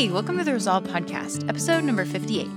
Hey, 0.00 0.10
welcome 0.10 0.38
to 0.38 0.44
the 0.44 0.54
Resolve 0.54 0.84
Podcast, 0.84 1.46
episode 1.46 1.84
number 1.84 2.06
58. 2.06 2.48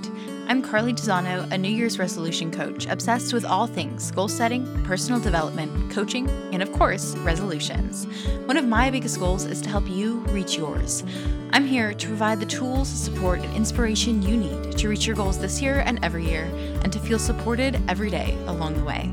I'm 0.48 0.62
Carly 0.62 0.94
Tizano, 0.94 1.52
a 1.52 1.58
New 1.58 1.68
Year's 1.68 2.00
resolution 2.00 2.50
coach 2.50 2.88
obsessed 2.88 3.34
with 3.34 3.44
all 3.44 3.68
things 3.68 4.12
goal 4.12 4.30
setting, 4.30 4.82
personal 4.86 5.20
development, 5.20 5.92
coaching, 5.92 6.30
and 6.54 6.64
of 6.64 6.72
course, 6.72 7.18
resolutions. 7.18 8.06
One 8.46 8.56
of 8.56 8.66
my 8.66 8.90
biggest 8.90 9.20
goals 9.20 9.44
is 9.44 9.60
to 9.64 9.70
help 9.70 9.90
you 9.90 10.20
reach 10.30 10.56
yours. 10.56 11.04
I'm 11.52 11.66
here 11.66 11.94
to 11.94 12.08
provide 12.08 12.40
the 12.40 12.46
tools, 12.46 12.88
support, 12.88 13.42
and 13.42 13.54
inspiration 13.58 14.22
you 14.22 14.38
need 14.38 14.78
to 14.78 14.88
reach 14.88 15.06
your 15.06 15.18
goals 15.18 15.38
this 15.38 15.62
year 15.62 15.84
and 15.86 16.00
every 16.02 16.26
year, 16.26 16.46
and 16.84 16.94
to 16.94 17.00
feel 17.00 17.20
supported 17.20 17.78
every 17.90 18.10
day 18.10 18.38
along 18.48 18.76
the 18.76 18.86
way. 18.86 19.12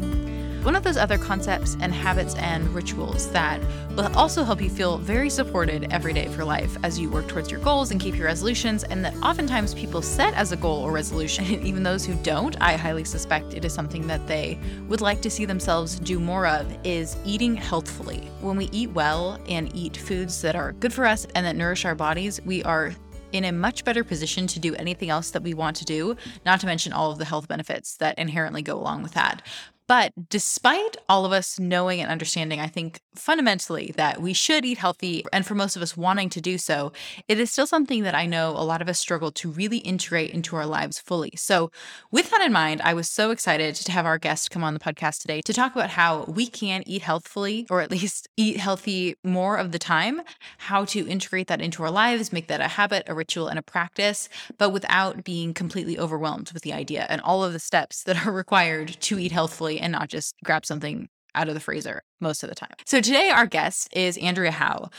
One 0.62 0.76
of 0.76 0.82
those 0.82 0.98
other 0.98 1.16
concepts 1.16 1.78
and 1.80 1.90
habits 1.90 2.34
and 2.34 2.68
rituals 2.74 3.30
that 3.32 3.62
will 3.96 4.14
also 4.14 4.44
help 4.44 4.60
you 4.60 4.68
feel 4.68 4.98
very 4.98 5.30
supported 5.30 5.90
every 5.90 6.12
day 6.12 6.26
of 6.26 6.36
your 6.36 6.44
life 6.44 6.76
as 6.82 6.98
you 6.98 7.08
work 7.08 7.28
towards 7.28 7.50
your 7.50 7.60
goals 7.60 7.90
and 7.90 7.98
keep 7.98 8.14
your 8.14 8.26
resolutions, 8.26 8.84
and 8.84 9.02
that 9.02 9.16
oftentimes 9.22 9.72
people 9.72 10.02
set 10.02 10.34
as 10.34 10.52
a 10.52 10.58
goal 10.58 10.82
or 10.82 10.92
resolution, 10.92 11.46
and 11.46 11.62
even 11.66 11.82
those 11.82 12.04
who 12.04 12.12
don't, 12.22 12.60
I 12.60 12.76
highly 12.76 13.04
suspect 13.04 13.54
it 13.54 13.64
is 13.64 13.72
something 13.72 14.06
that 14.08 14.26
they 14.26 14.58
would 14.86 15.00
like 15.00 15.22
to 15.22 15.30
see 15.30 15.46
themselves 15.46 15.98
do 15.98 16.20
more 16.20 16.46
of, 16.46 16.70
is 16.84 17.16
eating 17.24 17.56
healthfully. 17.56 18.28
When 18.42 18.58
we 18.58 18.68
eat 18.70 18.90
well 18.90 19.40
and 19.48 19.74
eat 19.74 19.96
foods 19.96 20.42
that 20.42 20.56
are 20.56 20.72
good 20.72 20.92
for 20.92 21.06
us 21.06 21.26
and 21.34 21.46
that 21.46 21.56
nourish 21.56 21.86
our 21.86 21.94
bodies, 21.94 22.38
we 22.44 22.62
are 22.64 22.92
in 23.32 23.44
a 23.44 23.52
much 23.52 23.84
better 23.84 24.04
position 24.04 24.46
to 24.48 24.58
do 24.60 24.74
anything 24.74 25.08
else 25.08 25.30
that 25.30 25.42
we 25.42 25.54
want 25.54 25.76
to 25.76 25.84
do, 25.86 26.16
not 26.44 26.60
to 26.60 26.66
mention 26.66 26.92
all 26.92 27.10
of 27.10 27.18
the 27.18 27.24
health 27.24 27.48
benefits 27.48 27.96
that 27.96 28.18
inherently 28.18 28.60
go 28.60 28.76
along 28.76 29.02
with 29.02 29.14
that. 29.14 29.42
But 29.90 30.12
despite 30.28 30.98
all 31.08 31.24
of 31.24 31.32
us 31.32 31.58
knowing 31.58 32.00
and 32.00 32.12
understanding, 32.12 32.60
I 32.60 32.68
think 32.68 33.00
fundamentally 33.16 33.92
that 33.96 34.22
we 34.22 34.32
should 34.32 34.64
eat 34.64 34.78
healthy, 34.78 35.24
and 35.32 35.44
for 35.44 35.56
most 35.56 35.74
of 35.74 35.82
us 35.82 35.96
wanting 35.96 36.30
to 36.30 36.40
do 36.40 36.58
so, 36.58 36.92
it 37.26 37.40
is 37.40 37.50
still 37.50 37.66
something 37.66 38.04
that 38.04 38.14
I 38.14 38.24
know 38.24 38.50
a 38.50 38.62
lot 38.62 38.80
of 38.80 38.88
us 38.88 39.00
struggle 39.00 39.32
to 39.32 39.50
really 39.50 39.78
integrate 39.78 40.30
into 40.30 40.54
our 40.54 40.64
lives 40.64 41.00
fully. 41.00 41.32
So, 41.34 41.72
with 42.12 42.30
that 42.30 42.40
in 42.40 42.52
mind, 42.52 42.80
I 42.82 42.94
was 42.94 43.10
so 43.10 43.32
excited 43.32 43.74
to 43.74 43.90
have 43.90 44.06
our 44.06 44.16
guest 44.16 44.52
come 44.52 44.62
on 44.62 44.74
the 44.74 44.80
podcast 44.80 45.22
today 45.22 45.40
to 45.40 45.52
talk 45.52 45.74
about 45.74 45.90
how 45.90 46.22
we 46.26 46.46
can 46.46 46.84
eat 46.86 47.02
healthfully, 47.02 47.66
or 47.68 47.80
at 47.80 47.90
least 47.90 48.28
eat 48.36 48.58
healthy 48.58 49.16
more 49.24 49.56
of 49.56 49.72
the 49.72 49.78
time, 49.80 50.22
how 50.58 50.84
to 50.84 51.04
integrate 51.08 51.48
that 51.48 51.60
into 51.60 51.82
our 51.82 51.90
lives, 51.90 52.32
make 52.32 52.46
that 52.46 52.60
a 52.60 52.68
habit, 52.68 53.02
a 53.08 53.14
ritual, 53.14 53.48
and 53.48 53.58
a 53.58 53.62
practice, 53.62 54.28
but 54.56 54.70
without 54.70 55.24
being 55.24 55.52
completely 55.52 55.98
overwhelmed 55.98 56.52
with 56.52 56.62
the 56.62 56.72
idea 56.72 57.06
and 57.08 57.20
all 57.22 57.42
of 57.42 57.52
the 57.52 57.58
steps 57.58 58.04
that 58.04 58.24
are 58.24 58.32
required 58.44 58.96
to 59.00 59.18
eat 59.18 59.32
healthfully 59.32 59.79
and 59.80 59.92
not 59.92 60.08
just 60.08 60.34
grab 60.44 60.64
something 60.66 61.08
out 61.34 61.48
of 61.48 61.54
the 61.54 61.60
freezer 61.60 62.02
most 62.20 62.42
of 62.42 62.48
the 62.48 62.54
time. 62.54 62.74
So 62.86 63.00
today, 63.00 63.30
our 63.30 63.46
guest 63.46 63.88
is 63.92 64.18
Andrea 64.18 64.50
Howe. 64.50 64.90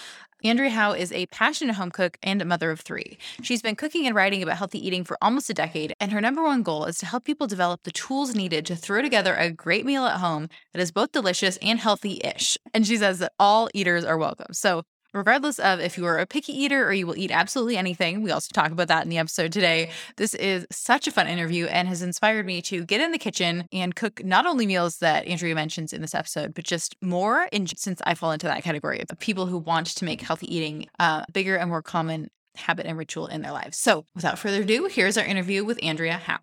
Andrea 0.43 0.71
Howe 0.71 0.93
is 0.93 1.11
a 1.11 1.27
passionate 1.27 1.75
home 1.75 1.91
cook 1.91 2.17
and 2.23 2.41
a 2.41 2.45
mother 2.45 2.71
of 2.71 2.79
three. 2.79 3.19
She's 3.43 3.61
been 3.61 3.75
cooking 3.75 4.07
and 4.07 4.15
writing 4.15 4.41
about 4.41 4.57
healthy 4.57 4.85
eating 4.85 5.03
for 5.03 5.17
almost 5.21 5.51
a 5.51 5.53
decade, 5.53 5.93
and 5.99 6.11
her 6.11 6.21
number 6.21 6.41
one 6.41 6.63
goal 6.63 6.85
is 6.85 6.97
to 6.97 7.05
help 7.05 7.25
people 7.25 7.45
develop 7.45 7.83
the 7.83 7.91
tools 7.91 8.33
needed 8.33 8.65
to 8.65 8.75
throw 8.75 9.03
together 9.03 9.35
a 9.35 9.51
great 9.51 9.85
meal 9.85 10.05
at 10.05 10.19
home 10.19 10.49
that 10.73 10.81
is 10.81 10.91
both 10.91 11.11
delicious 11.11 11.57
and 11.61 11.79
healthy 11.79 12.19
ish. 12.23 12.57
And 12.73 12.87
she 12.87 12.97
says 12.97 13.19
that 13.19 13.33
all 13.37 13.69
eaters 13.75 14.03
are 14.03 14.17
welcome. 14.17 14.53
So 14.53 14.83
regardless 15.13 15.59
of 15.59 15.79
if 15.79 15.97
you 15.97 16.05
are 16.05 16.17
a 16.17 16.25
picky 16.25 16.53
eater 16.53 16.87
or 16.87 16.93
you 16.93 17.05
will 17.05 17.17
eat 17.17 17.31
absolutely 17.31 17.77
anything. 17.77 18.21
We 18.21 18.31
also 18.31 18.49
talk 18.53 18.71
about 18.71 18.87
that 18.87 19.03
in 19.03 19.09
the 19.09 19.17
episode 19.17 19.51
today. 19.51 19.91
This 20.17 20.33
is 20.35 20.65
such 20.71 21.07
a 21.07 21.11
fun 21.11 21.27
interview 21.27 21.65
and 21.65 21.87
has 21.87 22.01
inspired 22.01 22.45
me 22.45 22.61
to 22.63 22.85
get 22.85 23.01
in 23.01 23.11
the 23.11 23.17
kitchen 23.17 23.67
and 23.71 23.95
cook 23.95 24.23
not 24.23 24.45
only 24.45 24.65
meals 24.65 24.97
that 24.97 25.27
Andrea 25.27 25.55
mentions 25.55 25.93
in 25.93 26.01
this 26.01 26.15
episode, 26.15 26.53
but 26.53 26.65
just 26.65 26.95
more. 27.01 27.47
In, 27.51 27.67
since 27.67 28.01
I 28.05 28.15
fall 28.15 28.31
into 28.31 28.47
that 28.47 28.63
category 28.63 29.01
of 29.01 29.19
people 29.19 29.45
who 29.45 29.57
want 29.57 29.87
to 29.87 30.05
make 30.05 30.21
healthy 30.21 30.53
eating 30.53 30.87
uh, 30.99 31.23
bigger 31.33 31.55
and 31.55 31.69
more 31.69 31.81
common 31.81 32.29
habit 32.55 32.85
and 32.85 32.97
ritual 32.97 33.27
in 33.27 33.41
their 33.41 33.51
lives. 33.51 33.77
So, 33.77 34.05
without 34.15 34.39
further 34.39 34.61
ado, 34.61 34.85
here's 34.85 35.17
our 35.17 35.25
interview 35.25 35.63
with 35.63 35.79
Andrea 35.83 36.17
Howe. 36.17 36.39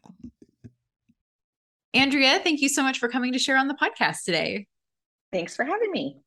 Andrea, 1.94 2.38
thank 2.40 2.60
you 2.60 2.68
so 2.68 2.82
much 2.82 2.98
for 2.98 3.08
coming 3.08 3.32
to 3.32 3.38
share 3.38 3.56
on 3.56 3.68
the 3.68 3.74
podcast 3.74 4.24
today. 4.24 4.66
Thanks 5.32 5.56
for 5.56 5.64
having 5.64 5.90
me. 5.90 6.18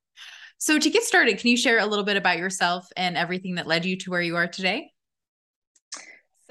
So, 0.61 0.77
to 0.77 0.89
get 0.91 1.01
started, 1.01 1.39
can 1.39 1.49
you 1.49 1.57
share 1.57 1.79
a 1.79 1.87
little 1.87 2.05
bit 2.05 2.17
about 2.17 2.37
yourself 2.37 2.87
and 2.95 3.17
everything 3.17 3.55
that 3.55 3.65
led 3.65 3.83
you 3.83 3.97
to 3.97 4.11
where 4.11 4.21
you 4.21 4.35
are 4.35 4.45
today? 4.45 4.91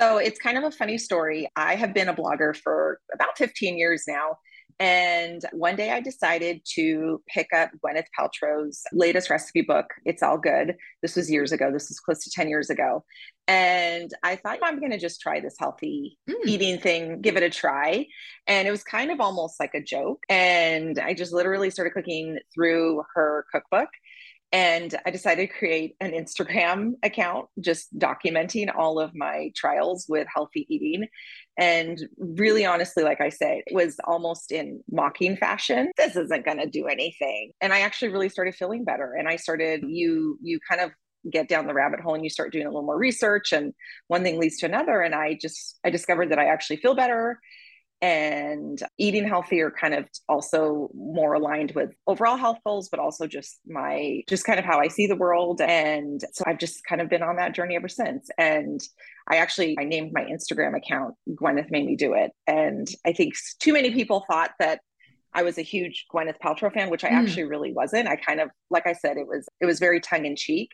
So, 0.01 0.17
it's 0.17 0.37
kind 0.37 0.59
of 0.59 0.65
a 0.65 0.73
funny 0.73 0.99
story. 0.99 1.49
I 1.55 1.77
have 1.77 1.95
been 1.95 2.09
a 2.09 2.15
blogger 2.15 2.57
for 2.57 2.99
about 3.15 3.39
15 3.39 3.79
years 3.79 4.03
now. 4.09 4.39
And 4.81 5.43
one 5.53 5.77
day 5.77 5.91
I 5.91 6.01
decided 6.01 6.63
to 6.77 7.23
pick 7.29 7.49
up 7.55 7.71
Gwyneth 7.85 8.07
Paltrow's 8.19 8.83
latest 8.95 9.29
recipe 9.29 9.61
book, 9.61 9.87
It's 10.07 10.23
All 10.23 10.39
Good. 10.39 10.75
This 11.03 11.17
was 11.17 11.31
years 11.31 11.53
ago. 11.53 11.71
This 11.71 11.91
was 11.91 12.01
close 12.01 12.25
to 12.25 12.31
10 12.31 12.49
years 12.49 12.71
ago. 12.71 13.05
And 13.47 14.11
I 14.23 14.37
thought, 14.37 14.61
I'm 14.63 14.79
going 14.79 14.93
to 14.93 14.99
just 14.99 15.21
try 15.21 15.39
this 15.39 15.57
healthy 15.59 16.17
mm. 16.29 16.35
eating 16.47 16.79
thing, 16.79 17.21
give 17.21 17.37
it 17.37 17.43
a 17.43 17.51
try. 17.51 18.07
And 18.47 18.67
it 18.67 18.71
was 18.71 18.83
kind 18.83 19.11
of 19.11 19.21
almost 19.21 19.61
like 19.61 19.75
a 19.75 19.83
joke. 19.83 20.23
And 20.31 20.99
I 20.99 21.13
just 21.13 21.35
literally 21.35 21.69
started 21.69 21.93
cooking 21.93 22.39
through 22.55 23.03
her 23.15 23.45
cookbook. 23.53 23.91
And 24.53 24.95
I 25.07 25.11
decided 25.11 25.49
to 25.49 25.59
create 25.59 25.95
an 26.01 26.13
Instagram 26.13 26.93
account 27.03 27.47
just 27.61 27.97
documenting 27.99 28.75
all 28.75 28.99
of 28.99 29.15
my 29.15 29.53
trials 29.55 30.07
with 30.09 30.27
healthy 30.33 30.67
eating. 30.69 31.07
And 31.61 32.01
really 32.17 32.65
honestly, 32.65 33.05
like 33.05 33.21
I 33.21 33.29
said, 33.29 33.59
it 33.67 33.75
was 33.75 34.01
almost 34.05 34.51
in 34.51 34.83
mocking 34.91 35.37
fashion. 35.37 35.93
This 35.99 36.17
isn't 36.17 36.45
going 36.47 36.57
to 36.57 36.67
do 36.67 36.87
anything. 36.87 37.53
And 37.61 37.73
I 37.73 37.81
actually 37.81 38.09
really 38.09 38.31
started 38.31 38.55
feeling 38.55 38.83
better. 38.83 39.13
And 39.13 39.29
I 39.29 39.37
started, 39.37 39.85
you, 39.87 40.39
you 40.43 40.59
kind 40.67 40.81
of 40.81 40.91
get 41.31 41.49
down 41.49 41.67
the 41.67 41.75
rabbit 41.75 42.01
hole 42.01 42.15
and 42.15 42.25
you 42.25 42.31
start 42.31 42.51
doing 42.51 42.65
a 42.65 42.71
little 42.71 42.83
more 42.83 42.97
research 42.97 43.53
and 43.53 43.75
one 44.07 44.23
thing 44.23 44.41
leads 44.41 44.57
to 44.57 44.65
another 44.65 45.03
and 45.03 45.15
i 45.15 45.37
just 45.39 45.79
i 45.85 45.91
discovered 45.91 46.31
that 46.31 46.39
i 46.39 46.47
actually 46.47 46.79
feel 46.79 46.95
better 46.95 47.39
and 48.03 48.83
eating 48.97 49.27
healthier 49.27 49.71
kind 49.71 49.93
of 49.93 50.07
also 50.29 50.91
more 50.95 51.35
aligned 51.35 51.73
with 51.73 51.91
overall 52.07 52.37
health 52.37 52.59
goals 52.65 52.89
but 52.89 52.99
also 52.99 53.27
just 53.27 53.61
my 53.67 54.23
just 54.29 54.45
kind 54.45 54.59
of 54.59 54.65
how 54.65 54.81
i 54.81 54.89
see 54.89 55.07
the 55.07 55.17
world 55.17 55.61
and 55.61 56.25
so 56.33 56.43
i've 56.47 56.59
just 56.59 56.85
kind 56.87 57.01
of 57.01 57.11
been 57.11 57.23
on 57.23 57.37
that 57.37 57.55
journey 57.55 57.77
ever 57.77 57.89
since 57.89 58.31
and 58.39 58.81
i 59.29 59.37
actually 59.37 59.77
i 59.79 59.85
named 59.85 60.13
my 60.15 60.23
instagram 60.23 60.77
account 60.77 61.15
gwyneth 61.31 61.71
made 61.71 61.85
me 61.85 61.95
do 61.95 62.15
it 62.15 62.31
and 62.47 62.89
i 63.07 63.13
think 63.13 63.35
too 63.61 63.73
many 63.73 63.91
people 63.91 64.25
thought 64.29 64.53
that 64.59 64.81
I 65.33 65.43
was 65.43 65.59
a 65.59 65.63
huge 65.63 66.07
Gwyneth 66.13 66.39
Paltrow 66.43 66.73
fan, 66.73 66.91
which 66.91 67.05
I 67.05 67.11
mm. 67.11 67.23
actually 67.23 67.45
really 67.45 67.73
wasn't. 67.73 68.09
I 68.09 68.17
kind 68.17 68.41
of, 68.41 68.51
like 68.69 68.87
I 68.87 68.95
said, 68.95 69.17
it 69.17 69.27
was 69.27 69.49
it 69.61 69.67
was 69.67 69.79
very 69.79 70.01
tongue 70.01 70.25
in 70.27 70.35
cheek, 70.35 70.71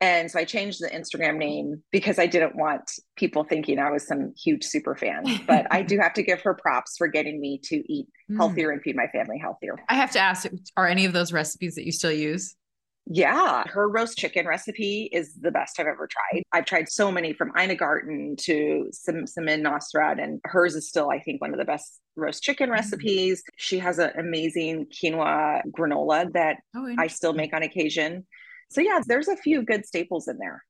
and 0.00 0.30
so 0.30 0.38
I 0.38 0.44
changed 0.44 0.80
the 0.82 0.88
Instagram 0.88 1.38
name 1.38 1.82
because 1.90 2.18
I 2.18 2.26
didn't 2.26 2.54
want 2.56 2.90
people 3.16 3.44
thinking 3.44 3.78
I 3.78 3.90
was 3.90 4.06
some 4.06 4.34
huge 4.36 4.64
super 4.64 4.94
fan. 4.94 5.24
But 5.46 5.66
I 5.70 5.82
do 5.90 5.98
have 5.98 6.12
to 6.14 6.22
give 6.22 6.42
her 6.42 6.54
props 6.54 6.96
for 6.98 7.08
getting 7.08 7.40
me 7.40 7.60
to 7.64 7.92
eat 7.92 8.06
hmm. 8.28 8.36
healthier 8.36 8.70
and 8.70 8.82
feed 8.82 8.96
my 8.96 9.06
family 9.08 9.38
healthier. 9.38 9.76
I 9.88 9.94
have 9.94 10.10
to 10.12 10.18
ask 10.18 10.46
are 10.76 10.86
any 10.86 11.06
of 11.06 11.12
those 11.12 11.32
recipes 11.32 11.74
that 11.76 11.86
you 11.86 11.92
still 11.92 12.12
use? 12.12 12.54
Yeah, 13.08 13.62
her 13.68 13.88
roast 13.88 14.18
chicken 14.18 14.48
recipe 14.48 15.08
is 15.12 15.34
the 15.34 15.52
best 15.52 15.78
I've 15.78 15.86
ever 15.86 16.08
tried. 16.08 16.42
I've 16.52 16.64
tried 16.64 16.88
so 16.88 17.12
many 17.12 17.32
from 17.32 17.52
Ina 17.56 17.76
Garten 17.76 18.34
to 18.40 18.90
Samin 18.92 19.62
Nosrat, 19.62 20.20
and 20.20 20.40
hers 20.42 20.74
is 20.74 20.88
still, 20.88 21.10
I 21.10 21.20
think, 21.20 21.40
one 21.40 21.52
of 21.52 21.58
the 21.58 21.64
best 21.64 22.00
roast 22.16 22.42
chicken 22.42 22.68
mm. 22.68 22.72
recipes. 22.72 23.44
She 23.58 23.78
has 23.78 24.00
an 24.00 24.10
amazing 24.18 24.86
quinoa 24.86 25.62
granola 25.70 26.32
that 26.32 26.56
oh, 26.74 26.94
I 26.98 27.06
still 27.06 27.32
make 27.32 27.54
on 27.54 27.62
occasion. 27.62 28.26
So 28.68 28.80
yeah, 28.80 29.00
there's 29.06 29.28
a 29.28 29.36
few 29.36 29.62
good 29.62 29.86
staples 29.86 30.28
in 30.28 30.38
there. 30.38 30.62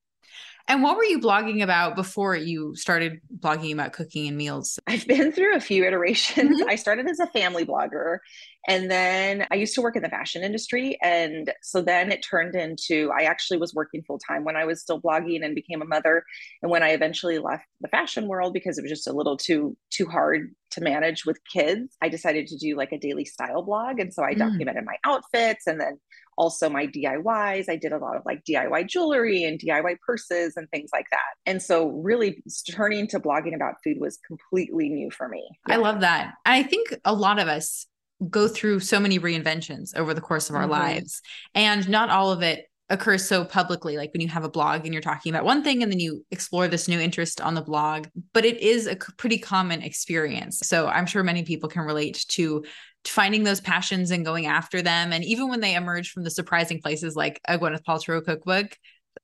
And 0.68 0.82
what 0.82 0.96
were 0.96 1.04
you 1.04 1.20
blogging 1.20 1.62
about 1.62 1.94
before 1.94 2.34
you 2.34 2.74
started 2.74 3.20
blogging 3.38 3.72
about 3.72 3.92
cooking 3.92 4.26
and 4.26 4.36
meals? 4.36 4.80
I've 4.88 5.06
been 5.06 5.30
through 5.30 5.54
a 5.54 5.60
few 5.60 5.84
iterations. 5.84 6.60
Mm-hmm. 6.60 6.68
I 6.68 6.74
started 6.74 7.08
as 7.08 7.20
a 7.20 7.28
family 7.28 7.64
blogger 7.64 8.18
and 8.66 8.90
then 8.90 9.46
I 9.52 9.54
used 9.54 9.76
to 9.76 9.80
work 9.80 9.94
in 9.94 10.02
the 10.02 10.08
fashion 10.08 10.42
industry. 10.42 10.98
And 11.00 11.52
so 11.62 11.82
then 11.82 12.10
it 12.10 12.24
turned 12.28 12.56
into 12.56 13.12
I 13.16 13.24
actually 13.24 13.58
was 13.58 13.74
working 13.74 14.02
full 14.02 14.18
time 14.18 14.42
when 14.42 14.56
I 14.56 14.64
was 14.64 14.80
still 14.80 15.00
blogging 15.00 15.44
and 15.44 15.54
became 15.54 15.82
a 15.82 15.86
mother. 15.86 16.24
And 16.62 16.70
when 16.70 16.82
I 16.82 16.90
eventually 16.90 17.38
left 17.38 17.64
the 17.80 17.88
fashion 17.88 18.26
world 18.26 18.52
because 18.52 18.76
it 18.76 18.82
was 18.82 18.90
just 18.90 19.06
a 19.06 19.12
little 19.12 19.36
too 19.36 19.76
too 19.90 20.06
hard 20.06 20.52
to 20.72 20.80
manage 20.80 21.24
with 21.24 21.38
kids, 21.52 21.96
I 22.02 22.08
decided 22.08 22.48
to 22.48 22.58
do 22.58 22.76
like 22.76 22.90
a 22.90 22.98
daily 22.98 23.24
style 23.24 23.62
blog. 23.62 24.00
And 24.00 24.12
so 24.12 24.24
I 24.24 24.34
mm. 24.34 24.38
documented 24.38 24.84
my 24.84 24.96
outfits 25.04 25.68
and 25.68 25.80
then 25.80 26.00
also 26.36 26.68
my 26.68 26.86
DIYs. 26.86 27.68
I 27.68 27.76
did 27.76 27.92
a 27.92 27.98
lot 27.98 28.16
of 28.16 28.22
like 28.24 28.44
DIY 28.44 28.88
jewelry 28.88 29.44
and 29.44 29.58
DIY 29.58 29.96
purses 30.06 30.54
and 30.56 30.68
things 30.70 30.90
like 30.92 31.06
that. 31.10 31.20
And 31.46 31.62
so 31.62 31.88
really 31.88 32.42
turning 32.70 33.06
to 33.08 33.20
blogging 33.20 33.54
about 33.54 33.74
food 33.82 33.98
was 34.00 34.18
completely 34.26 34.88
new 34.88 35.10
for 35.10 35.28
me. 35.28 35.48
I 35.66 35.76
love 35.76 36.00
that. 36.00 36.34
And 36.44 36.54
I 36.54 36.62
think 36.62 36.94
a 37.04 37.14
lot 37.14 37.38
of 37.38 37.48
us 37.48 37.86
go 38.30 38.48
through 38.48 38.80
so 38.80 38.98
many 38.98 39.18
reinventions 39.18 39.94
over 39.96 40.14
the 40.14 40.20
course 40.20 40.48
of 40.48 40.56
our 40.56 40.62
mm-hmm. 40.62 40.72
lives 40.72 41.20
and 41.54 41.88
not 41.88 42.08
all 42.08 42.32
of 42.32 42.42
it 42.42 42.66
occurs 42.88 43.26
so 43.26 43.44
publicly 43.44 43.96
like 43.96 44.12
when 44.12 44.20
you 44.20 44.28
have 44.28 44.44
a 44.44 44.48
blog 44.48 44.84
and 44.84 44.94
you're 44.94 45.02
talking 45.02 45.34
about 45.34 45.44
one 45.44 45.64
thing 45.64 45.82
and 45.82 45.90
then 45.90 45.98
you 45.98 46.24
explore 46.30 46.68
this 46.68 46.86
new 46.86 47.00
interest 47.00 47.40
on 47.40 47.54
the 47.54 47.62
blog 47.62 48.06
but 48.32 48.44
it 48.44 48.58
is 48.60 48.86
a 48.86 48.94
pretty 49.18 49.38
common 49.38 49.82
experience 49.82 50.60
so 50.60 50.86
i'm 50.86 51.06
sure 51.06 51.24
many 51.24 51.42
people 51.42 51.68
can 51.68 51.82
relate 51.82 52.24
to 52.28 52.62
finding 53.08 53.44
those 53.44 53.60
passions 53.60 54.10
and 54.10 54.24
going 54.24 54.46
after 54.46 54.82
them. 54.82 55.12
And 55.12 55.24
even 55.24 55.48
when 55.48 55.60
they 55.60 55.74
emerge 55.74 56.10
from 56.10 56.24
the 56.24 56.30
surprising 56.30 56.80
places 56.80 57.16
like 57.16 57.40
a 57.46 57.58
Gwyneth 57.58 57.84
Paltrow 57.84 58.24
cookbook, 58.24 58.76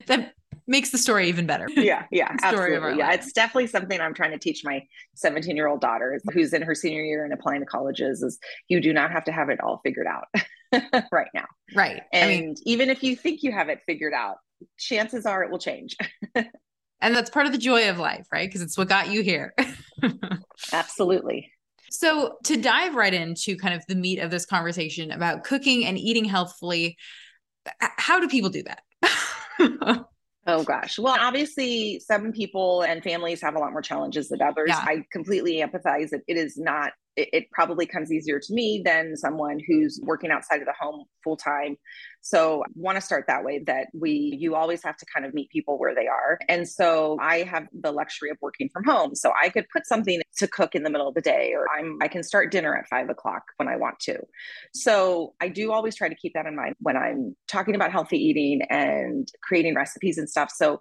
that 0.07 0.35
makes 0.67 0.91
the 0.91 0.99
story 0.99 1.29
even 1.29 1.47
better. 1.47 1.69
Yeah, 1.83 2.05
yeah, 2.13 2.37
absolutely. 2.43 2.99
Yeah, 2.99 3.13
it's 3.13 3.33
definitely 3.33 3.67
something 3.67 4.01
I'm 4.01 4.15
trying 4.15 4.31
to 4.31 4.39
teach 4.39 4.63
my 4.65 4.83
17 5.17 5.57
year 5.57 5.67
old 5.67 5.81
daughter 5.81 6.21
who's 6.33 6.53
in 6.53 6.63
her 6.63 6.75
senior 6.75 7.03
year 7.03 7.25
and 7.25 7.33
applying 7.33 7.61
to 7.61 7.67
colleges 7.67 8.23
is 8.23 8.39
you 8.69 8.81
do 8.81 8.93
not 8.93 9.11
have 9.11 9.25
to 9.25 9.33
have 9.33 9.49
it 9.49 9.61
all 9.61 9.81
figured 9.85 10.07
out 10.07 10.27
right 11.13 11.29
now. 11.35 11.47
Right. 11.75 12.03
And 12.13 12.25
I 12.25 12.29
mean, 12.29 12.55
even 12.65 12.89
if 12.89 13.03
you 13.03 13.17
think 13.17 13.43
you 13.43 13.51
have 13.51 13.69
it 13.69 13.81
figured 13.85 14.13
out, 14.13 14.37
chances 14.79 15.27
are 15.27 15.43
it 15.43 15.51
will 15.51 15.59
change. 15.59 15.97
and 16.35 16.47
that's 17.01 17.31
part 17.31 17.47
of 17.47 17.53
the 17.53 17.59
joy 17.59 17.89
of 17.91 17.99
life, 17.99 18.27
right? 18.33 18.49
Because 18.49 18.63
it's 18.63 18.79
what 18.79 18.89
got 18.89 19.11
you 19.11 19.23
here. 19.23 19.55
absolutely. 20.73 21.51
So, 21.91 22.37
to 22.45 22.57
dive 22.57 22.95
right 22.95 23.13
into 23.13 23.57
kind 23.57 23.75
of 23.75 23.85
the 23.87 23.95
meat 23.95 24.19
of 24.19 24.31
this 24.31 24.47
conversation 24.47 25.11
about 25.11 25.45
cooking 25.45 25.85
and 25.85 25.99
eating 25.99 26.25
healthfully, 26.25 26.97
how 27.81 28.19
do 28.21 28.29
people 28.29 28.51
do 28.51 28.63
that? 28.63 30.05
Oh 30.47 30.65
gosh. 30.65 30.99
Well, 30.99 31.17
obviously 31.19 32.01
some 32.01 32.33
people 32.33 32.83
and 32.83 33.03
families 33.03 33.41
have 33.43 33.55
a 33.55 33.59
lot 33.59 33.73
more 33.73 33.83
challenges 33.83 34.29
than 34.29 34.43
others. 34.43 34.69
Yeah. 34.69 34.79
I 34.79 35.05
completely 35.13 35.57
empathize 35.57 36.11
that 36.11 36.23
it 36.27 36.37
is 36.37 36.59
not 36.59 36.93
it, 37.17 37.29
it, 37.33 37.51
probably 37.51 37.87
comes 37.87 38.13
easier 38.13 38.41
to 38.41 38.53
me 38.53 38.83
than 38.85 39.17
someone 39.17 39.59
who's 39.67 40.01
working 40.03 40.31
outside 40.31 40.61
of 40.61 40.67
the 40.67 40.75
home 40.79 41.05
full 41.23 41.37
time. 41.37 41.77
So 42.21 42.63
I 42.63 42.67
want 42.75 42.97
to 42.97 43.01
start 43.01 43.25
that 43.29 43.45
way 43.45 43.61
that 43.67 43.89
we 43.93 44.37
you 44.39 44.55
always 44.55 44.83
have 44.85 44.97
to 44.97 45.07
kind 45.13 45.27
of 45.27 45.35
meet 45.35 45.51
people 45.51 45.79
where 45.79 45.95
they 45.95 46.07
are. 46.07 46.39
And 46.49 46.69
so 46.69 47.17
I 47.21 47.43
have 47.43 47.67
the 47.73 47.93
luxury 47.93 48.31
of 48.31 48.39
working 48.41 48.69
from 48.73 48.85
home. 48.85 49.15
So 49.15 49.33
I 49.41 49.49
could 49.49 49.67
put 49.73 49.87
something 49.87 50.21
to 50.39 50.47
cook 50.47 50.75
in 50.75 50.83
the 50.83 50.91
middle 50.91 51.09
of 51.09 51.15
the 51.15 51.21
day 51.21 51.53
or 51.55 51.67
I'm 51.77 51.99
I 52.01 52.09
can 52.09 52.23
start 52.23 52.51
dinner 52.51 52.77
at 52.77 52.89
five 52.89 53.11
o'clock 53.11 53.43
when 53.57 53.69
I 53.69 53.77
want 53.77 53.99
to. 54.01 54.19
So 54.75 55.35
I 55.41 55.49
do 55.49 55.73
always 55.73 55.97
try 55.97 56.09
to 56.09 56.15
keep 56.15 56.33
that 56.35 56.47
in 56.47 56.57
mind 56.57 56.77
when 56.81 56.97
I'm 56.97 57.37
talking 57.49 57.75
about 57.75 57.93
healthy 57.93 58.19
eating 58.19 58.63
and 58.71 59.29
creating 59.43 59.75
recipes 59.75 60.19
and 60.19 60.29
stuff. 60.29 60.51
So 60.55 60.81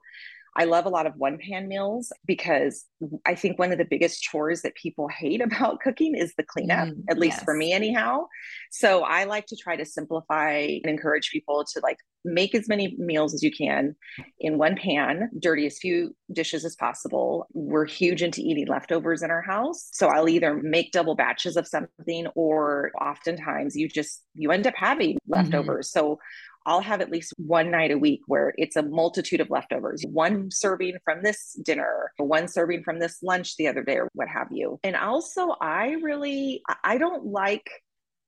I 0.57 0.65
love 0.65 0.85
a 0.85 0.89
lot 0.89 1.05
of 1.05 1.15
one 1.15 1.37
pan 1.37 1.67
meals 1.67 2.11
because 2.25 2.85
I 3.25 3.35
think 3.35 3.57
one 3.57 3.71
of 3.71 3.77
the 3.77 3.85
biggest 3.85 4.21
chores 4.21 4.61
that 4.61 4.75
people 4.75 5.07
hate 5.07 5.41
about 5.51 5.79
cooking 5.79 6.15
is 6.15 6.33
the 6.35 6.43
cleanup, 6.43 6.89
mm, 6.89 7.03
at 7.09 7.19
least 7.19 7.37
yes. 7.37 7.43
for 7.43 7.53
me, 7.53 7.73
anyhow. 7.73 8.25
So 8.71 9.03
I 9.03 9.25
like 9.25 9.45
to 9.47 9.55
try 9.55 9.75
to 9.75 9.85
simplify 9.85 10.53
and 10.57 10.85
encourage 10.85 11.31
people 11.31 11.65
to 11.73 11.79
like 11.81 11.97
make 12.23 12.53
as 12.53 12.67
many 12.67 12.95
meals 12.97 13.33
as 13.33 13.41
you 13.41 13.51
can 13.51 13.95
in 14.39 14.57
one 14.57 14.75
pan, 14.75 15.29
dirty 15.39 15.65
as 15.65 15.79
few 15.79 16.15
dishes 16.31 16.63
as 16.65 16.75
possible. 16.75 17.47
We're 17.53 17.85
huge 17.85 18.21
into 18.21 18.41
eating 18.41 18.67
leftovers 18.67 19.23
in 19.23 19.31
our 19.31 19.41
house. 19.41 19.89
So 19.91 20.07
I'll 20.07 20.29
either 20.29 20.55
make 20.55 20.91
double 20.91 21.15
batches 21.15 21.57
of 21.57 21.67
something 21.67 22.27
or 22.35 22.91
oftentimes 22.99 23.75
you 23.75 23.87
just 23.87 24.23
you 24.35 24.51
end 24.51 24.67
up 24.67 24.75
having 24.77 25.15
mm-hmm. 25.15 25.33
leftovers. 25.33 25.89
Mm-hmm. 25.89 25.99
So 25.99 26.19
I'll 26.65 26.81
have 26.81 27.01
at 27.01 27.11
least 27.11 27.33
one 27.37 27.71
night 27.71 27.91
a 27.91 27.97
week 27.97 28.21
where 28.27 28.53
it's 28.57 28.75
a 28.75 28.83
multitude 28.83 29.41
of 29.41 29.49
leftovers, 29.49 30.03
one 30.07 30.51
serving 30.51 30.97
from 31.03 31.23
this 31.23 31.59
dinner, 31.63 32.11
one 32.17 32.47
serving 32.47 32.83
from 32.83 32.99
this 32.99 33.23
lunch 33.23 33.57
the 33.57 33.67
other 33.67 33.83
day, 33.83 33.97
or 33.97 34.09
what 34.13 34.27
have 34.27 34.47
you. 34.51 34.79
And 34.83 34.95
also, 34.95 35.55
I 35.59 35.97
really, 36.01 36.61
I 36.83 36.97
don't 36.97 37.25
like 37.25 37.69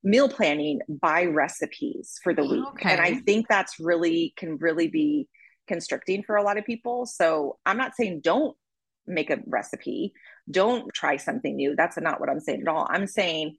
meal 0.04 0.28
planning 0.28 0.82
by 0.90 1.26
recipes 1.26 2.20
for 2.24 2.34
the 2.34 2.44
week. 2.44 2.66
Okay. 2.74 2.92
And 2.92 3.02
I 3.02 3.16
think 3.22 3.48
that's 3.48 3.80
really, 3.80 4.34
can 4.36 4.58
really 4.58 4.88
be 4.88 5.28
constricting 5.68 6.24
for 6.24 6.36
a 6.36 6.44
lot 6.44 6.58
of 6.58 6.66
people. 6.66 7.06
So 7.06 7.58
I'm 7.66 7.78
not 7.78 7.96
saying 7.96 8.22
don't 8.22 8.56
make 9.06 9.30
a 9.30 9.40
recipe, 9.46 10.14
don't 10.50 10.94
try 10.94 11.18
something 11.18 11.56
new. 11.56 11.76
That's 11.76 11.98
not 11.98 12.20
what 12.20 12.30
I'm 12.30 12.40
saying 12.40 12.62
at 12.62 12.68
all. 12.68 12.88
I'm 12.90 13.08
saying 13.08 13.56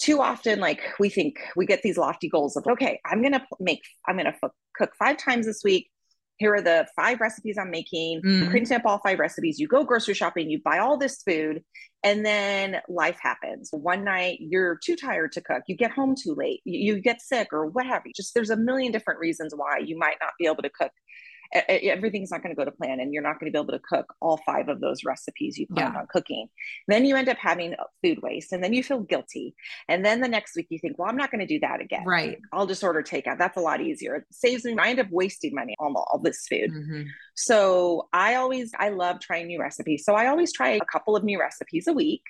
too 0.00 0.20
often 0.20 0.58
like 0.58 0.80
we 0.98 1.08
think 1.08 1.36
we 1.56 1.66
get 1.66 1.82
these 1.82 1.96
lofty 1.98 2.28
goals 2.28 2.56
of 2.56 2.66
okay 2.66 2.98
i'm 3.06 3.20
going 3.20 3.32
to 3.32 3.42
make 3.60 3.82
i'm 4.08 4.16
going 4.16 4.26
to 4.26 4.34
f- 4.42 4.50
cook 4.76 4.90
five 4.98 5.16
times 5.16 5.46
this 5.46 5.62
week. 5.64 5.88
Here 6.38 6.54
are 6.54 6.62
the 6.62 6.86
five 6.96 7.20
recipes 7.20 7.56
i'm 7.58 7.70
making. 7.70 8.22
Mm. 8.22 8.50
print 8.50 8.72
up 8.72 8.82
all 8.84 8.98
five 8.98 9.18
recipes. 9.18 9.58
You 9.58 9.68
go 9.68 9.84
grocery 9.84 10.14
shopping 10.14 10.50
you 10.50 10.60
buy 10.64 10.78
all 10.78 10.96
this 10.98 11.22
food 11.22 11.62
and 12.02 12.26
then 12.26 12.80
life 12.88 13.18
happens. 13.20 13.68
One 13.72 14.02
night 14.02 14.38
you're 14.40 14.78
too 14.82 14.96
tired 14.96 15.32
to 15.32 15.40
cook. 15.40 15.62
You 15.68 15.76
get 15.76 15.92
home 15.92 16.16
too 16.20 16.34
late. 16.34 16.60
You, 16.64 16.94
you 16.94 17.00
get 17.00 17.22
sick 17.22 17.48
or 17.52 17.66
what 17.66 17.86
have 17.86 18.02
you. 18.04 18.12
Just 18.14 18.34
there's 18.34 18.50
a 18.50 18.56
million 18.56 18.90
different 18.90 19.20
reasons 19.20 19.54
why 19.54 19.78
you 19.84 19.96
might 19.96 20.16
not 20.20 20.32
be 20.38 20.46
able 20.46 20.62
to 20.62 20.70
cook 20.70 20.90
everything's 21.52 22.30
not 22.30 22.42
going 22.42 22.54
to 22.54 22.58
go 22.58 22.64
to 22.64 22.70
plan 22.70 23.00
and 23.00 23.12
you're 23.12 23.22
not 23.22 23.38
going 23.38 23.50
to 23.50 23.56
be 23.56 23.60
able 23.60 23.72
to 23.72 23.80
cook 23.86 24.14
all 24.20 24.38
five 24.38 24.68
of 24.68 24.80
those 24.80 25.04
recipes 25.04 25.58
you 25.58 25.66
plan 25.66 25.92
yeah. 25.92 26.00
on 26.00 26.06
cooking. 26.10 26.48
Then 26.88 27.04
you 27.04 27.16
end 27.16 27.28
up 27.28 27.36
having 27.38 27.74
food 28.02 28.20
waste 28.22 28.52
and 28.52 28.64
then 28.64 28.72
you 28.72 28.82
feel 28.82 29.00
guilty. 29.00 29.54
And 29.88 30.04
then 30.04 30.20
the 30.20 30.28
next 30.28 30.56
week 30.56 30.66
you 30.70 30.78
think 30.78 30.98
well 30.98 31.08
i'm 31.08 31.16
not 31.16 31.30
going 31.30 31.40
to 31.40 31.46
do 31.46 31.60
that 31.60 31.80
again. 31.80 32.04
Right. 32.06 32.38
I'll 32.52 32.66
just 32.66 32.82
order 32.82 33.02
takeout. 33.02 33.38
That's 33.38 33.56
a 33.56 33.60
lot 33.60 33.80
easier. 33.80 34.16
It 34.16 34.24
saves 34.30 34.64
me 34.64 34.76
i 34.78 34.88
end 34.88 35.00
up 35.00 35.08
wasting 35.10 35.54
money 35.54 35.74
on 35.78 35.94
all 35.94 36.20
this 36.22 36.46
food. 36.48 36.70
Mm-hmm. 36.70 37.02
so 37.34 38.08
i 38.12 38.36
always 38.36 38.72
i 38.78 38.88
love 38.88 39.20
trying 39.20 39.46
new 39.46 39.60
recipes. 39.60 40.04
So 40.04 40.14
i 40.14 40.28
always 40.28 40.52
try 40.52 40.70
a 40.70 40.80
couple 40.90 41.16
of 41.16 41.24
new 41.24 41.38
recipes 41.40 41.86
a 41.86 41.92
week. 41.92 42.22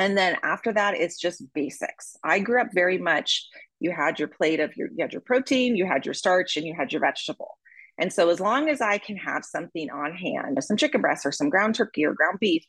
And 0.00 0.16
then 0.18 0.36
after 0.42 0.72
that 0.72 0.94
it's 0.94 1.18
just 1.18 1.42
basics. 1.54 2.16
I 2.24 2.40
grew 2.40 2.60
up 2.60 2.68
very 2.74 2.98
much 2.98 3.48
you 3.80 3.92
had 3.92 4.18
your 4.18 4.28
plate 4.28 4.58
of 4.58 4.76
your 4.76 4.88
you 4.88 5.04
had 5.04 5.12
your 5.12 5.22
protein 5.22 5.76
you 5.76 5.86
had 5.86 6.04
your 6.04 6.14
starch 6.14 6.56
and 6.56 6.66
you 6.66 6.74
had 6.76 6.92
your 6.92 7.00
vegetable 7.00 7.58
and 7.98 8.12
so, 8.12 8.30
as 8.30 8.40
long 8.40 8.68
as 8.68 8.80
I 8.80 8.98
can 8.98 9.16
have 9.16 9.44
something 9.44 9.90
on 9.90 10.14
hand, 10.14 10.62
some 10.62 10.76
chicken 10.76 11.00
breasts 11.00 11.26
or 11.26 11.32
some 11.32 11.50
ground 11.50 11.74
turkey 11.74 12.04
or 12.04 12.14
ground 12.14 12.38
beef, 12.40 12.64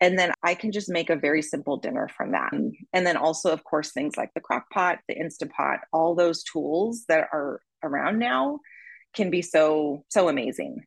and 0.00 0.18
then 0.18 0.32
I 0.42 0.54
can 0.54 0.72
just 0.72 0.90
make 0.90 1.08
a 1.08 1.16
very 1.16 1.40
simple 1.40 1.78
dinner 1.78 2.08
from 2.16 2.32
that. 2.32 2.52
And 2.52 3.06
then 3.06 3.16
also, 3.16 3.52
of 3.52 3.64
course, 3.64 3.92
things 3.92 4.16
like 4.16 4.30
the 4.34 4.40
crock 4.40 4.68
pot, 4.70 4.98
the 5.08 5.16
instant 5.16 5.52
pot, 5.52 5.80
all 5.92 6.14
those 6.14 6.42
tools 6.42 7.04
that 7.08 7.28
are 7.32 7.60
around 7.82 8.18
now 8.18 8.58
can 9.14 9.30
be 9.30 9.40
so, 9.40 10.04
so 10.08 10.28
amazing. 10.28 10.84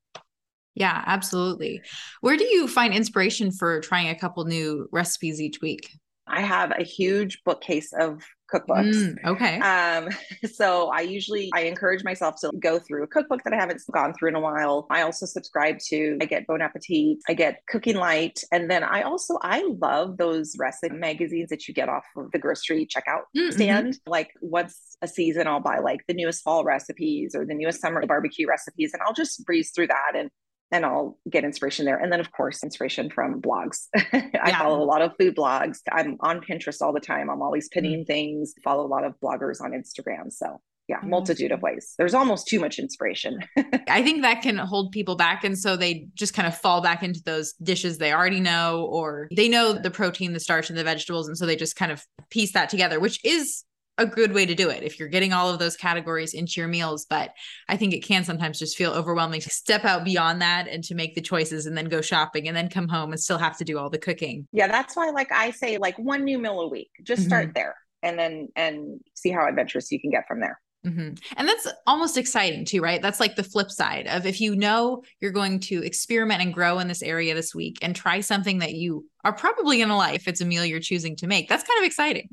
Yeah, 0.75 1.01
absolutely. 1.07 1.81
Where 2.21 2.38
do 2.38 2.44
you 2.44 2.67
find 2.67 2.94
inspiration 2.94 3.51
for 3.51 3.79
trying 3.79 4.09
a 4.09 4.19
couple 4.19 4.45
new 4.45 4.88
recipes 4.91 5.41
each 5.41 5.59
week? 5.61 5.89
I 6.27 6.41
have 6.41 6.71
a 6.77 6.83
huge 6.83 7.41
bookcase 7.44 7.94
of 7.94 8.21
cookbooks. 8.53 8.95
Mm, 8.95 9.25
okay. 9.25 9.59
Um, 9.59 10.09
so 10.51 10.89
I 10.89 11.01
usually 11.01 11.49
I 11.53 11.61
encourage 11.61 12.03
myself 12.03 12.35
to 12.41 12.51
go 12.59 12.79
through 12.79 13.03
a 13.03 13.07
cookbook 13.07 13.44
that 13.44 13.53
I 13.53 13.57
haven't 13.57 13.81
gone 13.91 14.13
through 14.13 14.29
in 14.29 14.35
a 14.35 14.39
while. 14.39 14.88
I 14.89 15.01
also 15.01 15.25
subscribe 15.25 15.79
to 15.89 16.17
I 16.21 16.25
get 16.25 16.47
Bon 16.47 16.61
Appetit, 16.61 17.19
I 17.27 17.33
get 17.33 17.61
Cooking 17.69 17.97
Light, 17.97 18.44
and 18.51 18.69
then 18.69 18.83
I 18.83 19.01
also 19.01 19.38
I 19.41 19.67
love 19.79 20.17
those 20.17 20.55
recipe 20.57 20.95
magazines 20.95 21.49
that 21.49 21.67
you 21.67 21.73
get 21.73 21.89
off 21.89 22.05
of 22.15 22.31
the 22.31 22.39
grocery 22.39 22.88
checkout 22.88 23.23
mm-hmm. 23.35 23.51
stand. 23.51 23.99
Like 24.05 24.31
once 24.41 24.97
a 25.01 25.07
season 25.07 25.47
I'll 25.47 25.59
buy 25.59 25.79
like 25.79 26.01
the 26.07 26.13
newest 26.13 26.44
fall 26.44 26.63
recipes 26.63 27.35
or 27.35 27.45
the 27.45 27.53
newest 27.53 27.81
summer 27.81 28.05
barbecue 28.05 28.47
recipes 28.47 28.91
and 28.94 29.01
I'll 29.03 29.13
just 29.13 29.45
breeze 29.45 29.71
through 29.75 29.88
that 29.88 30.13
and 30.15 30.29
and 30.72 30.86
I'll 30.86 31.18
get 31.30 31.44
inspiration 31.44 31.86
there. 31.86 31.98
And 31.98 32.12
then, 32.12 32.19
of 32.19 32.31
course, 32.31 32.64
inspiration 32.64 33.10
from 33.10 33.42
blogs. 33.42 33.88
I 33.95 34.30
yeah. 34.33 34.59
follow 34.59 34.81
a 34.81 34.86
lot 34.86 35.02
of 35.02 35.14
food 35.18 35.36
blogs. 35.36 35.80
I'm 35.92 36.18
on 36.19 36.42
Pinterest 36.42 36.81
all 36.81 36.94
the 36.94 37.00
time. 37.00 37.30
I'm 37.30 37.42
always 37.42 37.69
pinning 37.69 38.00
mm-hmm. 38.00 38.12
things, 38.12 38.54
follow 38.64 38.86
a 38.86 38.88
lot 38.88 39.04
of 39.04 39.14
bloggers 39.24 39.62
on 39.62 39.71
Instagram. 39.71 40.31
So, 40.31 40.59
yeah, 40.88 40.97
mm-hmm. 40.97 41.09
multitude 41.09 41.52
of 41.52 41.62
ways. 41.62 41.94
There's 41.97 42.14
almost 42.14 42.47
too 42.47 42.59
much 42.59 42.80
inspiration. 42.80 43.40
I 43.88 44.04
think 44.04 44.21
that 44.24 44.42
can 44.42 44.57
hold 44.57 44.92
people 44.92 45.16
back. 45.16 45.44
And 45.44 45.57
so 45.57 45.78
they 45.78 46.07
just 46.16 46.33
kind 46.33 46.47
of 46.47 46.57
fall 46.57 46.81
back 46.81 47.02
into 47.02 47.21
those 47.24 47.54
dishes 47.54 47.97
they 47.97 48.14
already 48.14 48.40
know, 48.40 48.86
or 48.92 49.30
they 49.36 49.47
know 49.47 49.74
the 49.74 49.92
protein, 49.92 50.33
the 50.33 50.40
starch, 50.40 50.69
and 50.69 50.78
the 50.78 50.83
vegetables. 50.83 51.28
And 51.28 51.38
so 51.38 51.45
they 51.45 51.56
just 51.56 51.76
kind 51.76 51.92
of 51.92 52.04
piece 52.30 52.54
that 52.54 52.69
together, 52.69 53.00
which 53.00 53.24
is 53.24 53.64
a 53.97 54.06
good 54.06 54.33
way 54.33 54.45
to 54.45 54.56
do 54.56 54.69
it 54.69 54.83
if 54.83 54.99
you're 54.99 55.07
getting 55.07 55.33
all 55.33 55.49
of 55.49 55.59
those 55.59 55.75
categories 55.75 56.33
into 56.33 56.59
your 56.59 56.68
meals. 56.68 57.06
But 57.09 57.33
I 57.68 57.77
think 57.77 57.94
it 57.94 58.04
can 58.04 58.23
sometimes 58.23 58.59
just 58.59 58.77
feel 58.77 58.92
overwhelming 58.92 59.42
to 59.42 59.49
step 59.49 59.85
out 59.85 60.06
beyond 60.06 60.42
that 60.42 60.68
and 60.68 60.83
to 60.85 60.95
make 60.95 61.16
the 61.16 61.21
choices 61.21 61.66
and 61.66 61.77
then 61.77 61.85
go 61.85 62.01
shopping 62.01 62.47
and 62.47 62.56
then 62.56 62.69
come 62.69 62.87
home 62.87 63.11
and 63.11 63.19
still 63.19 63.37
have 63.37 63.57
to 63.57 63.63
do 63.63 63.77
all 63.77 63.89
the 63.89 63.97
cooking. 63.97 64.47
Yeah, 64.51 64.68
that's 64.68 64.95
why, 64.95 65.09
like 65.09 65.31
I 65.31 65.51
say, 65.51 65.77
like 65.77 65.97
one 65.97 66.23
new 66.23 66.37
meal 66.37 66.61
a 66.61 66.68
week, 66.68 66.92
just 67.04 67.23
start 67.23 67.45
mm-hmm. 67.45 67.54
there 67.54 67.75
and 68.04 68.18
then 68.18 68.49
and 68.56 68.99
see 69.16 69.31
how 69.31 69.47
adventurous 69.47 69.92
you 69.92 69.99
can 69.99 70.11
get 70.11 70.27
from 70.27 70.39
there. 70.39 70.59
Mm-hmm. 70.85 71.16
And 71.35 71.47
that's 71.47 71.68
almost 71.85 72.18
exciting 72.18 72.63
too, 72.63 72.81
right? 72.81 73.01
That's 73.01 73.19
like 73.19 73.35
the 73.35 73.44
flip 73.44 73.71
side 73.71 74.07
of 74.07 74.25
if 74.25 74.39
you 74.39 74.56
know 74.56 75.04
you're 75.19 75.31
going 75.31 75.59
to 75.61 75.83
experiment 75.83 76.42
and 76.42 76.54
grow 76.54 76.80
in 76.80 76.87
this 76.87 77.01
area 77.01 77.33
this 77.33 77.54
week 77.54 77.80
and 77.81 77.95
try 77.95 78.21
something 78.21 78.59
that 78.59 78.73
you 78.73 79.06
are 79.25 79.33
probably 79.33 79.77
going 79.77 79.89
to 79.89 79.95
like 79.95 80.16
if 80.16 80.27
it's 80.27 80.39
a 80.39 80.45
meal 80.45 80.63
you're 80.63 80.80
choosing 80.80 81.16
to 81.18 81.27
make. 81.27 81.49
That's 81.49 81.63
kind 81.63 81.80
of 81.80 81.85
exciting. 81.85 82.30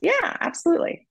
Yeah, 0.00 0.36
absolutely. 0.40 1.06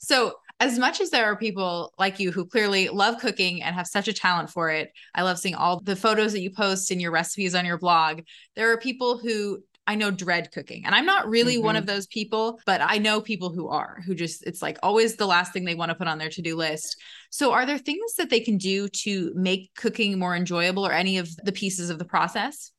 So, 0.00 0.34
as 0.58 0.78
much 0.78 1.02
as 1.02 1.10
there 1.10 1.26
are 1.26 1.36
people 1.36 1.92
like 1.98 2.18
you 2.18 2.32
who 2.32 2.46
clearly 2.46 2.88
love 2.88 3.20
cooking 3.20 3.62
and 3.62 3.74
have 3.74 3.86
such 3.86 4.08
a 4.08 4.12
talent 4.12 4.48
for 4.48 4.70
it, 4.70 4.90
I 5.14 5.20
love 5.22 5.38
seeing 5.38 5.54
all 5.54 5.80
the 5.80 5.96
photos 5.96 6.32
that 6.32 6.40
you 6.40 6.50
post 6.50 6.90
and 6.90 7.00
your 7.00 7.10
recipes 7.10 7.54
on 7.54 7.66
your 7.66 7.76
blog. 7.76 8.22
There 8.54 8.72
are 8.72 8.78
people 8.78 9.18
who 9.18 9.62
I 9.86 9.94
know 9.94 10.10
dread 10.10 10.50
cooking. 10.50 10.84
And 10.84 10.94
I'm 10.94 11.06
not 11.06 11.28
really 11.28 11.56
mm-hmm. 11.56 11.64
one 11.64 11.76
of 11.76 11.86
those 11.86 12.06
people, 12.08 12.58
but 12.66 12.80
I 12.82 12.98
know 12.98 13.20
people 13.20 13.52
who 13.52 13.68
are, 13.68 14.02
who 14.04 14.14
just, 14.14 14.44
it's 14.44 14.60
like 14.60 14.78
always 14.82 15.16
the 15.16 15.26
last 15.26 15.52
thing 15.52 15.64
they 15.64 15.76
want 15.76 15.90
to 15.90 15.94
put 15.94 16.08
on 16.08 16.18
their 16.18 16.30
to 16.30 16.42
do 16.42 16.56
list. 16.56 16.96
So, 17.30 17.52
are 17.52 17.66
there 17.66 17.78
things 17.78 18.14
that 18.14 18.30
they 18.30 18.40
can 18.40 18.58
do 18.58 18.88
to 18.88 19.32
make 19.34 19.70
cooking 19.76 20.18
more 20.18 20.34
enjoyable 20.34 20.86
or 20.86 20.92
any 20.92 21.18
of 21.18 21.28
the 21.36 21.52
pieces 21.52 21.90
of 21.90 21.98
the 21.98 22.04
process? 22.04 22.72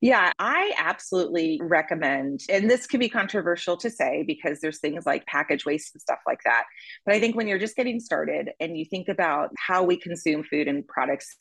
Yeah, 0.00 0.32
I 0.38 0.72
absolutely 0.76 1.60
recommend, 1.62 2.40
and 2.48 2.70
this 2.70 2.86
can 2.86 3.00
be 3.00 3.08
controversial 3.08 3.76
to 3.78 3.90
say 3.90 4.24
because 4.26 4.60
there's 4.60 4.78
things 4.78 5.06
like 5.06 5.26
package 5.26 5.64
waste 5.64 5.94
and 5.94 6.02
stuff 6.02 6.20
like 6.26 6.40
that. 6.44 6.64
But 7.04 7.14
I 7.14 7.20
think 7.20 7.36
when 7.36 7.48
you're 7.48 7.58
just 7.58 7.76
getting 7.76 8.00
started 8.00 8.50
and 8.60 8.76
you 8.76 8.84
think 8.84 9.08
about 9.08 9.50
how 9.58 9.82
we 9.82 9.96
consume 9.96 10.44
food 10.44 10.68
and 10.68 10.86
products 10.86 11.36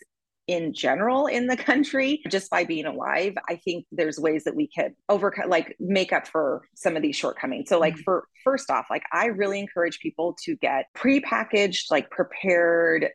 in 0.48 0.74
general 0.74 1.26
in 1.26 1.48
the 1.48 1.58
country 1.58 2.22
just 2.30 2.52
by 2.52 2.64
being 2.64 2.86
alive 2.86 3.34
i 3.50 3.56
think 3.56 3.86
there's 3.92 4.20
ways 4.20 4.44
that 4.44 4.56
we 4.56 4.70
could 4.78 4.94
overcome 5.10 5.50
like 5.50 5.76
make 5.80 6.14
up 6.14 6.28
for 6.28 6.62
some 6.76 6.96
of 6.96 7.02
these 7.02 7.16
shortcomings 7.16 7.68
so 7.68 7.80
like 7.80 7.94
mm-hmm. 7.94 8.04
for 8.04 8.28
first 8.44 8.70
off 8.70 8.86
like 8.90 9.04
i 9.12 9.26
really 9.26 9.60
encourage 9.60 10.00
people 10.00 10.36
to 10.44 10.56
get 10.58 10.86
pre-packaged 10.94 11.90
like 11.90 12.10
prepared 12.12 13.10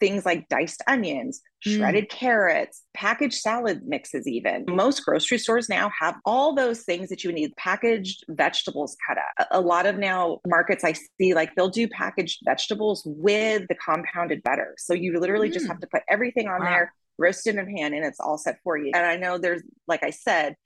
things 0.00 0.26
like 0.26 0.48
diced 0.48 0.82
onions, 0.86 1.40
mm. 1.66 1.76
shredded 1.76 2.04
mm. 2.04 2.10
carrots, 2.10 2.82
packaged 2.92 3.36
salad 3.36 3.82
mixes, 3.86 4.26
even. 4.26 4.64
Most 4.68 5.04
grocery 5.04 5.38
stores 5.38 5.68
now 5.68 5.90
have 5.98 6.16
all 6.24 6.54
those 6.54 6.82
things 6.82 7.08
that 7.08 7.24
you 7.24 7.32
need 7.32 7.56
packaged 7.56 8.24
vegetables 8.28 8.96
cut 9.06 9.16
up. 9.18 9.48
A 9.50 9.60
lot 9.60 9.86
of 9.86 9.96
now 9.96 10.40
markets 10.46 10.84
I 10.84 10.94
see, 11.18 11.34
like 11.34 11.54
they'll 11.54 11.68
do 11.68 11.88
packaged 11.88 12.40
vegetables 12.44 13.02
with 13.06 13.66
the 13.68 13.74
compounded 13.76 14.42
butter. 14.42 14.74
So 14.78 14.94
you 14.94 15.18
literally 15.18 15.48
mm. 15.48 15.54
just 15.54 15.66
have 15.66 15.80
to 15.80 15.86
put 15.86 16.02
everything 16.08 16.48
on 16.48 16.60
wow. 16.60 16.70
there, 16.70 16.94
roast 17.18 17.46
it 17.46 17.56
in 17.56 17.58
a 17.60 17.64
pan, 17.64 17.94
and 17.94 18.04
it's 18.04 18.20
all 18.20 18.38
set 18.38 18.58
for 18.62 18.76
you. 18.76 18.90
And 18.94 19.06
I 19.06 19.16
know 19.16 19.38
there's, 19.38 19.62
like 19.88 20.04
I 20.04 20.10
said, 20.10 20.56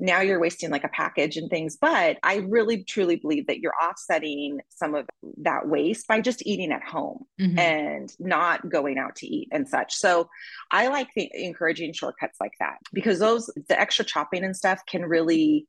now 0.00 0.20
you're 0.20 0.40
wasting 0.40 0.70
like 0.70 0.84
a 0.84 0.88
package 0.88 1.36
and 1.36 1.50
things. 1.50 1.76
But 1.80 2.18
I 2.22 2.36
really 2.36 2.84
truly 2.84 3.16
believe 3.16 3.46
that 3.46 3.60
you're 3.60 3.74
offsetting 3.82 4.60
some 4.70 4.94
of 4.94 5.06
that 5.38 5.68
waste 5.68 6.08
by 6.08 6.20
just 6.20 6.44
eating 6.46 6.72
at 6.72 6.82
home 6.82 7.24
mm-hmm. 7.40 7.58
and 7.58 8.12
not 8.18 8.68
going 8.68 8.98
out 8.98 9.16
to 9.16 9.26
eat 9.26 9.48
and 9.52 9.68
such. 9.68 9.94
So 9.94 10.28
I 10.70 10.88
like 10.88 11.08
the, 11.14 11.30
encouraging 11.34 11.92
shortcuts 11.92 12.38
like 12.40 12.54
that 12.60 12.78
because 12.92 13.18
those, 13.18 13.50
the 13.68 13.78
extra 13.78 14.04
chopping 14.04 14.44
and 14.44 14.56
stuff 14.56 14.80
can 14.86 15.04
really 15.04 15.66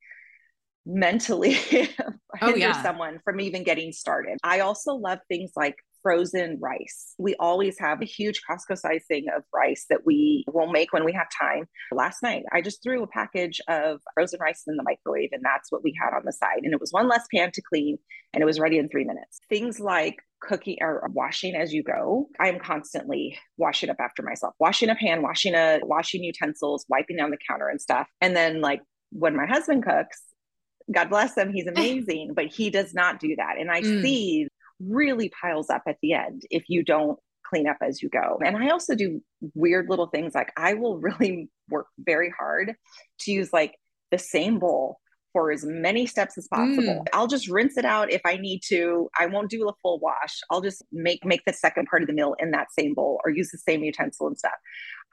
mentally 0.86 1.58
oh, 1.74 2.48
hinder 2.48 2.58
yeah. 2.58 2.82
someone 2.82 3.20
from 3.24 3.40
even 3.40 3.64
getting 3.64 3.92
started. 3.92 4.38
I 4.44 4.62
also 4.62 4.94
love 4.94 5.20
things 5.28 5.52
like 5.56 5.76
frozen 6.04 6.58
rice. 6.62 7.14
We 7.18 7.36
always 7.36 7.78
have 7.80 8.02
a 8.02 8.06
huge 8.06 8.42
Costco 8.50 8.78
size 8.78 9.04
thing 9.08 9.26
of 9.36 9.44
rice 9.54 9.86
that 9.90 10.06
we 10.06 10.46
will 10.52 10.72
make 10.72 10.94
when 10.94 11.06
we 11.06 11.14
have 11.14 11.28
time. 11.40 11.66
Last 11.92 12.24
night, 12.24 12.44
I 12.52 12.62
just 12.62 12.84
threw 12.84 13.04
a 13.04 13.08
package 13.08 13.62
of 13.68 14.00
frozen 14.14 14.40
rice 14.40 14.64
in 14.68 14.78
the 14.78 14.84
microwave, 14.84 15.30
and 15.32 15.44
that's 15.44 15.72
what 15.72 15.84
we 15.84 15.94
had 16.02 16.16
on 16.16 16.24
the 16.26 16.32
side. 16.32 16.62
And 16.64 16.74
it 16.74 16.80
was 16.80 16.92
one 16.92 17.08
less 17.08 17.26
pan 17.34 17.52
to 17.52 17.62
clean, 17.62 17.98
and 18.34 18.42
it 18.42 18.46
was 18.46 18.60
ready 18.60 18.78
in 18.78 18.90
three 18.90 19.06
minutes. 19.06 19.40
Things 19.50 19.80
like 19.80 20.18
cooking 20.42 20.78
or 20.82 21.10
washing 21.14 21.56
as 21.56 21.74
you 21.74 21.84
go. 21.84 22.28
I 22.40 22.50
am 22.50 22.60
constantly 22.60 23.38
washing 23.58 23.90
up 23.90 23.98
after 24.00 24.24
myself, 24.24 24.56
washing 24.60 24.90
a 24.90 24.96
pan, 24.96 25.22
washing 25.22 25.56
a 25.56 25.80
washing 25.84 26.24
utensils, 26.24 26.86
wiping 26.90 27.18
down 27.18 27.32
the 27.32 27.38
counter 27.48 27.70
and 27.70 27.80
stuff. 27.80 28.08
And 28.20 28.36
then 28.36 28.60
like 28.62 28.82
when 29.12 29.36
my 29.36 29.46
husband 29.46 29.84
cooks, 29.84 30.22
God 30.92 31.10
bless 31.10 31.38
him, 31.38 31.54
he's 31.54 31.68
amazing, 31.76 32.34
but 32.36 32.48
he 32.48 32.70
does 32.70 32.94
not 32.94 33.20
do 33.20 33.36
that. 33.38 33.58
And 33.60 33.72
I 33.72 33.82
mm. 33.82 34.02
see 34.02 34.48
really 34.88 35.32
piles 35.42 35.70
up 35.70 35.84
at 35.88 35.98
the 36.02 36.14
end 36.14 36.44
if 36.50 36.64
you 36.68 36.84
don't 36.84 37.18
clean 37.46 37.68
up 37.68 37.78
as 37.82 38.02
you 38.02 38.10
go. 38.10 38.40
And 38.44 38.58
I 38.58 38.70
also 38.70 38.96
do 38.96 39.22
weird 39.54 39.90
little 39.90 40.08
things 40.08 40.34
like 40.34 40.52
I 40.58 40.74
will 40.74 40.98
really 41.00 41.50
work 41.70 41.88
very 42.00 42.34
hard 42.38 42.74
to 43.22 43.32
use 43.32 43.52
like 43.52 43.76
the 44.12 44.18
same 44.18 44.60
bowl 44.60 44.98
for 45.34 45.52
as 45.52 45.64
many 45.64 46.06
steps 46.06 46.38
as 46.38 46.48
possible. 46.48 47.04
Mm. 47.04 47.08
I'll 47.14 47.28
just 47.28 47.48
rinse 47.48 47.78
it 47.78 47.86
out 47.86 48.12
if 48.12 48.22
I 48.26 48.36
need 48.36 48.62
to. 48.68 49.10
I 49.18 49.28
won't 49.28 49.50
do 49.50 49.68
a 49.70 49.74
full 49.82 50.00
wash. 50.00 50.40
I'll 50.50 50.62
just 50.62 50.84
make 50.92 51.24
make 51.26 51.44
the 51.46 51.54
second 51.54 51.88
part 51.88 52.02
of 52.02 52.08
the 52.08 52.14
meal 52.14 52.36
in 52.40 52.52
that 52.52 52.68
same 52.78 52.94
bowl 52.94 53.20
or 53.26 53.32
use 53.32 53.50
the 53.52 53.58
same 53.58 53.84
utensil 53.84 54.28
and 54.28 54.38
stuff. 54.38 54.52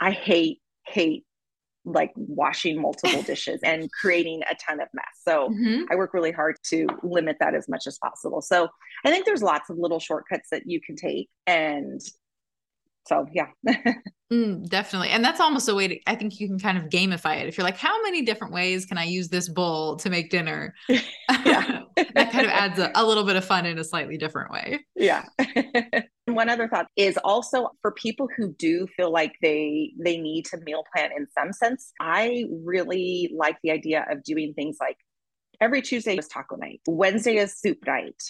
I 0.01 0.11
hate 0.11 0.61
hate 0.87 1.25
like 1.93 2.13
washing 2.17 2.81
multiple 2.81 3.23
dishes 3.27 3.61
and 3.63 3.91
creating 3.93 4.43
a 4.51 4.55
ton 4.55 4.81
of 4.81 4.89
mess. 4.93 5.05
So 5.23 5.51
mm-hmm. 5.51 5.85
I 5.91 5.97
work 5.97 6.15
really 6.15 6.33
hard 6.33 6.57
to 6.67 6.87
limit 7.03 7.37
that 7.41 7.55
as 7.55 7.69
much 7.69 7.87
as 7.87 7.99
possible. 7.99 8.43
So 8.43 8.69
I 9.05 9.11
think 9.11 9.27
there's 9.27 9.43
lots 9.43 9.71
of 9.71 9.79
little 9.79 10.01
shortcuts 10.01 10.49
that 10.51 10.63
you 10.67 10.81
can 10.81 10.97
take 10.97 11.29
and 11.47 12.01
so 13.07 13.27
yeah. 13.33 13.49
Mm, 14.31 14.69
definitely. 14.69 15.09
And 15.09 15.25
that's 15.25 15.41
almost 15.41 15.71
a 15.71 15.75
way 15.75 15.89
to 15.89 15.99
i 16.07 16.15
think 16.15 16.39
you 16.39 16.47
can 16.49 16.59
kind 16.59 16.77
of 16.77 16.91
gamify 16.91 17.41
it. 17.41 17.49
If 17.49 17.57
you're 17.57 17.65
like 17.65 17.79
how 17.79 18.03
many 18.03 18.21
different 18.21 18.53
ways 18.53 18.85
can 18.85 18.99
i 18.99 19.05
use 19.05 19.31
this 19.31 19.49
bowl 19.49 19.97
to 19.97 20.11
make 20.11 20.29
dinner? 20.31 20.75
Yeah. 21.47 21.85
That 22.15 22.31
kind 22.31 22.45
of 22.45 22.53
adds 22.53 22.79
a, 22.79 22.93
a 22.95 23.05
little 23.05 23.25
bit 23.25 23.37
of 23.37 23.45
fun 23.45 23.65
in 23.65 23.79
a 23.79 23.85
slightly 23.85 24.19
different 24.19 24.53
way. 24.53 24.85
Yeah 24.95 25.25
one 26.35 26.49
other 26.49 26.69
thought 26.69 26.87
is 26.97 27.19
also 27.25 27.71
for 27.83 27.93
people 27.93 28.29
who 28.37 28.53
do 28.55 28.87
feel 28.97 29.13
like 29.13 29.35
they 29.43 29.93
they 29.99 30.17
need 30.17 30.45
to 30.45 30.59
meal 30.59 30.85
plan 30.95 31.11
in 31.17 31.27
some 31.37 31.53
sense 31.53 31.93
i 32.01 32.45
really 32.65 33.31
like 33.35 33.57
the 33.63 33.71
idea 33.71 34.07
of 34.11 34.23
doing 34.23 34.53
things 34.55 34.77
like 34.81 34.97
every 35.61 35.83
tuesday 35.83 36.17
is 36.17 36.29
taco 36.29 36.57
night 36.57 36.81
wednesday 36.87 37.37
is 37.37 37.59
soup 37.59 37.79
night 37.87 38.23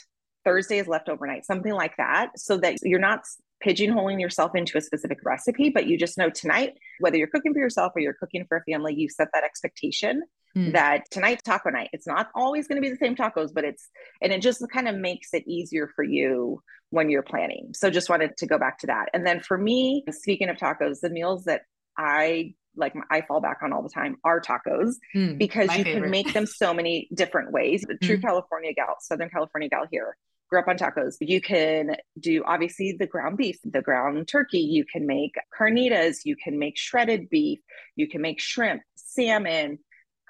Thursday 0.44 0.78
is 0.78 0.88
leftover 0.88 1.26
night, 1.26 1.44
something 1.44 1.74
like 1.74 1.94
that, 1.98 2.30
so 2.36 2.56
that 2.58 2.76
you're 2.82 2.98
not 2.98 3.20
pigeonholing 3.64 4.20
yourself 4.20 4.54
into 4.54 4.78
a 4.78 4.80
specific 4.80 5.18
recipe, 5.24 5.70
but 5.70 5.86
you 5.86 5.98
just 5.98 6.18
know 6.18 6.30
tonight, 6.30 6.74
whether 7.00 7.16
you're 7.16 7.26
cooking 7.26 7.52
for 7.52 7.60
yourself 7.60 7.92
or 7.96 8.00
you're 8.00 8.14
cooking 8.14 8.44
for 8.48 8.58
a 8.58 8.64
family, 8.70 8.94
you 8.94 9.08
set 9.08 9.28
that 9.32 9.44
expectation 9.44 10.22
mm. 10.56 10.72
that 10.72 11.10
tonight's 11.10 11.42
taco 11.42 11.70
night. 11.70 11.90
It's 11.92 12.06
not 12.06 12.28
always 12.34 12.66
going 12.68 12.80
to 12.80 12.82
be 12.82 12.90
the 12.90 12.96
same 12.96 13.16
tacos, 13.16 13.52
but 13.52 13.64
it's, 13.64 13.88
and 14.20 14.32
it 14.32 14.42
just 14.42 14.64
kind 14.72 14.88
of 14.88 14.96
makes 14.96 15.34
it 15.34 15.46
easier 15.46 15.90
for 15.94 16.02
you 16.02 16.62
when 16.90 17.10
you're 17.10 17.22
planning. 17.22 17.72
So 17.74 17.90
just 17.90 18.08
wanted 18.08 18.36
to 18.38 18.46
go 18.46 18.58
back 18.58 18.78
to 18.80 18.86
that. 18.88 19.10
And 19.12 19.26
then 19.26 19.40
for 19.40 19.58
me, 19.58 20.04
speaking 20.10 20.48
of 20.48 20.56
tacos, 20.56 21.00
the 21.00 21.10
meals 21.10 21.44
that 21.44 21.62
I 21.96 22.54
like 22.76 22.94
I 23.10 23.22
fall 23.22 23.40
back 23.40 23.58
on 23.62 23.72
all 23.72 23.82
the 23.82 23.88
time 23.88 24.18
are 24.22 24.40
tacos 24.40 24.94
mm, 25.14 25.36
because 25.36 25.68
you 25.76 25.82
favorite. 25.82 26.02
can 26.02 26.10
make 26.10 26.32
them 26.32 26.46
so 26.46 26.72
many 26.72 27.08
different 27.12 27.50
ways. 27.50 27.84
The 27.88 27.96
true 27.96 28.18
mm. 28.18 28.22
California 28.22 28.72
gal, 28.72 28.96
Southern 29.00 29.30
California 29.30 29.68
gal 29.68 29.86
here 29.90 30.16
grew 30.48 30.60
up 30.60 30.68
on 30.68 30.76
tacos. 30.76 31.16
You 31.20 31.40
can 31.40 31.96
do 32.18 32.42
obviously 32.46 32.96
the 32.98 33.06
ground 33.06 33.36
beef, 33.36 33.58
the 33.64 33.82
ground 33.82 34.28
turkey. 34.28 34.60
You 34.60 34.84
can 34.84 35.06
make 35.06 35.34
carnitas. 35.58 36.18
You 36.24 36.36
can 36.36 36.58
make 36.58 36.78
shredded 36.78 37.28
beef. 37.30 37.60
You 37.96 38.08
can 38.08 38.22
make 38.22 38.40
shrimp, 38.40 38.82
salmon, 38.96 39.78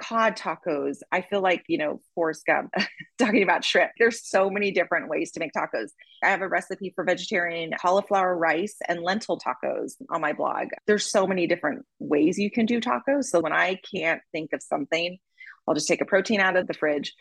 cod 0.00 0.36
tacos. 0.36 0.98
I 1.12 1.22
feel 1.22 1.40
like, 1.40 1.64
you 1.68 1.78
know, 1.78 2.00
Forrest 2.14 2.46
Gump 2.46 2.72
talking 3.18 3.42
about 3.42 3.64
shrimp. 3.64 3.92
There's 3.98 4.26
so 4.26 4.50
many 4.50 4.70
different 4.70 5.08
ways 5.08 5.32
to 5.32 5.40
make 5.40 5.52
tacos. 5.52 5.90
I 6.22 6.28
have 6.28 6.42
a 6.42 6.48
recipe 6.48 6.92
for 6.94 7.04
vegetarian 7.04 7.72
cauliflower 7.80 8.36
rice 8.36 8.76
and 8.88 9.02
lentil 9.02 9.38
tacos 9.38 9.92
on 10.10 10.20
my 10.20 10.32
blog. 10.32 10.68
There's 10.86 11.10
so 11.10 11.26
many 11.26 11.46
different 11.46 11.84
ways 11.98 12.38
you 12.38 12.50
can 12.50 12.66
do 12.66 12.80
tacos. 12.80 13.24
So 13.24 13.40
when 13.40 13.52
I 13.52 13.80
can't 13.94 14.22
think 14.32 14.52
of 14.52 14.62
something, 14.62 15.18
I'll 15.66 15.74
just 15.74 15.88
take 15.88 16.00
a 16.00 16.06
protein 16.06 16.40
out 16.40 16.56
of 16.56 16.66
the 16.66 16.74
fridge 16.74 17.14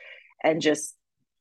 and 0.43 0.61
just 0.61 0.95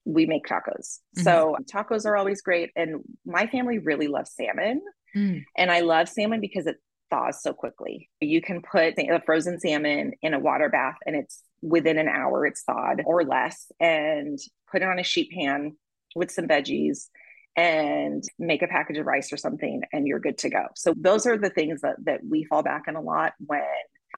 we 0.07 0.25
make 0.25 0.47
tacos. 0.47 1.01
Mm-hmm. 1.19 1.23
So 1.23 1.57
tacos 1.71 2.07
are 2.07 2.17
always 2.17 2.41
great. 2.41 2.71
And 2.77 3.03
my 3.27 3.47
family 3.49 3.79
really 3.79 4.07
loves 4.07 4.33
salmon. 4.33 4.81
Mm. 5.15 5.45
And 5.59 5.71
I 5.71 5.81
love 5.81 6.09
salmon 6.09 6.41
because 6.41 6.67
it 6.67 6.77
thaws 7.11 7.43
so 7.43 7.53
quickly. 7.53 8.09
You 8.21 8.41
can 8.41 8.63
put 8.63 8.95
a 8.99 9.23
frozen 9.27 9.61
salmon 9.61 10.13
in 10.23 10.33
a 10.33 10.39
water 10.39 10.69
bath 10.69 10.97
and 11.07 11.17
it's 11.17 11.43
within 11.63 11.99
an 11.99 12.09
hour 12.09 12.47
it's 12.47 12.63
thawed 12.63 13.03
or 13.05 13.25
less 13.25 13.71
and 13.81 14.39
put 14.71 14.83
it 14.83 14.89
on 14.89 14.99
a 14.99 15.03
sheet 15.03 15.31
pan 15.33 15.77
with 16.15 16.31
some 16.31 16.47
veggies 16.47 17.09
and 17.57 18.23
make 18.39 18.63
a 18.63 18.69
package 18.69 18.99
of 18.99 19.07
rice 19.07 19.33
or 19.33 19.37
something 19.37 19.83
and 19.93 20.07
you're 20.07 20.21
good 20.21 20.39
to 20.39 20.51
go. 20.51 20.67
So 20.77 20.95
those 20.97 21.27
are 21.27 21.39
the 21.39 21.51
things 21.51 21.81
that, 21.81 21.97
that 22.05 22.21
we 22.29 22.45
fall 22.45 22.63
back 22.63 22.85
on 22.87 22.97
a 22.97 23.01
lot 23.01 23.33
when 23.45 23.63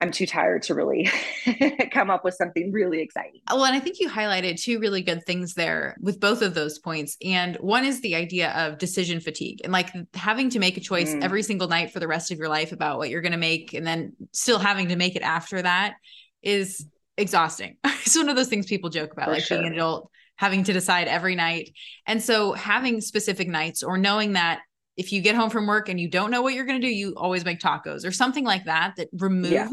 I'm 0.00 0.12
too 0.12 0.26
tired 0.26 0.62
to 0.64 0.74
really 0.74 1.10
come 1.92 2.10
up 2.10 2.24
with 2.24 2.34
something 2.34 2.72
really 2.72 3.00
exciting. 3.00 3.40
Well, 3.48 3.64
and 3.64 3.74
I 3.74 3.80
think 3.80 3.98
you 3.98 4.08
highlighted 4.08 4.60
two 4.60 4.78
really 4.78 5.02
good 5.02 5.24
things 5.26 5.54
there 5.54 5.96
with 6.00 6.20
both 6.20 6.42
of 6.42 6.54
those 6.54 6.78
points. 6.78 7.16
And 7.24 7.56
one 7.56 7.84
is 7.84 8.00
the 8.00 8.14
idea 8.14 8.50
of 8.52 8.78
decision 8.78 9.20
fatigue 9.20 9.60
and 9.64 9.72
like 9.72 9.90
having 10.14 10.50
to 10.50 10.58
make 10.58 10.76
a 10.76 10.80
choice 10.80 11.12
mm. 11.12 11.22
every 11.22 11.42
single 11.42 11.68
night 11.68 11.92
for 11.92 12.00
the 12.00 12.08
rest 12.08 12.30
of 12.30 12.38
your 12.38 12.48
life 12.48 12.72
about 12.72 12.98
what 12.98 13.10
you're 13.10 13.22
going 13.22 13.32
to 13.32 13.38
make 13.38 13.74
and 13.74 13.86
then 13.86 14.14
still 14.32 14.58
having 14.58 14.88
to 14.88 14.96
make 14.96 15.16
it 15.16 15.22
after 15.22 15.62
that 15.62 15.94
is 16.42 16.86
exhausting. 17.16 17.76
it's 17.84 18.16
one 18.16 18.28
of 18.28 18.36
those 18.36 18.48
things 18.48 18.66
people 18.66 18.90
joke 18.90 19.12
about, 19.12 19.26
for 19.26 19.32
like 19.32 19.42
sure. 19.42 19.58
being 19.58 19.68
an 19.68 19.74
adult 19.74 20.10
having 20.36 20.62
to 20.62 20.72
decide 20.72 21.08
every 21.08 21.34
night. 21.34 21.72
And 22.06 22.22
so 22.22 22.52
having 22.52 23.00
specific 23.00 23.48
nights 23.48 23.82
or 23.82 23.98
knowing 23.98 24.34
that 24.34 24.60
if 24.98 25.12
you 25.12 25.22
get 25.22 25.36
home 25.36 25.48
from 25.48 25.66
work 25.66 25.88
and 25.88 25.98
you 25.98 26.08
don't 26.08 26.32
know 26.32 26.42
what 26.42 26.54
you're 26.54 26.66
going 26.66 26.80
to 26.80 26.86
do, 26.86 26.92
you 26.92 27.14
always 27.16 27.44
make 27.44 27.60
tacos 27.60 28.04
or 28.04 28.10
something 28.10 28.44
like 28.44 28.64
that 28.64 28.96
that 28.96 29.08
removes 29.12 29.52
yeah. 29.52 29.68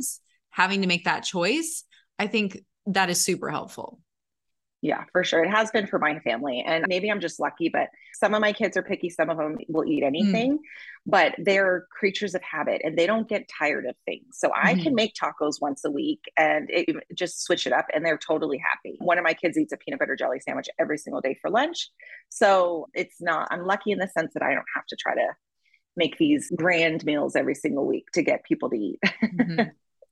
having 0.51 0.81
to 0.83 0.87
make 0.87 1.05
that 1.05 1.21
choice. 1.21 1.83
I 2.19 2.27
think 2.27 2.59
that 2.85 3.09
is 3.09 3.25
super 3.25 3.49
helpful. 3.49 3.99
Yeah, 4.85 5.03
for 5.11 5.23
sure. 5.23 5.43
It 5.43 5.49
has 5.49 5.71
been 5.71 5.87
for 5.87 5.97
my 5.97 6.19
family. 6.19 6.63
And 6.63 6.85
maybe 6.87 7.09
I'm 7.09 7.19
just 7.19 7.39
lucky, 7.39 7.69
but 7.69 7.89
some 8.13 8.35
of 8.35 8.41
my 8.41 8.53
kids 8.53 8.77
are 8.77 8.83
picky. 8.83 9.09
Some 9.09 9.31
of 9.31 9.37
them 9.37 9.57
will 9.67 9.83
eat 9.83 10.03
anything, 10.03 10.59
mm. 10.59 10.61
but 11.07 11.33
they're 11.39 11.87
creatures 11.89 12.35
of 12.35 12.43
habit 12.43 12.81
and 12.83 12.95
they 12.95 13.07
don't 13.07 13.27
get 13.27 13.49
tired 13.49 13.87
of 13.87 13.95
things. 14.05 14.37
So 14.37 14.49
mm. 14.49 14.51
I 14.55 14.75
can 14.75 14.83
mm-hmm. 14.83 14.93
make 14.93 15.15
tacos 15.15 15.59
once 15.59 15.83
a 15.85 15.89
week 15.89 16.19
and 16.37 16.69
it, 16.69 16.95
just 17.15 17.43
switch 17.43 17.65
it 17.65 17.73
up 17.73 17.87
and 17.95 18.05
they're 18.05 18.19
totally 18.19 18.59
happy. 18.59 18.97
One 18.99 19.17
of 19.17 19.23
my 19.23 19.33
kids 19.33 19.57
eats 19.57 19.73
a 19.73 19.77
peanut 19.77 19.99
butter 19.99 20.15
jelly 20.15 20.39
sandwich 20.39 20.69
every 20.77 20.99
single 20.99 21.19
day 21.19 21.35
for 21.41 21.49
lunch. 21.49 21.89
So 22.29 22.85
it's 22.93 23.19
not, 23.19 23.47
I'm 23.49 23.65
lucky 23.65 23.91
in 23.91 23.97
the 23.97 24.07
sense 24.07 24.33
that 24.35 24.43
I 24.43 24.53
don't 24.53 24.67
have 24.75 24.85
to 24.89 24.95
try 24.95 25.15
to 25.15 25.29
make 25.97 26.19
these 26.19 26.51
grand 26.55 27.03
meals 27.05 27.35
every 27.35 27.55
single 27.55 27.87
week 27.87 28.11
to 28.13 28.21
get 28.21 28.43
people 28.43 28.69
to 28.69 28.75
eat. 28.75 28.99
mm-hmm. 29.23 29.61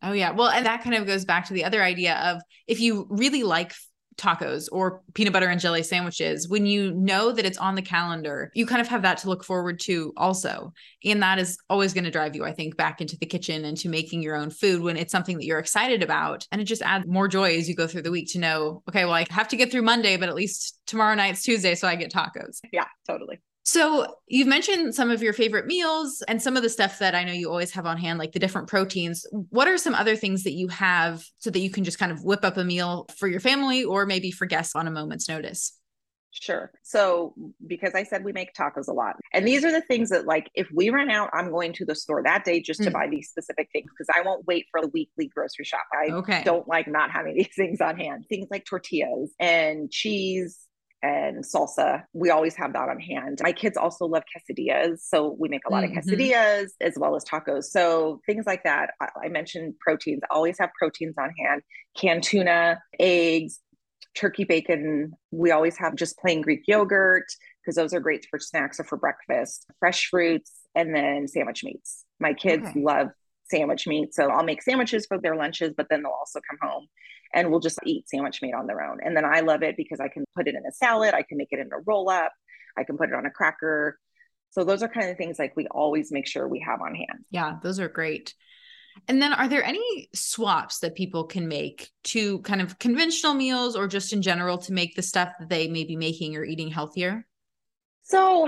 Oh, 0.01 0.13
yeah. 0.13 0.31
Well, 0.31 0.49
and 0.49 0.65
that 0.65 0.83
kind 0.83 0.95
of 0.95 1.05
goes 1.05 1.25
back 1.25 1.45
to 1.45 1.53
the 1.53 1.63
other 1.63 1.81
idea 1.81 2.15
of 2.15 2.41
if 2.67 2.81
you 2.81 3.05
really 3.09 3.43
like 3.43 3.71
tacos 4.17 4.67
or 4.71 5.01
peanut 5.13 5.33
butter 5.33 5.47
and 5.47 5.59
jelly 5.59 5.83
sandwiches, 5.83 6.47
when 6.47 6.65
you 6.65 6.91
know 6.93 7.31
that 7.31 7.45
it's 7.45 7.57
on 7.57 7.75
the 7.75 7.81
calendar, 7.81 8.51
you 8.53 8.65
kind 8.65 8.81
of 8.81 8.87
have 8.87 9.01
that 9.01 9.17
to 9.19 9.29
look 9.29 9.43
forward 9.43 9.79
to 9.81 10.13
also. 10.17 10.73
And 11.03 11.21
that 11.23 11.39
is 11.39 11.57
always 11.69 11.93
going 11.93 12.03
to 12.05 12.11
drive 12.11 12.35
you, 12.35 12.45
I 12.45 12.53
think, 12.53 12.77
back 12.77 13.01
into 13.01 13.17
the 13.17 13.25
kitchen 13.25 13.65
and 13.65 13.77
to 13.77 13.89
making 13.89 14.21
your 14.21 14.35
own 14.35 14.49
food 14.49 14.81
when 14.81 14.97
it's 14.97 15.11
something 15.11 15.37
that 15.37 15.45
you're 15.45 15.59
excited 15.59 16.03
about. 16.03 16.47
And 16.51 16.61
it 16.61 16.65
just 16.65 16.81
adds 16.81 17.05
more 17.07 17.27
joy 17.27 17.57
as 17.57 17.67
you 17.67 17.75
go 17.75 17.87
through 17.87 18.03
the 18.03 18.11
week 18.11 18.31
to 18.33 18.39
know, 18.39 18.83
okay, 18.89 19.05
well, 19.05 19.13
I 19.13 19.25
have 19.29 19.47
to 19.49 19.55
get 19.55 19.71
through 19.71 19.83
Monday, 19.83 20.17
but 20.17 20.29
at 20.29 20.35
least 20.35 20.79
tomorrow 20.85 21.15
night's 21.15 21.43
Tuesday, 21.43 21.75
so 21.75 21.87
I 21.87 21.95
get 21.95 22.11
tacos. 22.11 22.59
Yeah, 22.71 22.87
totally. 23.07 23.39
So, 23.65 24.17
you've 24.27 24.47
mentioned 24.47 24.93
some 24.93 25.09
of 25.09 25.23
your 25.23 25.31
favorite 25.31 25.65
meals 25.65 26.21
and 26.27 26.41
some 26.41 26.57
of 26.57 26.63
the 26.63 26.69
stuff 26.69 26.99
that 26.99 27.15
I 27.15 27.23
know 27.23 27.31
you 27.31 27.49
always 27.49 27.71
have 27.71 27.85
on 27.85 27.97
hand, 27.97 28.19
like 28.19 28.33
the 28.33 28.39
different 28.39 28.67
proteins. 28.67 29.25
What 29.31 29.69
are 29.69 29.77
some 29.77 29.95
other 29.95 30.17
things 30.17 30.43
that 30.43 30.51
you 30.51 30.67
have 30.67 31.23
so 31.37 31.49
that 31.49 31.59
you 31.59 31.69
can 31.69 31.85
just 31.85 31.97
kind 31.97 32.11
of 32.11 32.23
whip 32.23 32.43
up 32.43 32.57
a 32.57 32.65
meal 32.65 33.07
for 33.17 33.27
your 33.27 33.39
family 33.39 33.85
or 33.85 34.05
maybe 34.05 34.31
for 34.31 34.45
guests 34.45 34.75
on 34.75 34.85
a 34.85 34.91
moment's 34.91 35.29
notice? 35.29 35.77
Sure. 36.31 36.71
So, 36.81 37.35
because 37.65 37.93
I 37.93 38.03
said 38.03 38.25
we 38.25 38.33
make 38.33 38.53
tacos 38.53 38.87
a 38.87 38.91
lot, 38.93 39.15
and 39.33 39.47
these 39.47 39.63
are 39.63 39.71
the 39.71 39.81
things 39.81 40.09
that, 40.09 40.25
like, 40.25 40.49
if 40.55 40.67
we 40.73 40.89
run 40.89 41.11
out, 41.11 41.29
I'm 41.31 41.51
going 41.51 41.73
to 41.73 41.85
the 41.85 41.95
store 41.95 42.23
that 42.23 42.43
day 42.43 42.59
just 42.59 42.81
to 42.83 42.89
mm. 42.89 42.93
buy 42.93 43.07
these 43.07 43.29
specific 43.29 43.69
things 43.71 43.85
because 43.91 44.09
I 44.13 44.27
won't 44.27 44.45
wait 44.47 44.65
for 44.71 44.81
the 44.81 44.87
weekly 44.87 45.27
grocery 45.33 45.63
shop. 45.63 45.83
I 45.93 46.11
okay. 46.11 46.41
don't 46.43 46.67
like 46.67 46.87
not 46.87 47.11
having 47.11 47.35
these 47.37 47.55
things 47.55 47.79
on 47.81 47.97
hand. 47.97 48.25
Things 48.27 48.47
like 48.49 48.65
tortillas 48.65 49.31
and 49.39 49.91
cheese 49.91 50.57
and 51.03 51.43
salsa. 51.43 52.03
We 52.13 52.29
always 52.29 52.55
have 52.55 52.73
that 52.73 52.87
on 52.87 52.99
hand. 52.99 53.39
My 53.43 53.51
kids 53.51 53.75
also 53.75 54.05
love 54.05 54.23
quesadillas. 54.23 54.99
So 55.01 55.35
we 55.37 55.49
make 55.49 55.67
a 55.67 55.71
lot 55.71 55.83
mm-hmm. 55.83 55.97
of 55.97 56.05
quesadillas 56.05 56.69
as 56.79 56.93
well 56.97 57.15
as 57.15 57.25
tacos. 57.25 57.65
So 57.65 58.21
things 58.25 58.45
like 58.47 58.63
that. 58.63 58.91
I, 59.01 59.09
I 59.25 59.27
mentioned 59.27 59.75
proteins, 59.79 60.21
I 60.23 60.33
always 60.33 60.57
have 60.59 60.69
proteins 60.79 61.15
on 61.19 61.31
hand, 61.37 61.61
canned 61.97 62.23
tuna, 62.23 62.81
eggs, 62.99 63.59
turkey 64.15 64.45
bacon. 64.45 65.11
We 65.31 65.51
always 65.51 65.77
have 65.77 65.95
just 65.95 66.17
plain 66.17 66.41
Greek 66.41 66.61
yogurt 66.67 67.25
because 67.61 67.75
those 67.75 67.93
are 67.93 67.99
great 67.99 68.25
for 68.29 68.39
snacks 68.39 68.79
or 68.79 68.85
for 68.85 68.97
breakfast, 68.97 69.65
fresh 69.79 70.07
fruits, 70.09 70.51
and 70.73 70.95
then 70.95 71.27
sandwich 71.27 71.63
meats. 71.65 72.05
My 72.19 72.33
kids 72.33 72.65
okay. 72.69 72.81
love 72.81 73.09
sandwich 73.51 73.87
meat. 73.87 74.13
So 74.13 74.29
I'll 74.29 74.43
make 74.43 74.61
sandwiches 74.61 75.05
for 75.05 75.19
their 75.19 75.35
lunches, 75.35 75.73
but 75.75 75.87
then 75.89 76.03
they'll 76.03 76.13
also 76.13 76.39
come 76.49 76.59
home 76.61 76.87
and 77.33 77.49
we'll 77.49 77.59
just 77.59 77.79
eat 77.85 78.09
sandwich 78.09 78.41
meat 78.41 78.53
on 78.53 78.67
their 78.67 78.81
own. 78.81 78.99
And 79.03 79.15
then 79.15 79.25
I 79.25 79.41
love 79.41 79.63
it 79.63 79.75
because 79.77 79.99
I 79.99 80.07
can 80.07 80.23
put 80.35 80.47
it 80.47 80.55
in 80.55 80.65
a 80.65 80.71
salad, 80.71 81.13
I 81.13 81.23
can 81.23 81.37
make 81.37 81.49
it 81.51 81.59
in 81.59 81.69
a 81.71 81.79
roll 81.85 82.09
up, 82.09 82.31
I 82.77 82.83
can 82.83 82.97
put 82.97 83.09
it 83.09 83.15
on 83.15 83.25
a 83.25 83.31
cracker. 83.31 83.99
So 84.51 84.63
those 84.63 84.83
are 84.83 84.87
kind 84.87 85.09
of 85.09 85.17
things 85.17 85.39
like 85.39 85.55
we 85.55 85.67
always 85.67 86.11
make 86.11 86.27
sure 86.27 86.47
we 86.47 86.59
have 86.59 86.81
on 86.81 86.93
hand. 86.93 87.25
Yeah, 87.31 87.55
those 87.63 87.79
are 87.79 87.89
great. 87.89 88.33
And 89.07 89.21
then 89.21 89.33
are 89.33 89.47
there 89.47 89.63
any 89.63 90.09
swaps 90.13 90.79
that 90.79 90.93
people 90.93 91.23
can 91.23 91.47
make 91.47 91.89
to 92.05 92.39
kind 92.39 92.61
of 92.61 92.77
conventional 92.77 93.33
meals 93.33 93.75
or 93.75 93.87
just 93.87 94.13
in 94.13 94.21
general 94.21 94.59
to 94.59 94.73
make 94.73 94.95
the 94.95 95.01
stuff 95.01 95.29
that 95.39 95.49
they 95.49 95.67
may 95.67 95.83
be 95.83 95.95
making 95.95 96.35
or 96.35 96.43
eating 96.43 96.69
healthier? 96.69 97.25
So 98.03 98.47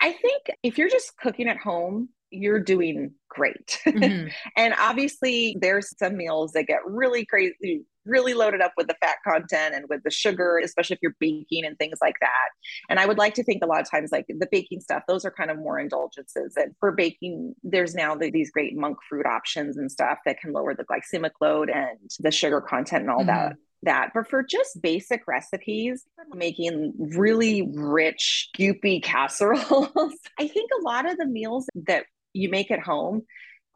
I 0.00 0.12
think 0.12 0.44
if 0.62 0.78
you're 0.78 0.88
just 0.88 1.16
cooking 1.16 1.48
at 1.48 1.58
home, 1.58 2.10
you're 2.30 2.60
doing 2.60 3.12
great. 3.28 3.80
Mm-hmm. 3.86 4.28
and 4.56 4.74
obviously, 4.78 5.56
there's 5.60 5.96
some 5.98 6.16
meals 6.16 6.52
that 6.52 6.66
get 6.66 6.86
really 6.86 7.24
crazy, 7.24 7.84
really 8.10 8.34
loaded 8.34 8.60
up 8.60 8.72
with 8.76 8.88
the 8.88 8.96
fat 9.00 9.16
content 9.24 9.74
and 9.74 9.86
with 9.88 10.02
the 10.02 10.10
sugar, 10.10 10.60
especially 10.62 10.94
if 10.94 11.00
you're 11.02 11.16
baking 11.18 11.64
and 11.64 11.78
things 11.78 11.98
like 12.02 12.16
that. 12.20 12.48
And 12.88 12.98
I 12.98 13.06
would 13.06 13.18
like 13.18 13.34
to 13.34 13.44
think 13.44 13.64
a 13.64 13.66
lot 13.66 13.80
of 13.80 13.90
times, 13.90 14.10
like 14.12 14.26
the 14.28 14.48
baking 14.50 14.80
stuff, 14.80 15.04
those 15.08 15.24
are 15.24 15.30
kind 15.30 15.50
of 15.50 15.58
more 15.58 15.78
indulgences. 15.78 16.54
And 16.56 16.74
for 16.80 16.92
baking, 16.92 17.54
there's 17.62 17.94
now 17.94 18.14
the, 18.14 18.30
these 18.30 18.50
great 18.50 18.76
monk 18.76 18.98
fruit 19.08 19.26
options 19.26 19.76
and 19.76 19.90
stuff 19.90 20.18
that 20.26 20.40
can 20.40 20.52
lower 20.52 20.74
the 20.74 20.84
glycemic 20.84 21.32
load 21.40 21.70
and 21.70 21.98
the 22.18 22.30
sugar 22.30 22.60
content 22.60 23.02
and 23.02 23.10
all 23.10 23.18
mm-hmm. 23.18 23.28
that 23.28 23.56
that. 23.82 24.10
But 24.14 24.28
for 24.28 24.42
just 24.42 24.80
basic 24.82 25.22
recipes, 25.26 26.04
making 26.34 26.92
really 27.16 27.70
rich, 27.74 28.50
goopy 28.58 29.02
casseroles, 29.02 30.18
I 30.38 30.48
think 30.48 30.70
a 30.78 30.82
lot 30.82 31.10
of 31.10 31.16
the 31.16 31.26
meals 31.26 31.66
that 31.86 32.04
you 32.32 32.48
make 32.48 32.70
at 32.70 32.80
home 32.80 33.22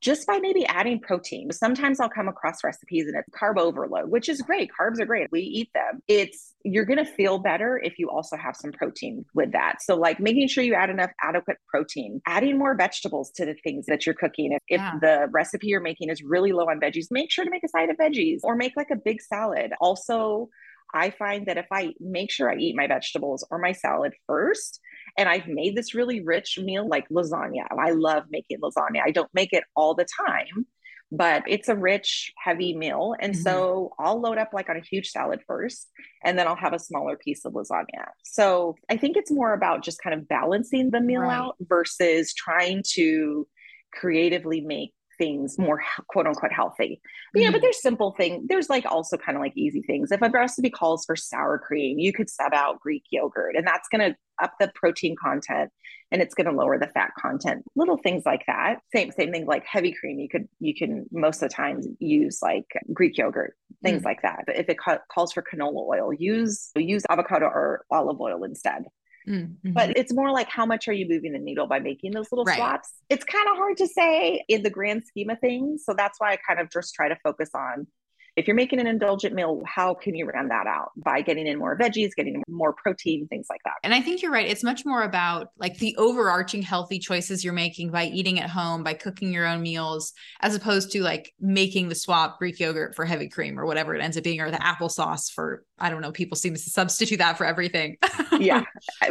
just 0.04 0.26
by 0.26 0.38
maybe 0.38 0.66
adding 0.66 1.00
protein. 1.00 1.50
Sometimes 1.50 1.98
I'll 1.98 2.10
come 2.10 2.28
across 2.28 2.62
recipes 2.62 3.06
and 3.06 3.16
it's 3.16 3.28
carb 3.30 3.58
overload, 3.58 4.10
which 4.10 4.28
is 4.28 4.42
great. 4.42 4.70
Carbs 4.78 5.00
are 5.00 5.06
great. 5.06 5.28
We 5.32 5.40
eat 5.40 5.70
them. 5.74 6.02
It's 6.06 6.52
you're 6.62 6.84
going 6.84 7.02
to 7.02 7.10
feel 7.10 7.38
better 7.38 7.80
if 7.82 7.98
you 7.98 8.10
also 8.10 8.36
have 8.36 8.54
some 8.54 8.70
protein 8.70 9.24
with 9.34 9.52
that. 9.52 9.76
So 9.80 9.96
like 9.96 10.20
making 10.20 10.48
sure 10.48 10.62
you 10.62 10.74
add 10.74 10.90
enough 10.90 11.10
adequate 11.22 11.56
protein, 11.68 12.20
adding 12.26 12.58
more 12.58 12.76
vegetables 12.76 13.30
to 13.36 13.46
the 13.46 13.54
things 13.64 13.86
that 13.86 14.04
you're 14.04 14.14
cooking. 14.14 14.52
If, 14.52 14.60
yeah. 14.68 14.92
if 14.94 15.00
the 15.00 15.28
recipe 15.32 15.68
you're 15.68 15.80
making 15.80 16.10
is 16.10 16.22
really 16.22 16.52
low 16.52 16.64
on 16.64 16.80
veggies, 16.80 17.06
make 17.10 17.30
sure 17.30 17.46
to 17.46 17.50
make 17.50 17.64
a 17.64 17.68
side 17.68 17.88
of 17.88 17.96
veggies 17.96 18.40
or 18.42 18.56
make 18.56 18.74
like 18.76 18.90
a 18.92 18.96
big 18.96 19.22
salad. 19.22 19.72
Also, 19.80 20.50
I 20.92 21.10
find 21.10 21.46
that 21.46 21.56
if 21.56 21.66
I 21.72 21.94
make 21.98 22.30
sure 22.30 22.50
I 22.50 22.56
eat 22.56 22.76
my 22.76 22.86
vegetables 22.86 23.46
or 23.50 23.58
my 23.58 23.72
salad 23.72 24.12
first, 24.26 24.80
and 25.16 25.28
I've 25.28 25.46
made 25.46 25.76
this 25.76 25.94
really 25.94 26.20
rich 26.20 26.58
meal 26.58 26.86
like 26.88 27.08
lasagna. 27.08 27.66
I 27.78 27.90
love 27.90 28.24
making 28.30 28.60
lasagna. 28.60 29.00
I 29.04 29.10
don't 29.10 29.30
make 29.32 29.52
it 29.52 29.64
all 29.76 29.94
the 29.94 30.06
time, 30.26 30.66
but 31.12 31.44
it's 31.46 31.68
a 31.68 31.76
rich, 31.76 32.32
heavy 32.36 32.76
meal. 32.76 33.14
And 33.20 33.34
mm-hmm. 33.34 33.42
so 33.42 33.92
I'll 33.98 34.20
load 34.20 34.38
up 34.38 34.50
like 34.52 34.68
on 34.68 34.76
a 34.76 34.80
huge 34.80 35.10
salad 35.10 35.40
first, 35.46 35.88
and 36.24 36.38
then 36.38 36.48
I'll 36.48 36.56
have 36.56 36.72
a 36.72 36.78
smaller 36.78 37.16
piece 37.16 37.44
of 37.44 37.52
lasagna. 37.52 38.06
So 38.24 38.76
I 38.90 38.96
think 38.96 39.16
it's 39.16 39.30
more 39.30 39.54
about 39.54 39.84
just 39.84 40.02
kind 40.02 40.18
of 40.18 40.28
balancing 40.28 40.90
the 40.90 41.00
meal 41.00 41.22
right. 41.22 41.36
out 41.36 41.56
versus 41.60 42.34
trying 42.34 42.82
to 42.94 43.46
creatively 43.92 44.60
make 44.60 44.92
things 45.18 45.58
more 45.58 45.82
quote 46.08 46.26
unquote 46.26 46.52
healthy. 46.52 47.00
But 47.32 47.42
yeah, 47.42 47.48
but 47.48 47.56
mm-hmm. 47.56 47.62
there's 47.62 47.82
simple 47.82 48.14
things. 48.16 48.44
There's 48.48 48.70
like 48.70 48.86
also 48.86 49.16
kind 49.16 49.36
of 49.36 49.42
like 49.42 49.56
easy 49.56 49.82
things. 49.82 50.12
If 50.12 50.22
a 50.22 50.28
recipe 50.28 50.70
calls 50.70 51.04
for 51.04 51.16
sour 51.16 51.58
cream, 51.58 51.98
you 51.98 52.12
could 52.12 52.30
sub 52.30 52.52
out 52.52 52.80
Greek 52.80 53.04
yogurt, 53.10 53.56
and 53.56 53.66
that's 53.66 53.88
going 53.88 54.12
to 54.12 54.16
up 54.42 54.52
the 54.58 54.70
protein 54.74 55.14
content 55.22 55.70
and 56.10 56.22
it's 56.22 56.34
going 56.34 56.46
to 56.46 56.52
lower 56.52 56.78
the 56.78 56.86
fat 56.88 57.10
content. 57.18 57.64
Little 57.76 57.96
things 57.96 58.22
like 58.24 58.44
that. 58.46 58.76
Same 58.94 59.10
same 59.10 59.32
thing 59.32 59.46
like 59.46 59.64
heavy 59.64 59.92
cream. 59.92 60.18
You 60.18 60.28
could 60.28 60.48
you 60.60 60.74
can 60.74 61.06
most 61.10 61.42
of 61.42 61.48
the 61.48 61.54
time 61.54 61.80
use 61.98 62.40
like 62.42 62.66
Greek 62.92 63.18
yogurt, 63.18 63.54
things 63.82 64.02
mm. 64.02 64.04
like 64.04 64.22
that. 64.22 64.44
But 64.46 64.56
if 64.56 64.68
it 64.68 64.78
ca- 64.78 65.00
calls 65.12 65.32
for 65.32 65.42
canola 65.42 65.88
oil, 65.88 66.12
use 66.12 66.70
use 66.76 67.02
avocado 67.10 67.46
or 67.46 67.84
olive 67.90 68.20
oil 68.20 68.44
instead. 68.44 68.84
Mm-hmm. 69.28 69.72
But 69.72 69.96
it's 69.96 70.12
more 70.12 70.30
like 70.30 70.48
how 70.48 70.66
much 70.66 70.88
are 70.88 70.92
you 70.92 71.08
moving 71.08 71.32
the 71.32 71.38
needle 71.38 71.66
by 71.66 71.78
making 71.78 72.12
those 72.12 72.30
little 72.30 72.44
right. 72.44 72.56
swaps? 72.56 72.90
It's 73.08 73.24
kind 73.24 73.48
of 73.50 73.56
hard 73.56 73.76
to 73.78 73.86
say 73.86 74.44
in 74.48 74.62
the 74.62 74.70
grand 74.70 75.04
scheme 75.06 75.30
of 75.30 75.40
things. 75.40 75.84
So 75.84 75.94
that's 75.94 76.20
why 76.20 76.32
I 76.32 76.38
kind 76.46 76.60
of 76.60 76.70
just 76.70 76.94
try 76.94 77.08
to 77.08 77.16
focus 77.22 77.50
on 77.54 77.86
if 78.36 78.48
you're 78.48 78.56
making 78.56 78.80
an 78.80 78.86
indulgent 78.86 79.34
meal, 79.34 79.62
how 79.64 79.94
can 79.94 80.14
you 80.14 80.26
round 80.26 80.50
that 80.50 80.66
out 80.66 80.90
by 80.96 81.20
getting 81.20 81.46
in 81.46 81.58
more 81.58 81.78
veggies, 81.78 82.10
getting 82.16 82.42
more 82.48 82.72
protein, 82.72 83.28
things 83.28 83.46
like 83.48 83.60
that? 83.64 83.74
And 83.84 83.94
I 83.94 84.00
think 84.00 84.22
you're 84.22 84.32
right. 84.32 84.48
It's 84.48 84.64
much 84.64 84.84
more 84.84 85.02
about 85.02 85.48
like 85.56 85.78
the 85.78 85.94
overarching 85.96 86.62
healthy 86.62 86.98
choices 86.98 87.44
you're 87.44 87.52
making 87.52 87.90
by 87.90 88.06
eating 88.06 88.40
at 88.40 88.50
home, 88.50 88.82
by 88.82 88.94
cooking 88.94 89.32
your 89.32 89.46
own 89.46 89.62
meals, 89.62 90.12
as 90.40 90.54
opposed 90.54 90.90
to 90.92 91.02
like 91.02 91.32
making 91.40 91.88
the 91.88 91.94
swap 91.94 92.38
Greek 92.38 92.58
yogurt 92.58 92.96
for 92.96 93.04
heavy 93.04 93.28
cream 93.28 93.58
or 93.58 93.66
whatever 93.66 93.94
it 93.94 94.02
ends 94.02 94.16
up 94.16 94.24
being, 94.24 94.40
or 94.40 94.50
the 94.50 94.56
applesauce 94.58 95.30
for, 95.32 95.64
I 95.78 95.90
don't 95.90 96.00
know, 96.00 96.12
people 96.12 96.36
seem 96.36 96.54
to 96.54 96.60
substitute 96.60 97.18
that 97.18 97.38
for 97.38 97.46
everything. 97.46 97.98
yeah. 98.32 98.64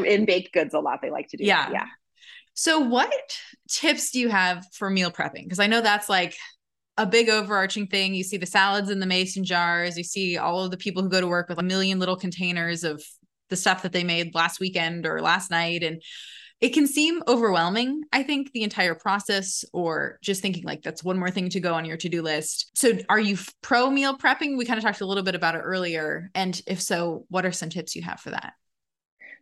In 0.05 0.25
baked 0.25 0.51
goods, 0.51 0.73
a 0.73 0.79
lot 0.79 1.01
they 1.01 1.11
like 1.11 1.29
to 1.29 1.37
do. 1.37 1.45
Yeah. 1.45 1.67
That. 1.67 1.73
Yeah. 1.73 1.85
So, 2.55 2.79
what 2.79 3.11
tips 3.67 4.11
do 4.11 4.19
you 4.19 4.29
have 4.29 4.65
for 4.73 4.89
meal 4.89 5.11
prepping? 5.11 5.43
Because 5.43 5.59
I 5.59 5.67
know 5.67 5.81
that's 5.81 6.07
like 6.07 6.35
a 6.97 7.05
big 7.05 7.29
overarching 7.29 7.87
thing. 7.87 8.13
You 8.13 8.23
see 8.23 8.37
the 8.37 8.45
salads 8.45 8.89
in 8.89 8.99
the 8.99 9.05
mason 9.05 9.43
jars. 9.43 9.97
You 9.97 10.03
see 10.03 10.37
all 10.37 10.63
of 10.63 10.71
the 10.71 10.77
people 10.77 11.01
who 11.01 11.09
go 11.09 11.21
to 11.21 11.27
work 11.27 11.49
with 11.49 11.59
a 11.59 11.63
million 11.63 11.99
little 11.99 12.15
containers 12.15 12.83
of 12.83 13.03
the 13.49 13.55
stuff 13.55 13.81
that 13.83 13.91
they 13.91 14.03
made 14.03 14.35
last 14.35 14.59
weekend 14.59 15.05
or 15.05 15.21
last 15.21 15.49
night. 15.49 15.83
And 15.83 16.01
it 16.61 16.69
can 16.69 16.87
seem 16.87 17.21
overwhelming, 17.27 18.03
I 18.13 18.23
think, 18.23 18.51
the 18.53 18.63
entire 18.63 18.95
process, 18.95 19.65
or 19.73 20.17
just 20.21 20.41
thinking 20.41 20.63
like 20.63 20.81
that's 20.81 21.03
one 21.03 21.19
more 21.19 21.31
thing 21.31 21.49
to 21.49 21.59
go 21.59 21.73
on 21.73 21.83
your 21.83 21.97
to 21.97 22.09
do 22.09 22.21
list. 22.21 22.71
So, 22.75 22.93
are 23.09 23.19
you 23.19 23.37
pro 23.61 23.89
meal 23.89 24.17
prepping? 24.17 24.57
We 24.57 24.65
kind 24.65 24.77
of 24.77 24.83
talked 24.83 25.01
a 25.01 25.05
little 25.05 25.23
bit 25.23 25.35
about 25.35 25.55
it 25.55 25.59
earlier. 25.59 26.29
And 26.35 26.59
if 26.65 26.81
so, 26.81 27.25
what 27.29 27.45
are 27.45 27.51
some 27.51 27.69
tips 27.69 27.95
you 27.95 28.01
have 28.03 28.21
for 28.21 28.29
that? 28.29 28.53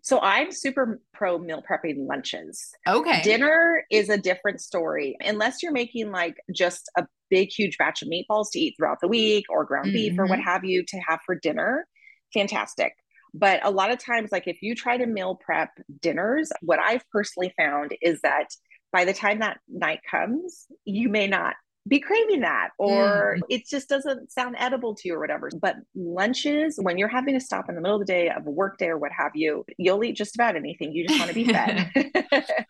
So 0.02 0.20
I'm 0.20 0.52
super 0.52 1.00
pro 1.14 1.38
meal 1.38 1.64
prepping 1.68 2.08
lunches. 2.08 2.72
Okay. 2.88 3.22
Dinner 3.22 3.86
is 3.92 4.10
a 4.10 4.18
different 4.18 4.60
story. 4.60 5.16
Unless 5.24 5.62
you're 5.62 5.72
making 5.72 6.12
like 6.12 6.38
just 6.52 6.90
a 6.98 7.06
big, 7.32 7.50
huge 7.50 7.78
batch 7.78 8.04
of 8.04 8.10
meatballs 8.10 8.52
to 8.52 8.60
eat 8.60 8.76
throughout 8.78 9.00
the 9.02 9.08
week 9.08 9.46
or 9.50 9.65
ground 9.65 9.88
mm-hmm. 9.88 9.94
beef 9.94 10.20
or 10.20 10.28
what 10.28 10.38
mm-hmm. 10.38 10.50
have 10.50 10.63
you 10.63 10.84
to 10.86 10.98
have 10.98 11.20
for 11.26 11.34
dinner, 11.34 11.88
fantastic. 12.34 12.94
But 13.34 13.65
a 13.65 13.72
lot 13.72 13.91
of 13.91 13.98
times, 13.98 14.32
like 14.32 14.48
if 14.48 14.62
you 14.62 14.76
try 14.76 14.98
to 14.98 15.06
meal 15.06 15.39
prep 15.44 15.70
dinners, 16.02 16.52
what 16.62 16.80
I've 16.80 17.10
personally 17.10 17.54
found 17.58 17.96
is 18.02 18.20
that 18.22 18.48
by 18.91 19.06
the 19.06 19.13
time 19.13 19.39
that 19.39 19.60
night 19.70 20.02
comes, 20.10 20.67
you 20.84 21.08
may 21.08 21.28
not 21.28 21.56
be 21.88 22.00
craving 22.00 22.41
that 22.41 22.70
or 22.78 23.38
mm. 23.39 23.41
it 23.50 23.65
just 23.67 23.89
doesn't 23.89 24.32
sound 24.32 24.56
edible 24.60 24.94
to 24.94 25.08
you 25.08 25.15
or 25.15 25.20
whatever. 25.20 25.50
But 25.60 25.78
lunches, 25.96 26.78
when 26.80 26.98
you're 26.98 27.08
having 27.08 27.34
to 27.34 27.39
stop 27.39 27.70
in 27.70 27.76
the 27.76 27.82
middle 27.82 28.00
of 28.00 28.06
the 28.06 28.12
day 28.12 28.30
of 28.30 28.46
a 28.46 28.52
work 28.52 28.78
day 28.78 28.88
or 28.88 28.98
what 28.98 29.12
have 29.12 29.32
you, 29.34 29.65
you'll 29.78 30.04
eat 30.04 30.15
just 30.15 30.36
about 30.36 30.56
anything. 30.56 30.91
You 30.91 31.08
just 31.08 31.20
want 31.20 31.30
to 31.30 31.36
be 31.36 31.46
fed. 31.46 31.89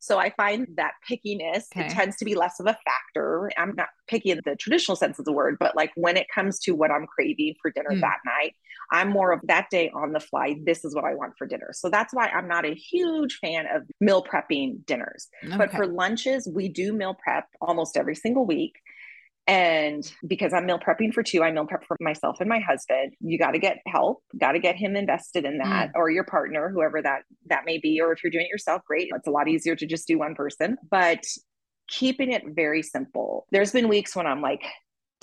so 0.00 0.18
I 0.18 0.30
find 0.30 0.66
that 0.76 0.92
pickiness 1.08 1.64
okay. 1.76 1.88
tends 1.88 2.16
to 2.18 2.24
be 2.24 2.34
less 2.34 2.60
of 2.60 2.66
a 2.66 2.76
factor. 2.84 3.50
I'm 3.56 3.74
not 3.76 3.88
picky 4.08 4.30
in 4.30 4.40
the 4.44 4.56
traditional 4.56 4.96
sense 4.96 5.18
of 5.18 5.24
the 5.24 5.32
word, 5.32 5.56
but 5.58 5.76
like 5.76 5.90
when 5.96 6.16
it 6.16 6.26
comes 6.34 6.58
to 6.60 6.72
what 6.72 6.90
I'm 6.90 7.06
craving 7.06 7.54
for 7.60 7.70
dinner 7.70 7.90
mm. 7.90 8.00
that 8.00 8.18
night, 8.24 8.54
I'm 8.92 9.08
more 9.08 9.32
of 9.32 9.40
that 9.44 9.70
day 9.70 9.90
on 9.94 10.12
the 10.12 10.20
fly. 10.20 10.56
This 10.64 10.84
is 10.84 10.94
what 10.94 11.04
I 11.04 11.14
want 11.14 11.34
for 11.38 11.46
dinner. 11.46 11.70
So 11.72 11.88
that's 11.88 12.12
why 12.12 12.28
I'm 12.28 12.48
not 12.48 12.64
a 12.64 12.74
huge 12.74 13.38
fan 13.38 13.66
of 13.74 13.82
meal 14.00 14.24
prepping 14.24 14.84
dinners. 14.86 15.28
Okay. 15.44 15.56
But 15.56 15.72
for 15.72 15.86
lunches, 15.86 16.48
we 16.52 16.68
do 16.68 16.92
meal 16.92 17.16
prep 17.22 17.46
almost 17.60 17.96
every 17.96 18.14
single 18.14 18.46
week. 18.46 18.74
And 19.46 20.10
because 20.26 20.54
I'm 20.54 20.64
meal 20.64 20.78
prepping 20.78 21.12
for 21.12 21.22
two, 21.22 21.42
I 21.42 21.50
meal 21.50 21.66
prep 21.66 21.84
for 21.84 21.96
myself 22.00 22.38
and 22.40 22.48
my 22.48 22.60
husband. 22.60 23.12
You 23.20 23.38
got 23.38 23.50
to 23.50 23.58
get 23.58 23.78
help, 23.86 24.22
got 24.38 24.52
to 24.52 24.58
get 24.58 24.76
him 24.76 24.96
invested 24.96 25.44
in 25.44 25.58
that, 25.58 25.88
mm. 25.88 25.92
or 25.96 26.10
your 26.10 26.24
partner, 26.24 26.70
whoever 26.70 27.02
that 27.02 27.22
that 27.46 27.64
may 27.66 27.78
be. 27.78 28.00
Or 28.00 28.12
if 28.12 28.24
you're 28.24 28.30
doing 28.30 28.46
it 28.46 28.50
yourself, 28.50 28.82
great. 28.86 29.10
It's 29.14 29.26
a 29.26 29.30
lot 29.30 29.48
easier 29.48 29.76
to 29.76 29.86
just 29.86 30.06
do 30.06 30.18
one 30.18 30.34
person. 30.34 30.78
But 30.90 31.24
keeping 31.88 32.32
it 32.32 32.42
very 32.54 32.82
simple. 32.82 33.46
There's 33.50 33.72
been 33.72 33.88
weeks 33.88 34.16
when 34.16 34.26
I'm 34.26 34.40
like, 34.40 34.62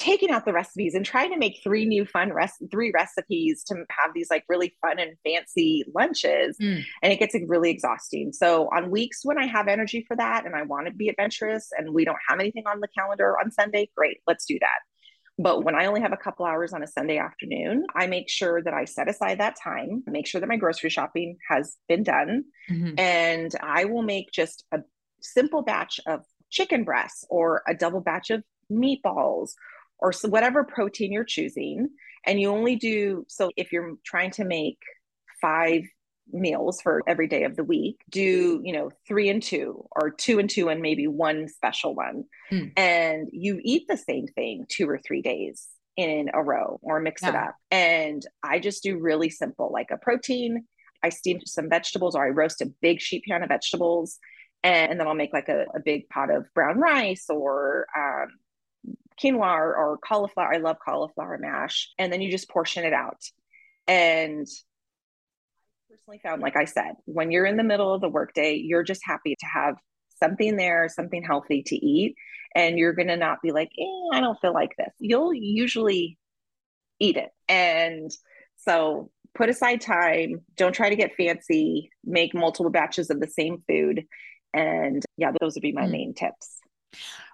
taking 0.01 0.31
out 0.31 0.45
the 0.45 0.51
recipes 0.53 0.95
and 0.95 1.05
trying 1.05 1.29
to 1.29 1.37
make 1.37 1.59
three 1.63 1.85
new 1.85 2.07
fun 2.07 2.33
res- 2.33 2.57
three 2.71 2.91
recipes 2.91 3.63
to 3.63 3.75
have 3.75 4.11
these 4.15 4.31
like 4.31 4.43
really 4.49 4.75
fun 4.81 4.97
and 4.97 5.15
fancy 5.23 5.83
lunches 5.93 6.57
mm. 6.59 6.83
and 7.03 7.13
it 7.13 7.19
gets 7.19 7.35
really 7.47 7.69
exhausting 7.69 8.33
so 8.33 8.67
on 8.75 8.89
weeks 8.89 9.19
when 9.23 9.37
i 9.37 9.45
have 9.45 9.67
energy 9.67 10.03
for 10.07 10.17
that 10.17 10.43
and 10.43 10.55
i 10.55 10.63
want 10.63 10.87
to 10.87 10.91
be 10.91 11.07
adventurous 11.07 11.69
and 11.77 11.93
we 11.93 12.03
don't 12.03 12.17
have 12.27 12.39
anything 12.39 12.63
on 12.65 12.79
the 12.79 12.87
calendar 12.97 13.35
on 13.39 13.51
sunday 13.51 13.87
great 13.95 14.17
let's 14.25 14.45
do 14.45 14.57
that 14.59 14.79
but 15.37 15.63
when 15.63 15.73
I 15.73 15.87
only 15.87 16.01
have 16.01 16.11
a 16.11 16.17
couple 16.17 16.45
hours 16.45 16.71
on 16.71 16.83
a 16.83 16.87
Sunday 16.87 17.17
afternoon, 17.17 17.87
I 17.95 18.05
make 18.05 18.29
sure 18.29 18.61
that 18.61 18.75
I 18.75 18.85
set 18.85 19.09
aside 19.09 19.39
that 19.39 19.55
time, 19.55 20.03
make 20.05 20.27
sure 20.27 20.39
that 20.39 20.47
my 20.47 20.57
grocery 20.57 20.91
shopping 20.91 21.37
has 21.49 21.77
been 21.87 22.03
done. 22.03 22.43
Mm-hmm. 22.69 22.99
And 22.99 23.55
I 23.59 23.85
will 23.85 24.03
make 24.03 24.31
just 24.31 24.65
a 24.71 24.81
simple 25.21 25.63
batch 25.63 25.99
of 26.05 26.25
chicken 26.51 26.83
breasts 26.83 27.25
or 27.29 27.63
a 27.67 27.73
double 27.73 28.01
batch 28.01 28.29
of 28.29 28.43
meatballs 28.71 29.53
or 30.01 30.11
whatever 30.25 30.63
protein 30.63 31.11
you're 31.11 31.23
choosing. 31.23 31.89
And 32.25 32.39
you 32.39 32.49
only 32.49 32.75
do 32.75 33.25
so 33.27 33.51
if 33.55 33.71
you're 33.71 33.95
trying 34.05 34.31
to 34.31 34.45
make 34.45 34.77
five 35.41 35.83
meals 36.33 36.81
for 36.81 37.01
every 37.07 37.27
day 37.27 37.43
of 37.43 37.55
the 37.55 37.63
week 37.63 37.99
do 38.09 38.61
you 38.63 38.71
know 38.71 38.89
three 39.07 39.29
and 39.29 39.43
two 39.43 39.85
or 39.91 40.09
two 40.09 40.39
and 40.39 40.49
two 40.49 40.69
and 40.69 40.81
maybe 40.81 41.07
one 41.07 41.47
special 41.47 41.93
one 41.93 42.23
mm. 42.51 42.71
and 42.77 43.27
you 43.31 43.59
eat 43.63 43.83
the 43.87 43.97
same 43.97 44.27
thing 44.27 44.65
two 44.69 44.89
or 44.89 44.99
three 45.05 45.21
days 45.21 45.67
in 45.97 46.29
a 46.33 46.41
row 46.41 46.79
or 46.81 46.99
mix 46.99 47.21
yeah. 47.21 47.29
it 47.29 47.35
up 47.35 47.55
and 47.69 48.25
i 48.43 48.59
just 48.59 48.83
do 48.83 48.97
really 48.97 49.29
simple 49.29 49.71
like 49.73 49.89
a 49.91 49.97
protein 49.97 50.63
i 51.03 51.09
steam 51.09 51.39
some 51.45 51.69
vegetables 51.69 52.15
or 52.15 52.25
i 52.25 52.29
roast 52.29 52.61
a 52.61 52.71
big 52.81 53.01
sheet 53.01 53.23
pan 53.27 53.43
of 53.43 53.49
vegetables 53.49 54.17
and, 54.63 54.91
and 54.91 54.99
then 54.99 55.07
i'll 55.07 55.13
make 55.13 55.33
like 55.33 55.49
a, 55.49 55.65
a, 55.75 55.79
big 55.83 56.07
pot 56.09 56.33
of 56.33 56.45
brown 56.53 56.79
rice 56.79 57.25
or 57.29 57.87
um, 57.97 58.29
quinoa 59.19 59.57
or, 59.57 59.75
or 59.75 59.97
cauliflower. 59.97 60.53
I 60.53 60.57
love 60.57 60.77
cauliflower 60.83 61.37
mash. 61.39 61.89
And 61.97 62.11
then 62.11 62.21
you 62.21 62.31
just 62.31 62.49
portion 62.49 62.83
it 62.83 62.93
out. 62.93 63.21
And 63.87 64.47
I 65.89 65.93
personally 65.93 66.19
found, 66.23 66.41
like 66.41 66.55
I 66.55 66.65
said, 66.65 66.93
when 67.05 67.31
you're 67.31 67.45
in 67.45 67.57
the 67.57 67.63
middle 67.63 67.93
of 67.93 68.01
the 68.01 68.09
workday, 68.09 68.55
you're 68.55 68.83
just 68.83 69.01
happy 69.03 69.35
to 69.39 69.45
have 69.45 69.75
something 70.19 70.55
there, 70.55 70.87
something 70.89 71.23
healthy 71.23 71.63
to 71.63 71.75
eat. 71.75 72.15
And 72.55 72.77
you're 72.77 72.93
going 72.93 73.07
to 73.07 73.17
not 73.17 73.41
be 73.41 73.51
like, 73.51 73.71
eh, 73.79 74.15
I 74.15 74.19
don't 74.19 74.39
feel 74.39 74.53
like 74.53 74.75
this. 74.77 74.93
You'll 74.99 75.33
usually 75.33 76.17
eat 76.99 77.17
it. 77.17 77.29
And 77.47 78.11
so 78.57 79.09
put 79.33 79.49
aside 79.49 79.81
time, 79.81 80.41
don't 80.55 80.73
try 80.73 80.89
to 80.89 80.95
get 80.95 81.15
fancy, 81.15 81.89
make 82.03 82.33
multiple 82.33 82.69
batches 82.69 83.09
of 83.09 83.19
the 83.19 83.27
same 83.27 83.63
food. 83.67 84.05
And 84.53 85.03
yeah, 85.17 85.31
those 85.39 85.55
would 85.55 85.61
be 85.61 85.71
my 85.71 85.85
mm. 85.85 85.91
main 85.91 86.13
tips. 86.13 86.59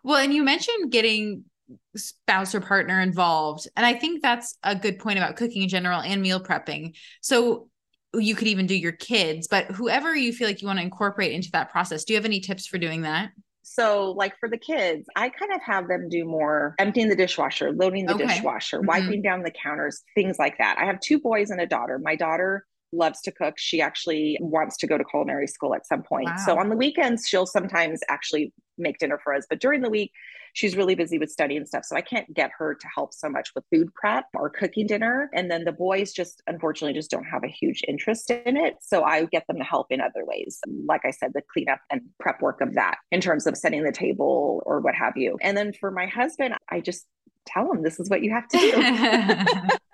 Well, 0.04 0.18
and 0.18 0.34
you 0.34 0.44
mentioned 0.44 0.92
getting 0.92 1.46
spouse 1.96 2.56
or 2.56 2.62
partner 2.62 3.02
involved. 3.02 3.68
And 3.76 3.86
I 3.86 3.94
think 3.94 4.22
that's 4.22 4.58
a 4.64 4.76
good 4.76 5.00
point 5.00 5.18
about 5.18 5.36
cooking 5.36 5.64
in 5.64 5.70
general 5.70 6.02
and 6.02 6.22
meal 6.22 6.42
prepping. 6.42 6.96
So 7.22 7.70
you 8.14 8.36
could 8.36 8.48
even 8.48 8.68
do 8.68 8.76
your 8.76 8.94
kids, 8.94 9.48
but 9.48 9.66
whoever 9.66 10.16
you 10.16 10.32
feel 10.32 10.48
like 10.48 10.62
you 10.62 10.68
want 10.68 10.80
to 10.80 10.84
incorporate 10.84 11.34
into 11.34 11.52
that 11.52 11.72
process, 11.72 12.04
do 12.04 12.14
you 12.14 12.18
have 12.18 12.26
any 12.26 12.40
tips 12.40 12.66
for 12.66 12.78
doing 12.78 13.02
that? 13.02 13.32
So, 13.70 14.12
like 14.12 14.40
for 14.40 14.48
the 14.48 14.58
kids, 14.58 15.08
I 15.18 15.28
kind 15.28 15.54
of 15.54 15.62
have 15.62 15.90
them 15.90 16.08
do 16.08 16.24
more 16.24 16.74
emptying 16.80 17.10
the 17.10 17.18
dishwasher, 17.18 17.74
loading 17.74 18.06
the 18.06 18.16
okay. 18.16 18.26
dishwasher, 18.28 18.78
mm-hmm. 18.78 18.88
wiping 18.88 19.22
down 19.22 19.44
the 19.44 19.52
counters, 19.52 20.04
things 20.16 20.40
like 20.40 20.58
that. 20.60 20.78
I 20.80 20.86
have 20.86 21.02
two 21.02 21.20
boys 21.20 21.50
and 21.50 21.60
a 21.60 21.66
daughter. 21.66 22.00
My 22.00 22.16
daughter 22.16 22.66
loves 22.92 23.22
to 23.22 23.32
cook. 23.32 23.56
She 23.58 23.82
actually 23.82 24.38
wants 24.40 24.78
to 24.78 24.88
go 24.88 24.98
to 24.98 25.04
culinary 25.04 25.48
school 25.48 25.74
at 25.74 25.86
some 25.86 26.04
point. 26.04 26.26
Wow. 26.26 26.44
So 26.46 26.60
on 26.60 26.70
the 26.70 26.76
weekends, 26.76 27.28
she'll 27.28 27.46
sometimes 27.46 28.00
actually 28.10 28.54
make 28.78 29.00
dinner 29.00 29.20
for 29.24 29.34
us. 29.34 29.46
But 29.50 29.60
during 29.60 29.82
the 29.82 29.90
week, 29.90 30.12
she's 30.54 30.76
really 30.76 30.96
busy 30.96 31.18
with 31.20 31.30
study 31.30 31.56
and 31.58 31.68
stuff. 31.68 31.86
So 31.86 31.96
I 31.96 32.02
can't 32.02 32.32
get 32.34 32.52
her 32.58 32.74
to 32.74 32.88
help 32.96 33.14
so 33.14 33.30
much 33.30 33.50
with 33.54 33.64
food 33.72 33.94
prep 33.94 34.26
or 34.34 34.50
cooking 34.50 34.88
dinner. 34.88 35.30
And 35.34 35.52
then 35.52 35.66
the 35.66 35.72
boys 35.72 36.14
just 36.14 36.42
unfortunately 36.48 36.94
just 36.94 37.12
don't 37.12 37.26
have 37.26 37.44
a 37.44 37.48
huge 37.48 37.84
interest 37.88 38.32
in 38.32 38.58
it. 38.58 38.76
So 38.82 39.04
I 39.04 39.26
get 39.26 39.46
them 39.48 39.58
to 39.58 39.64
help 39.64 39.88
in 39.92 40.02
other 40.02 40.26
ways. 40.26 40.60
Like 40.88 41.02
I 41.06 41.12
said, 41.12 41.32
the 41.34 41.44
cleanup 41.54 41.80
and 41.92 42.02
prep 42.20 42.42
work 42.42 42.62
of 42.62 42.74
that 42.74 42.98
in 43.12 43.22
terms 43.22 43.46
of 43.46 43.56
setting 43.56 43.84
the 43.84 43.92
table 43.92 44.64
or 44.66 44.80
what 44.80 44.96
have 44.96 45.16
you. 45.16 45.38
And 45.42 45.56
then 45.56 45.74
for 45.74 45.92
my 45.92 46.08
husband, 46.08 46.56
I 46.70 46.82
just 46.82 47.06
tell 47.46 47.72
him 47.72 47.84
this 47.84 48.00
is 48.00 48.10
what 48.10 48.24
you 48.24 48.32
have 48.32 48.48
to 48.48 48.58
do. 48.58 49.78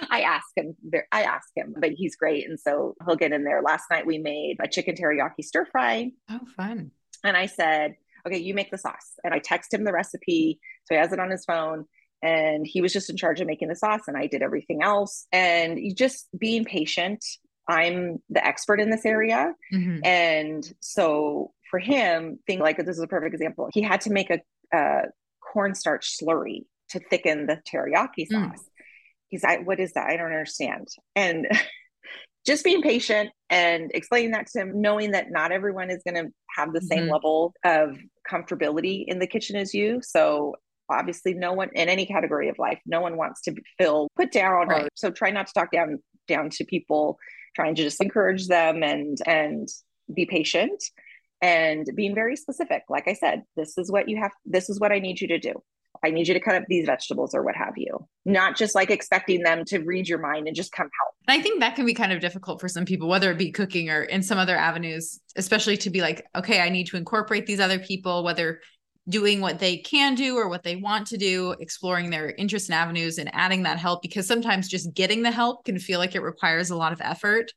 I 0.10 0.22
ask 0.22 0.46
him, 0.56 0.76
I 1.12 1.22
ask 1.22 1.48
him, 1.54 1.74
but 1.78 1.90
he's 1.92 2.16
great. 2.16 2.48
And 2.48 2.58
so 2.58 2.94
he'll 3.04 3.16
get 3.16 3.32
in 3.32 3.44
there. 3.44 3.62
Last 3.62 3.84
night 3.90 4.06
we 4.06 4.18
made 4.18 4.56
a 4.62 4.68
chicken 4.68 4.94
teriyaki 4.94 5.44
stir 5.44 5.66
fry. 5.66 6.12
Oh, 6.30 6.40
fun. 6.56 6.90
And 7.24 7.36
I 7.36 7.46
said, 7.46 7.96
okay, 8.26 8.38
you 8.38 8.54
make 8.54 8.70
the 8.70 8.78
sauce. 8.78 9.14
And 9.24 9.34
I 9.34 9.38
text 9.38 9.74
him 9.74 9.84
the 9.84 9.92
recipe. 9.92 10.58
So 10.84 10.94
he 10.94 10.98
has 11.00 11.12
it 11.12 11.20
on 11.20 11.30
his 11.30 11.44
phone. 11.44 11.86
And 12.22 12.66
he 12.66 12.80
was 12.80 12.92
just 12.92 13.08
in 13.08 13.16
charge 13.16 13.40
of 13.40 13.46
making 13.46 13.68
the 13.68 13.76
sauce, 13.76 14.02
and 14.06 14.14
I 14.14 14.26
did 14.26 14.42
everything 14.42 14.82
else. 14.82 15.26
And 15.32 15.78
just 15.96 16.28
being 16.38 16.66
patient. 16.66 17.24
I'm 17.66 18.18
the 18.28 18.44
expert 18.44 18.80
in 18.80 18.90
this 18.90 19.06
area. 19.06 19.54
Mm-hmm. 19.72 20.04
And 20.04 20.74
so 20.80 21.52
for 21.70 21.78
him, 21.78 22.40
think 22.46 22.60
like 22.60 22.76
this 22.78 22.96
is 22.96 23.02
a 23.02 23.06
perfect 23.06 23.34
example. 23.34 23.68
He 23.72 23.80
had 23.80 24.00
to 24.02 24.10
make 24.10 24.28
a, 24.28 24.40
a 24.74 25.02
cornstarch 25.40 26.18
slurry 26.18 26.66
to 26.90 26.98
thicken 26.98 27.46
the 27.46 27.60
teriyaki 27.72 28.26
mm. 28.26 28.30
sauce. 28.30 28.58
Mm. 28.58 28.79
He's 29.30 29.42
like, 29.42 29.66
what 29.66 29.80
is 29.80 29.92
that? 29.94 30.08
I 30.08 30.16
don't 30.16 30.26
understand. 30.26 30.88
And 31.16 31.46
just 32.46 32.64
being 32.64 32.82
patient 32.82 33.30
and 33.48 33.90
explaining 33.94 34.32
that 34.32 34.46
to 34.48 34.60
him, 34.60 34.80
knowing 34.80 35.12
that 35.12 35.30
not 35.30 35.52
everyone 35.52 35.90
is 35.90 36.02
going 36.06 36.22
to 36.22 36.30
have 36.56 36.72
the 36.72 36.80
same 36.80 37.00
mm-hmm. 37.00 37.12
level 37.12 37.54
of 37.64 37.96
comfortability 38.28 39.04
in 39.06 39.18
the 39.18 39.26
kitchen 39.26 39.56
as 39.56 39.74
you. 39.74 40.00
So 40.02 40.56
obviously 40.90 41.34
no 41.34 41.52
one 41.52 41.70
in 41.74 41.88
any 41.88 42.06
category 42.06 42.48
of 42.48 42.58
life, 42.58 42.80
no 42.86 43.00
one 43.00 43.16
wants 43.16 43.42
to 43.42 43.54
feel 43.78 44.08
put 44.16 44.32
down 44.32 44.68
right. 44.68 44.84
or 44.84 44.88
so 44.94 45.10
try 45.10 45.30
not 45.30 45.46
to 45.46 45.52
talk 45.52 45.70
down 45.70 45.98
down 46.26 46.50
to 46.50 46.64
people, 46.64 47.18
trying 47.54 47.74
to 47.74 47.82
just 47.82 48.02
encourage 48.02 48.48
them 48.48 48.82
and 48.82 49.18
and 49.26 49.68
be 50.12 50.26
patient 50.26 50.82
and 51.40 51.88
being 51.94 52.14
very 52.14 52.36
specific. 52.36 52.82
Like 52.88 53.08
I 53.08 53.14
said, 53.14 53.42
this 53.56 53.78
is 53.78 53.90
what 53.90 54.08
you 54.08 54.18
have, 54.18 54.32
this 54.44 54.68
is 54.68 54.78
what 54.80 54.92
I 54.92 54.98
need 54.98 55.20
you 55.20 55.28
to 55.28 55.38
do. 55.38 55.62
I 56.02 56.10
need 56.10 56.28
you 56.28 56.34
to 56.34 56.40
cut 56.40 56.54
up 56.54 56.64
these 56.68 56.86
vegetables 56.86 57.34
or 57.34 57.42
what 57.42 57.56
have 57.56 57.74
you. 57.76 58.06
Not 58.24 58.56
just 58.56 58.74
like 58.74 58.90
expecting 58.90 59.42
them 59.42 59.64
to 59.66 59.80
read 59.80 60.08
your 60.08 60.18
mind 60.18 60.46
and 60.46 60.56
just 60.56 60.72
come 60.72 60.88
help. 61.00 61.14
I 61.28 61.42
think 61.42 61.60
that 61.60 61.76
can 61.76 61.86
be 61.86 61.94
kind 61.94 62.12
of 62.12 62.20
difficult 62.20 62.60
for 62.60 62.68
some 62.68 62.84
people, 62.84 63.08
whether 63.08 63.30
it 63.30 63.38
be 63.38 63.52
cooking 63.52 63.90
or 63.90 64.02
in 64.02 64.22
some 64.22 64.38
other 64.38 64.56
avenues, 64.56 65.20
especially 65.36 65.76
to 65.78 65.90
be 65.90 66.00
like, 66.00 66.26
okay, 66.34 66.60
I 66.60 66.70
need 66.70 66.86
to 66.88 66.96
incorporate 66.96 67.46
these 67.46 67.60
other 67.60 67.78
people, 67.78 68.24
whether 68.24 68.60
doing 69.08 69.40
what 69.40 69.58
they 69.58 69.78
can 69.78 70.14
do 70.14 70.36
or 70.36 70.48
what 70.48 70.62
they 70.62 70.76
want 70.76 71.06
to 71.08 71.16
do, 71.16 71.54
exploring 71.60 72.10
their 72.10 72.30
interests 72.30 72.68
and 72.68 72.76
avenues 72.76 73.18
and 73.18 73.30
adding 73.34 73.64
that 73.64 73.78
help 73.78 74.02
because 74.02 74.26
sometimes 74.26 74.68
just 74.68 74.94
getting 74.94 75.22
the 75.22 75.30
help 75.30 75.64
can 75.64 75.78
feel 75.78 75.98
like 75.98 76.14
it 76.14 76.22
requires 76.22 76.70
a 76.70 76.76
lot 76.76 76.92
of 76.92 77.00
effort. 77.00 77.52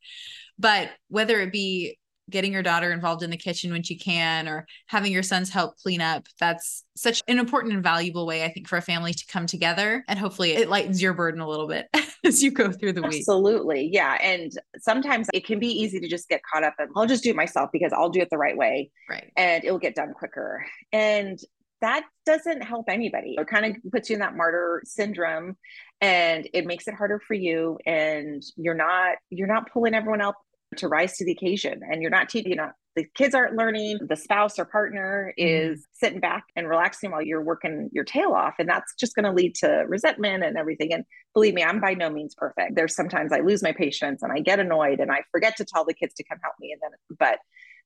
But 0.58 0.90
whether 1.08 1.40
it 1.40 1.52
be 1.52 1.98
getting 2.30 2.52
your 2.52 2.62
daughter 2.62 2.92
involved 2.92 3.22
in 3.22 3.30
the 3.30 3.36
kitchen 3.36 3.72
when 3.72 3.82
she 3.82 3.96
can 3.96 4.48
or 4.48 4.66
having 4.86 5.12
your 5.12 5.22
sons 5.22 5.50
help 5.50 5.76
clean 5.78 6.00
up. 6.00 6.26
That's 6.40 6.84
such 6.96 7.22
an 7.28 7.38
important 7.38 7.74
and 7.74 7.82
valuable 7.82 8.26
way 8.26 8.44
i 8.44 8.48
think 8.48 8.68
for 8.68 8.76
a 8.76 8.82
family 8.82 9.12
to 9.12 9.26
come 9.26 9.46
together 9.46 10.04
and 10.08 10.18
hopefully 10.18 10.52
it 10.52 10.68
lightens 10.68 11.02
your 11.02 11.12
burden 11.12 11.40
a 11.40 11.48
little 11.48 11.66
bit 11.66 11.88
as 12.24 12.42
you 12.42 12.50
go 12.50 12.70
through 12.70 12.92
the 12.92 13.02
week. 13.02 13.20
Absolutely 13.20 13.90
yeah 13.92 14.16
and 14.22 14.52
sometimes 14.78 15.28
it 15.34 15.44
can 15.44 15.58
be 15.58 15.68
easy 15.68 16.00
to 16.00 16.08
just 16.08 16.28
get 16.28 16.40
caught 16.52 16.64
up 16.64 16.74
and 16.78 16.90
i'll 16.96 17.06
just 17.06 17.24
do 17.24 17.30
it 17.30 17.36
myself 17.36 17.70
because 17.72 17.92
i'll 17.92 18.10
do 18.10 18.20
it 18.20 18.28
the 18.30 18.38
right 18.38 18.56
way 18.56 18.90
right. 19.10 19.32
and 19.36 19.64
it'll 19.64 19.78
get 19.78 19.94
done 19.94 20.12
quicker 20.14 20.64
and 20.92 21.40
that 21.80 22.04
doesn't 22.24 22.62
help 22.62 22.88
anybody. 22.88 23.36
It 23.38 23.46
kind 23.46 23.66
of 23.66 23.92
puts 23.92 24.08
you 24.08 24.14
in 24.14 24.20
that 24.20 24.34
martyr 24.34 24.80
syndrome 24.86 25.54
and 26.00 26.48
it 26.54 26.64
makes 26.64 26.88
it 26.88 26.94
harder 26.94 27.20
for 27.20 27.34
you 27.34 27.78
and 27.84 28.42
you're 28.56 28.74
not 28.74 29.16
you're 29.28 29.48
not 29.48 29.70
pulling 29.70 29.92
everyone 29.92 30.22
else 30.22 30.36
to 30.76 30.88
rise 30.88 31.16
to 31.16 31.24
the 31.24 31.32
occasion. 31.32 31.80
And 31.90 32.02
you're 32.02 32.10
not 32.10 32.28
teaching 32.28 32.50
you 32.50 32.56
know 32.56 32.70
the 32.96 33.06
kids 33.14 33.34
aren't 33.34 33.56
learning 33.56 33.98
the 34.08 34.16
spouse 34.16 34.58
or 34.58 34.64
partner 34.64 35.34
mm-hmm. 35.38 35.72
is 35.72 35.80
mm. 35.80 35.84
sitting 35.92 36.20
back 36.20 36.44
and 36.54 36.68
relaxing 36.68 37.10
while 37.10 37.22
you're 37.22 37.42
working 37.42 37.90
your 37.92 38.04
tail 38.04 38.32
off. 38.32 38.54
And 38.58 38.68
that's 38.68 38.94
just 38.94 39.14
going 39.14 39.24
to 39.24 39.32
lead 39.32 39.54
to 39.56 39.84
resentment 39.88 40.44
and 40.44 40.56
everything. 40.56 40.92
And 40.92 41.04
believe 41.32 41.54
me 41.54 41.62
i'm 41.62 41.80
by 41.80 41.94
no 41.94 42.10
means 42.10 42.34
perfect. 42.34 42.76
There's 42.76 42.94
sometimes 42.94 43.32
i 43.32 43.40
lose 43.40 43.62
my 43.62 43.72
patience 43.72 44.22
and 44.22 44.32
i 44.32 44.40
get 44.40 44.60
annoyed 44.60 45.00
and 45.00 45.10
i 45.10 45.22
forget 45.30 45.56
to 45.56 45.64
tell 45.64 45.84
the 45.84 45.94
kids 45.94 46.14
to 46.14 46.24
come 46.24 46.38
help 46.42 46.54
me. 46.60 46.72
And 46.72 46.80
then 46.82 47.16
but 47.18 47.38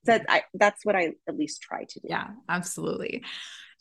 that 0.04 0.24
I, 0.28 0.42
that's 0.54 0.84
what 0.84 0.94
i 0.94 1.12
at 1.28 1.36
least 1.36 1.62
try 1.62 1.84
to 1.84 2.00
do. 2.00 2.08
Yeah 2.08 2.28
absolutely 2.48 3.24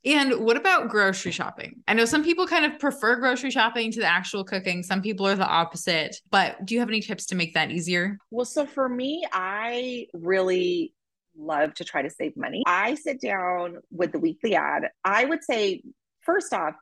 And 0.06 0.46
what 0.46 0.58
about 0.58 0.90
grocery 0.90 1.32
shopping? 1.32 1.84
I 1.88 1.94
know 1.94 2.06
some 2.06 2.24
people 2.24 2.48
kind 2.48 2.66
of 2.66 2.80
prefer 2.80 3.16
grocery 3.16 3.52
shopping 3.52 3.92
to 3.92 4.00
the 4.00 4.06
actual 4.06 4.44
cooking. 4.44 4.84
Some 4.84 5.02
people 5.02 5.28
are 5.28 5.36
the 5.36 5.48
opposite. 5.48 6.18
But 6.30 6.66
do 6.66 6.74
you 6.76 6.80
have 6.80 6.90
any 6.90 7.02
tips 7.02 7.26
to 7.28 7.36
make 7.36 7.54
that 7.56 7.72
easier? 7.72 8.18
Well, 8.32 8.46
so 8.46 8.66
for 8.66 8.88
me, 8.88 9.26
I 9.32 10.08
really 10.14 10.94
love 11.36 11.74
to 11.76 11.84
try 11.84 12.02
to 12.02 12.10
save 12.10 12.38
money. 12.38 12.64
I 12.66 12.96
sit 12.96 13.22
down 13.22 13.78
with 13.92 14.12
the 14.12 14.20
weekly 14.20 14.56
ad. 14.56 14.90
I 15.04 15.26
would 15.26 15.44
say, 15.44 15.84
first 16.22 16.54
off, 16.54 16.76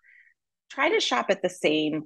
try 0.70 0.90
to 0.90 1.00
shop 1.00 1.28
at 1.30 1.42
the 1.42 1.50
same 1.50 2.06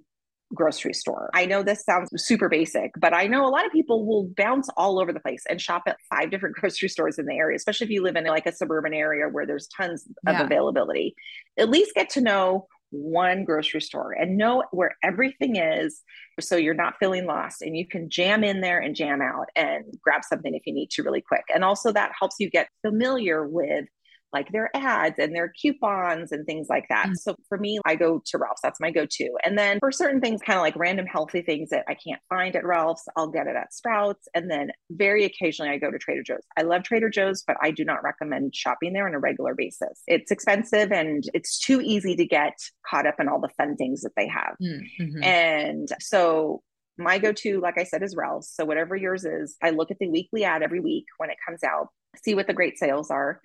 grocery 0.54 0.94
store. 0.94 1.30
I 1.34 1.46
know 1.46 1.64
this 1.64 1.84
sounds 1.84 2.10
super 2.16 2.50
basic, 2.50 2.92
but 3.00 3.14
I 3.14 3.28
know 3.28 3.46
a 3.46 3.50
lot 3.50 3.66
of 3.66 3.72
people 3.72 4.06
will 4.06 4.32
bounce 4.36 4.70
all 4.78 5.00
over 5.00 5.14
the 5.14 5.20
place 5.20 5.44
and 5.50 5.62
shop 5.62 5.84
at 5.88 5.98
five 6.10 6.32
different 6.32 6.56
grocery 6.60 6.90
stores 6.90 7.20
in 7.20 7.26
the 7.26 7.34
area, 7.34 7.56
especially 7.56 7.86
if 7.86 7.92
you 7.92 8.04
live 8.04 8.16
in 8.16 8.26
like 8.26 8.46
a 8.46 8.52
suburban 8.52 8.94
area 8.94 9.28
where 9.28 9.46
there's 9.46 9.68
tons 9.68 10.08
of 10.28 10.34
yeah. 10.34 10.44
availability. 10.44 11.16
At 11.58 11.70
least 11.70 11.94
get 11.96 12.10
to 12.12 12.22
know 12.22 12.68
one 12.92 13.46
grocery 13.46 13.82
store 13.82 14.14
and 14.14 14.38
know 14.38 14.64
where 14.72 14.96
everything 15.04 15.56
is 15.58 16.02
so 16.40 16.56
you're 16.56 16.74
not 16.74 16.96
feeling 17.00 17.26
lost 17.26 17.62
and 17.62 17.78
you 17.78 17.88
can 17.88 18.10
jam 18.10 18.44
in 18.44 18.62
there 18.62 18.80
and 18.80 18.96
jam 18.96 19.22
out 19.22 19.48
and 19.56 19.86
grab 20.02 20.22
something 20.24 20.56
if 20.56 20.66
you 20.66 20.74
need 20.74 20.90
to 20.90 21.04
really 21.04 21.22
quick. 21.22 21.44
And 21.54 21.64
also 21.64 21.92
that 21.92 22.14
helps 22.18 22.38
you 22.40 22.50
get 22.50 22.70
familiar 22.82 23.48
with 23.48 23.86
like 24.32 24.52
their 24.52 24.70
ads 24.76 25.18
and 25.20 25.36
their 25.36 25.52
coupons 25.60 26.32
and 26.32 26.46
things 26.46 26.68
like 26.70 26.86
that. 26.90 27.06
Mm-hmm. 27.06 27.16
So 27.16 27.36
for 27.48 27.58
me, 27.58 27.80
I 27.86 27.96
go 27.96 28.22
to 28.26 28.38
Ralph's. 28.38 28.62
That's 28.62 28.80
my 28.80 28.92
go 28.92 29.06
to. 29.10 29.30
And 29.44 29.58
then 29.58 29.80
for 29.80 29.92
certain 29.92 30.22
things, 30.22 30.42
kind 30.42 30.58
of 30.58 30.64
like 30.64 30.76
random 30.76 31.06
healthy 31.06 31.42
things 31.42 31.70
that 31.70 31.86
I 31.88 31.96
can't 31.96 32.22
find 32.30 32.56
at 32.56 32.66
Ralph's, 32.66 33.06
I'll 33.16 33.30
get 33.30 33.48
it 33.48 33.56
at 33.56 33.74
Sprouts. 33.74 34.28
And 34.36 34.50
then 34.50 34.72
very 34.92 35.26
occasionally, 35.26 35.72
I 35.72 35.78
go 35.78 35.92
to 35.92 35.98
Trader 35.98 36.24
Joe's. 36.24 36.46
I 36.58 36.62
love 36.62 36.84
Trader 36.84 37.10
Joe's, 37.10 37.44
but 37.46 37.58
I 37.62 37.72
do 37.72 37.84
not 37.84 38.04
recommend 38.04 38.56
shopping 38.56 38.94
there 38.94 39.08
on 39.08 39.16
a 39.16 39.20
regular 39.20 39.56
basis. 39.56 40.02
It's 40.08 40.32
expensive 40.32 40.92
and 40.92 41.24
it's 41.34 41.60
too 41.60 41.82
easy 41.82 42.16
to 42.16 42.26
get 42.26 42.54
caught 42.88 43.08
up 43.08 43.16
in 43.20 43.28
all 43.28 43.40
the 43.40 43.50
fun 43.58 43.76
things 43.76 44.02
that 44.02 44.14
they 44.16 44.28
have. 44.28 44.56
Mm-hmm. 44.62 45.24
And 45.24 45.90
so 46.00 46.62
my 47.00 47.18
go-to 47.18 47.62
like 47.62 47.78
i 47.78 47.84
said 47.84 48.04
is 48.04 48.16
ralph's 48.16 48.54
so 48.54 48.66
whatever 48.66 48.94
yours 48.96 49.24
is 49.24 49.56
i 49.64 49.70
look 49.70 49.90
at 49.90 49.98
the 50.00 50.10
weekly 50.10 50.44
ad 50.44 50.62
every 50.62 50.82
week 50.82 51.06
when 51.18 51.30
it 51.30 51.38
comes 51.48 51.64
out 51.64 51.88
see 52.24 52.36
what 52.36 52.46
the 52.46 52.54
great 52.54 52.78
sales 52.78 53.10
are 53.10 53.40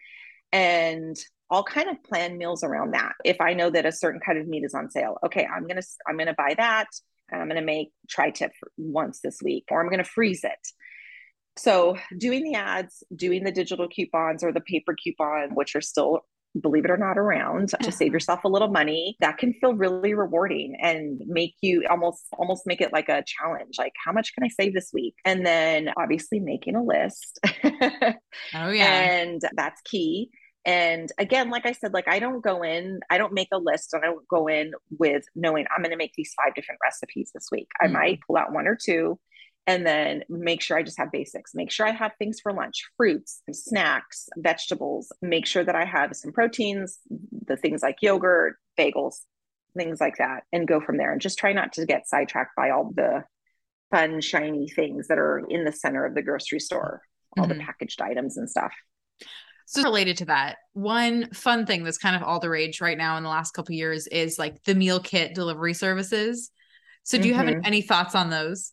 and 0.54 1.16
I'll 1.50 1.64
kind 1.64 1.90
of 1.90 2.02
plan 2.04 2.38
meals 2.38 2.62
around 2.62 2.94
that. 2.94 3.12
If 3.24 3.40
I 3.40 3.54
know 3.54 3.70
that 3.70 3.84
a 3.84 3.92
certain 3.92 4.20
kind 4.24 4.38
of 4.38 4.46
meat 4.46 4.64
is 4.64 4.72
on 4.72 4.88
sale, 4.90 5.18
okay, 5.26 5.44
I'm 5.44 5.66
gonna 5.66 5.82
I'm 6.08 6.16
gonna 6.16 6.34
buy 6.34 6.54
that. 6.56 6.86
And 7.30 7.42
I'm 7.42 7.48
gonna 7.48 7.62
make 7.62 7.90
tri-tip 8.08 8.52
once 8.76 9.20
this 9.20 9.38
week, 9.42 9.64
or 9.70 9.82
I'm 9.82 9.90
gonna 9.90 10.04
freeze 10.04 10.44
it. 10.44 10.68
So 11.56 11.96
doing 12.18 12.44
the 12.44 12.54
ads, 12.54 13.02
doing 13.14 13.44
the 13.44 13.52
digital 13.52 13.88
coupons 13.88 14.44
or 14.44 14.52
the 14.52 14.60
paper 14.60 14.94
coupon, 14.94 15.54
which 15.54 15.74
are 15.74 15.80
still 15.80 16.20
believe 16.60 16.84
it 16.84 16.90
or 16.90 16.96
not 16.96 17.18
around 17.18 17.70
to 17.70 17.76
uh-huh. 17.80 17.90
save 17.90 18.12
yourself 18.12 18.44
a 18.44 18.48
little 18.48 18.68
money 18.68 19.16
that 19.18 19.38
can 19.38 19.52
feel 19.54 19.74
really 19.74 20.14
rewarding 20.14 20.76
and 20.80 21.20
make 21.26 21.54
you 21.62 21.84
almost 21.90 22.26
almost 22.38 22.62
make 22.64 22.80
it 22.80 22.92
like 22.92 23.08
a 23.08 23.24
challenge 23.26 23.74
like 23.76 23.92
how 24.04 24.12
much 24.12 24.32
can 24.34 24.44
i 24.44 24.48
save 24.48 24.72
this 24.72 24.90
week 24.92 25.16
and 25.24 25.44
then 25.44 25.90
obviously 25.96 26.38
making 26.38 26.76
a 26.76 26.82
list 26.84 27.40
oh 27.64 28.70
yeah 28.70 29.00
and 29.00 29.42
that's 29.56 29.80
key 29.80 30.30
and 30.64 31.10
again, 31.18 31.50
like 31.50 31.66
I 31.66 31.72
said, 31.72 31.92
like 31.92 32.08
I 32.08 32.18
don't 32.18 32.42
go 32.42 32.62
in, 32.62 33.00
I 33.10 33.18
don't 33.18 33.32
make 33.32 33.48
a 33.52 33.58
list 33.58 33.92
and 33.92 34.02
I 34.02 34.06
don't 34.06 34.26
go 34.28 34.46
in 34.48 34.72
with 34.98 35.24
knowing 35.34 35.66
I'm 35.70 35.82
going 35.82 35.90
to 35.90 35.96
make 35.96 36.14
these 36.16 36.34
five 36.42 36.54
different 36.54 36.80
recipes 36.82 37.30
this 37.34 37.48
week. 37.52 37.68
Mm-hmm. 37.82 37.86
I 37.86 37.88
mm. 37.88 38.02
might 38.02 38.20
pull 38.26 38.36
out 38.36 38.52
one 38.52 38.66
or 38.66 38.76
two 38.76 39.18
and 39.66 39.86
then 39.86 40.24
make 40.28 40.60
sure 40.60 40.76
I 40.76 40.82
just 40.82 40.98
have 40.98 41.12
basics. 41.12 41.54
Make 41.54 41.70
sure 41.70 41.86
I 41.86 41.92
have 41.92 42.12
things 42.18 42.40
for 42.40 42.52
lunch, 42.52 42.84
fruits, 42.96 43.42
snacks, 43.50 44.28
vegetables. 44.36 45.12
Make 45.22 45.46
sure 45.46 45.64
that 45.64 45.74
I 45.74 45.84
have 45.84 46.14
some 46.16 46.32
proteins, 46.32 46.98
the 47.46 47.56
things 47.56 47.82
like 47.82 47.96
yogurt, 48.02 48.56
bagels, 48.78 49.16
things 49.76 50.00
like 50.00 50.18
that, 50.18 50.44
and 50.52 50.68
go 50.68 50.80
from 50.80 50.98
there. 50.98 51.12
And 51.12 51.20
just 51.20 51.38
try 51.38 51.52
not 51.52 51.74
to 51.74 51.86
get 51.86 52.06
sidetracked 52.06 52.56
by 52.56 52.70
all 52.70 52.92
the 52.94 53.24
fun, 53.90 54.20
shiny 54.20 54.68
things 54.68 55.08
that 55.08 55.18
are 55.18 55.42
in 55.48 55.64
the 55.64 55.72
center 55.72 56.04
of 56.04 56.14
the 56.14 56.22
grocery 56.22 56.60
store, 56.60 57.02
all 57.38 57.46
mm-hmm. 57.46 57.58
the 57.58 57.64
packaged 57.64 58.02
items 58.02 58.36
and 58.36 58.50
stuff. 58.50 58.72
So 59.66 59.82
related 59.82 60.18
to 60.18 60.26
that, 60.26 60.56
one 60.72 61.30
fun 61.32 61.66
thing 61.66 61.84
that's 61.84 61.98
kind 61.98 62.14
of 62.14 62.22
all 62.22 62.40
the 62.40 62.50
rage 62.50 62.80
right 62.80 62.98
now 62.98 63.16
in 63.16 63.22
the 63.22 63.28
last 63.28 63.52
couple 63.52 63.74
years 63.74 64.06
is 64.06 64.38
like 64.38 64.62
the 64.64 64.74
meal 64.74 65.00
kit 65.00 65.34
delivery 65.34 65.74
services. 65.74 66.50
So 67.02 67.18
do 67.18 67.28
you 67.28 67.34
mm-hmm. 67.34 67.48
have 67.48 67.62
any 67.64 67.82
thoughts 67.82 68.14
on 68.14 68.30
those? 68.30 68.72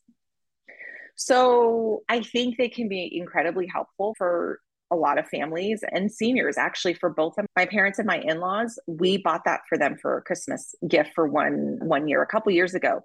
So 1.15 2.01
I 2.09 2.21
think 2.21 2.57
they 2.57 2.69
can 2.69 2.87
be 2.87 3.09
incredibly 3.17 3.67
helpful 3.67 4.15
for 4.17 4.59
a 4.91 4.95
lot 4.95 5.17
of 5.17 5.27
families 5.27 5.83
and 5.89 6.11
seniors 6.11 6.57
actually 6.57 6.93
for 6.93 7.09
both 7.09 7.37
of 7.37 7.45
my 7.55 7.65
parents 7.65 7.97
and 7.97 8.05
my 8.05 8.19
in-laws 8.19 8.77
we 8.87 9.17
bought 9.17 9.45
that 9.45 9.61
for 9.69 9.77
them 9.77 9.95
for 10.01 10.17
a 10.17 10.21
christmas 10.21 10.75
gift 10.85 11.11
for 11.15 11.25
one 11.25 11.79
one 11.81 12.09
year 12.09 12.21
a 12.21 12.27
couple 12.27 12.51
years 12.51 12.73
ago 12.73 13.01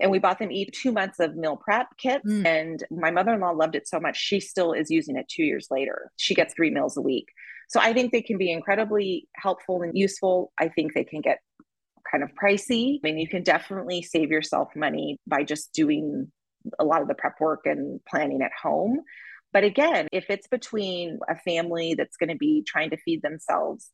and 0.00 0.10
we 0.10 0.18
bought 0.18 0.38
them 0.38 0.50
each 0.50 0.80
two 0.82 0.92
months 0.92 1.20
of 1.20 1.36
meal 1.36 1.56
prep 1.56 1.88
kits. 1.98 2.24
Mm. 2.24 2.46
And 2.46 2.84
my 2.90 3.10
mother 3.10 3.34
in 3.34 3.40
law 3.40 3.50
loved 3.50 3.74
it 3.74 3.88
so 3.88 4.00
much, 4.00 4.16
she 4.16 4.40
still 4.40 4.72
is 4.72 4.90
using 4.90 5.16
it 5.16 5.28
two 5.28 5.44
years 5.44 5.68
later. 5.70 6.10
She 6.16 6.34
gets 6.34 6.54
three 6.54 6.70
meals 6.70 6.96
a 6.96 7.02
week. 7.02 7.26
So 7.68 7.80
I 7.80 7.92
think 7.92 8.12
they 8.12 8.22
can 8.22 8.36
be 8.36 8.50
incredibly 8.50 9.28
helpful 9.36 9.82
and 9.82 9.96
useful. 9.96 10.52
I 10.58 10.68
think 10.68 10.92
they 10.92 11.04
can 11.04 11.20
get 11.20 11.38
kind 12.10 12.24
of 12.24 12.30
pricey. 12.30 12.96
I 12.96 13.00
mean, 13.04 13.18
you 13.18 13.28
can 13.28 13.42
definitely 13.42 14.02
save 14.02 14.30
yourself 14.30 14.68
money 14.74 15.18
by 15.26 15.44
just 15.44 15.72
doing 15.72 16.32
a 16.78 16.84
lot 16.84 17.02
of 17.02 17.08
the 17.08 17.14
prep 17.14 17.40
work 17.40 17.60
and 17.66 18.00
planning 18.08 18.42
at 18.42 18.50
home. 18.60 19.00
But 19.52 19.64
again, 19.64 20.08
if 20.12 20.26
it's 20.28 20.48
between 20.48 21.18
a 21.28 21.36
family 21.36 21.94
that's 21.94 22.16
going 22.16 22.30
to 22.30 22.36
be 22.36 22.62
trying 22.66 22.90
to 22.90 22.96
feed 22.96 23.22
themselves 23.22 23.90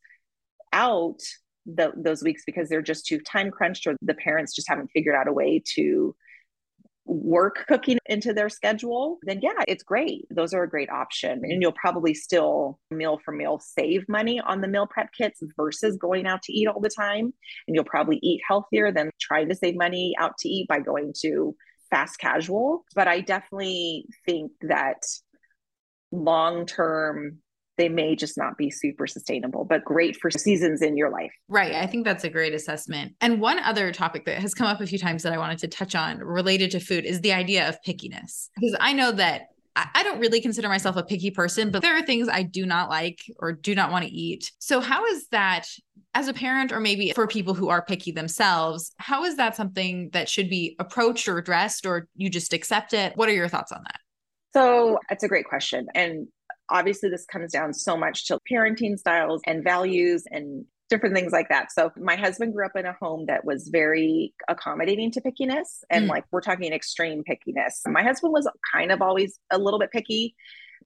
out 0.72 1.20
the, 1.66 1.92
those 1.96 2.22
weeks 2.22 2.42
because 2.46 2.68
they're 2.68 2.82
just 2.82 3.06
too 3.06 3.18
time 3.20 3.50
crunched 3.50 3.86
or 3.86 3.96
the 4.02 4.14
parents 4.14 4.54
just 4.54 4.68
haven't 4.68 4.90
figured 4.94 5.14
out 5.14 5.28
a 5.28 5.32
way 5.32 5.62
to 5.74 6.14
work 7.06 7.64
cooking 7.68 7.98
into 8.06 8.32
their 8.32 8.48
schedule, 8.48 9.18
then 9.22 9.40
yeah, 9.42 9.62
it's 9.68 9.82
great. 9.82 10.26
Those 10.30 10.52
are 10.52 10.64
a 10.64 10.68
great 10.68 10.90
option. 10.90 11.40
And 11.44 11.62
you'll 11.62 11.72
probably 11.72 12.14
still 12.14 12.78
meal 12.90 13.20
for 13.24 13.32
meal 13.32 13.60
save 13.62 14.08
money 14.08 14.40
on 14.40 14.60
the 14.60 14.68
meal 14.68 14.86
prep 14.86 15.10
kits 15.16 15.40
versus 15.56 15.96
going 15.96 16.26
out 16.26 16.42
to 16.42 16.52
eat 16.52 16.66
all 16.66 16.80
the 16.80 16.90
time. 16.90 17.32
And 17.66 17.74
you'll 17.74 17.84
probably 17.84 18.18
eat 18.22 18.40
healthier 18.46 18.92
than 18.92 19.10
trying 19.20 19.48
to 19.48 19.54
save 19.54 19.76
money 19.76 20.14
out 20.18 20.36
to 20.38 20.48
eat 20.48 20.68
by 20.68 20.80
going 20.80 21.14
to 21.22 21.54
fast 21.90 22.18
casual. 22.18 22.84
But 22.94 23.08
I 23.08 23.20
definitely 23.20 24.06
think 24.26 24.52
that 24.62 25.02
long 26.10 26.66
term 26.66 27.38
they 27.76 27.88
may 27.88 28.16
just 28.16 28.36
not 28.38 28.56
be 28.56 28.70
super 28.70 29.06
sustainable, 29.06 29.64
but 29.64 29.84
great 29.84 30.16
for 30.16 30.30
seasons 30.30 30.82
in 30.82 30.96
your 30.96 31.10
life. 31.10 31.32
Right. 31.48 31.74
I 31.74 31.86
think 31.86 32.04
that's 32.04 32.24
a 32.24 32.30
great 32.30 32.54
assessment. 32.54 33.14
And 33.20 33.40
one 33.40 33.58
other 33.60 33.92
topic 33.92 34.24
that 34.26 34.38
has 34.38 34.54
come 34.54 34.66
up 34.66 34.80
a 34.80 34.86
few 34.86 34.98
times 34.98 35.22
that 35.22 35.32
I 35.32 35.38
wanted 35.38 35.58
to 35.58 35.68
touch 35.68 35.94
on 35.94 36.18
related 36.18 36.70
to 36.72 36.80
food 36.80 37.04
is 37.04 37.20
the 37.20 37.32
idea 37.32 37.68
of 37.68 37.76
pickiness. 37.86 38.48
Because 38.56 38.76
I 38.80 38.92
know 38.92 39.12
that 39.12 39.48
I 39.94 40.02
don't 40.02 40.18
really 40.20 40.40
consider 40.40 40.68
myself 40.68 40.96
a 40.96 41.02
picky 41.02 41.30
person, 41.30 41.70
but 41.70 41.82
there 41.82 41.94
are 41.94 42.02
things 42.02 42.28
I 42.28 42.42
do 42.42 42.64
not 42.64 42.88
like 42.88 43.20
or 43.38 43.52
do 43.52 43.74
not 43.74 43.90
want 43.90 44.06
to 44.06 44.10
eat. 44.10 44.50
So, 44.58 44.80
how 44.80 45.04
is 45.04 45.28
that 45.28 45.68
as 46.14 46.28
a 46.28 46.32
parent, 46.32 46.72
or 46.72 46.80
maybe 46.80 47.12
for 47.14 47.26
people 47.26 47.52
who 47.52 47.68
are 47.68 47.84
picky 47.84 48.10
themselves, 48.10 48.92
how 48.96 49.24
is 49.24 49.36
that 49.36 49.54
something 49.54 50.08
that 50.14 50.30
should 50.30 50.48
be 50.48 50.76
approached 50.78 51.28
or 51.28 51.36
addressed, 51.36 51.84
or 51.84 52.08
you 52.14 52.30
just 52.30 52.54
accept 52.54 52.94
it? 52.94 53.14
What 53.16 53.28
are 53.28 53.34
your 53.34 53.48
thoughts 53.48 53.70
on 53.70 53.82
that? 53.82 54.00
So, 54.54 54.98
that's 55.10 55.24
a 55.24 55.28
great 55.28 55.44
question. 55.44 55.88
And 55.94 56.26
obviously 56.70 57.08
this 57.08 57.24
comes 57.26 57.52
down 57.52 57.72
so 57.72 57.96
much 57.96 58.26
to 58.26 58.38
parenting 58.50 58.98
styles 58.98 59.40
and 59.46 59.62
values 59.62 60.24
and 60.30 60.64
different 60.88 61.14
things 61.14 61.32
like 61.32 61.48
that. 61.48 61.72
So 61.72 61.92
my 61.96 62.16
husband 62.16 62.54
grew 62.54 62.64
up 62.64 62.76
in 62.76 62.86
a 62.86 62.92
home 63.00 63.26
that 63.26 63.44
was 63.44 63.68
very 63.68 64.32
accommodating 64.48 65.10
to 65.12 65.20
pickiness 65.20 65.82
and 65.90 66.06
mm. 66.06 66.10
like 66.10 66.24
we're 66.30 66.40
talking 66.40 66.72
extreme 66.72 67.24
pickiness. 67.28 67.80
My 67.86 68.02
husband 68.02 68.32
was 68.32 68.48
kind 68.72 68.92
of 68.92 69.02
always 69.02 69.38
a 69.50 69.58
little 69.58 69.80
bit 69.80 69.90
picky, 69.90 70.34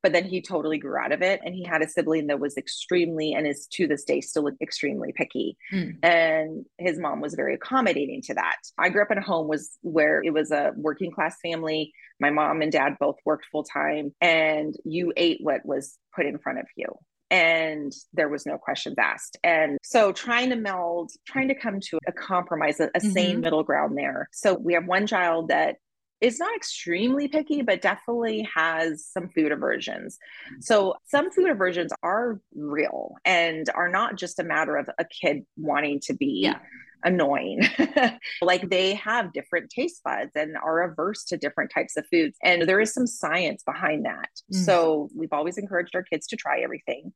but 0.03 0.13
then 0.13 0.25
he 0.25 0.41
totally 0.43 0.79
grew 0.79 0.99
out 0.99 1.13
of 1.13 1.23
it 1.23 1.41
and 1.45 1.55
he 1.55 1.65
had 1.65 1.83
a 1.83 1.89
sibling 1.89 2.29
that 2.29 2.41
was 2.41 2.57
extremely 2.57 3.33
and 3.33 3.47
is 3.47 3.67
to 3.73 3.87
this 3.87 4.05
day 4.05 4.21
still 4.21 4.49
extremely 4.61 5.13
picky. 5.15 5.57
Mm. 5.73 5.99
And 6.03 6.65
his 6.79 6.99
mom 6.99 7.21
was 7.21 7.35
very 7.35 7.55
accommodating 7.55 8.23
to 8.23 8.35
that. 8.35 8.57
I 8.79 8.89
grew 8.89 9.03
up 9.03 9.11
in 9.11 9.19
a 9.19 9.23
home 9.23 9.49
was 9.49 9.77
where 9.83 10.23
it 10.23 10.33
was 10.33 10.51
a 10.51 10.73
working 10.77 11.11
class 11.11 11.37
family 11.43 11.93
my 12.21 12.31
mom 12.31 12.61
and 12.61 12.71
dad 12.71 12.97
both 13.01 13.17
worked 13.25 13.47
full 13.51 13.65
time, 13.65 14.15
and 14.21 14.75
you 14.85 15.13
ate 15.17 15.39
what 15.41 15.65
was 15.65 15.99
put 16.15 16.27
in 16.27 16.39
front 16.39 16.59
of 16.59 16.67
you. 16.77 16.87
And 17.31 17.93
there 18.13 18.29
was 18.29 18.45
no 18.45 18.59
questions 18.59 18.97
asked. 18.99 19.39
And 19.45 19.79
so 19.83 20.13
trying 20.13 20.51
to 20.51 20.57
meld, 20.57 21.13
trying 21.27 21.49
to 21.49 21.55
come 21.55 21.79
to 21.81 21.99
a 22.07 22.13
compromise, 22.13 22.81
a, 22.81 22.85
a 22.85 22.99
mm-hmm. 22.99 23.11
sane 23.11 23.41
middle 23.41 23.63
ground 23.63 23.97
there. 23.97 24.29
So 24.33 24.55
we 24.55 24.75
have 24.75 24.87
one 24.87 25.07
child 25.07 25.49
that 25.49 25.77
is 26.21 26.39
not 26.39 26.55
extremely 26.55 27.29
picky, 27.29 27.63
but 27.63 27.81
definitely 27.81 28.49
has 28.55 29.07
some 29.07 29.29
food 29.31 29.53
aversions. 29.53 30.19
So 30.61 30.97
some 31.07 31.31
food 31.31 31.51
aversions 31.51 31.93
are 32.03 32.41
real 32.55 33.15
and 33.25 33.69
are 33.75 33.89
not 33.89 34.17
just 34.17 34.39
a 34.39 34.45
matter 34.45 34.77
of 34.77 34.91
a 34.99 35.05
kid 35.05 35.45
wanting 35.57 36.01
to 36.01 36.15
be 36.15 36.41
yeah 36.45 36.59
annoying. 37.05 37.61
like 38.43 38.69
they 38.69 38.95
have 38.95 39.33
different 39.33 39.71
taste 39.71 40.03
buds 40.05 40.33
and 40.35 40.57
are 40.57 40.83
averse 40.83 41.25
to 41.25 41.37
different 41.37 41.71
types 41.75 41.97
of 41.97 42.07
foods. 42.11 42.37
And 42.43 42.69
there 42.69 42.81
is 42.81 42.93
some 42.93 43.07
science 43.07 43.63
behind 43.63 44.05
that. 44.05 44.29
Mm. 44.53 44.65
So 44.65 45.09
we've 45.17 45.33
always 45.33 45.59
encouraged 45.59 45.95
our 45.95 46.03
kids 46.03 46.27
to 46.29 46.37
try 46.37 46.61
everything. 46.61 47.13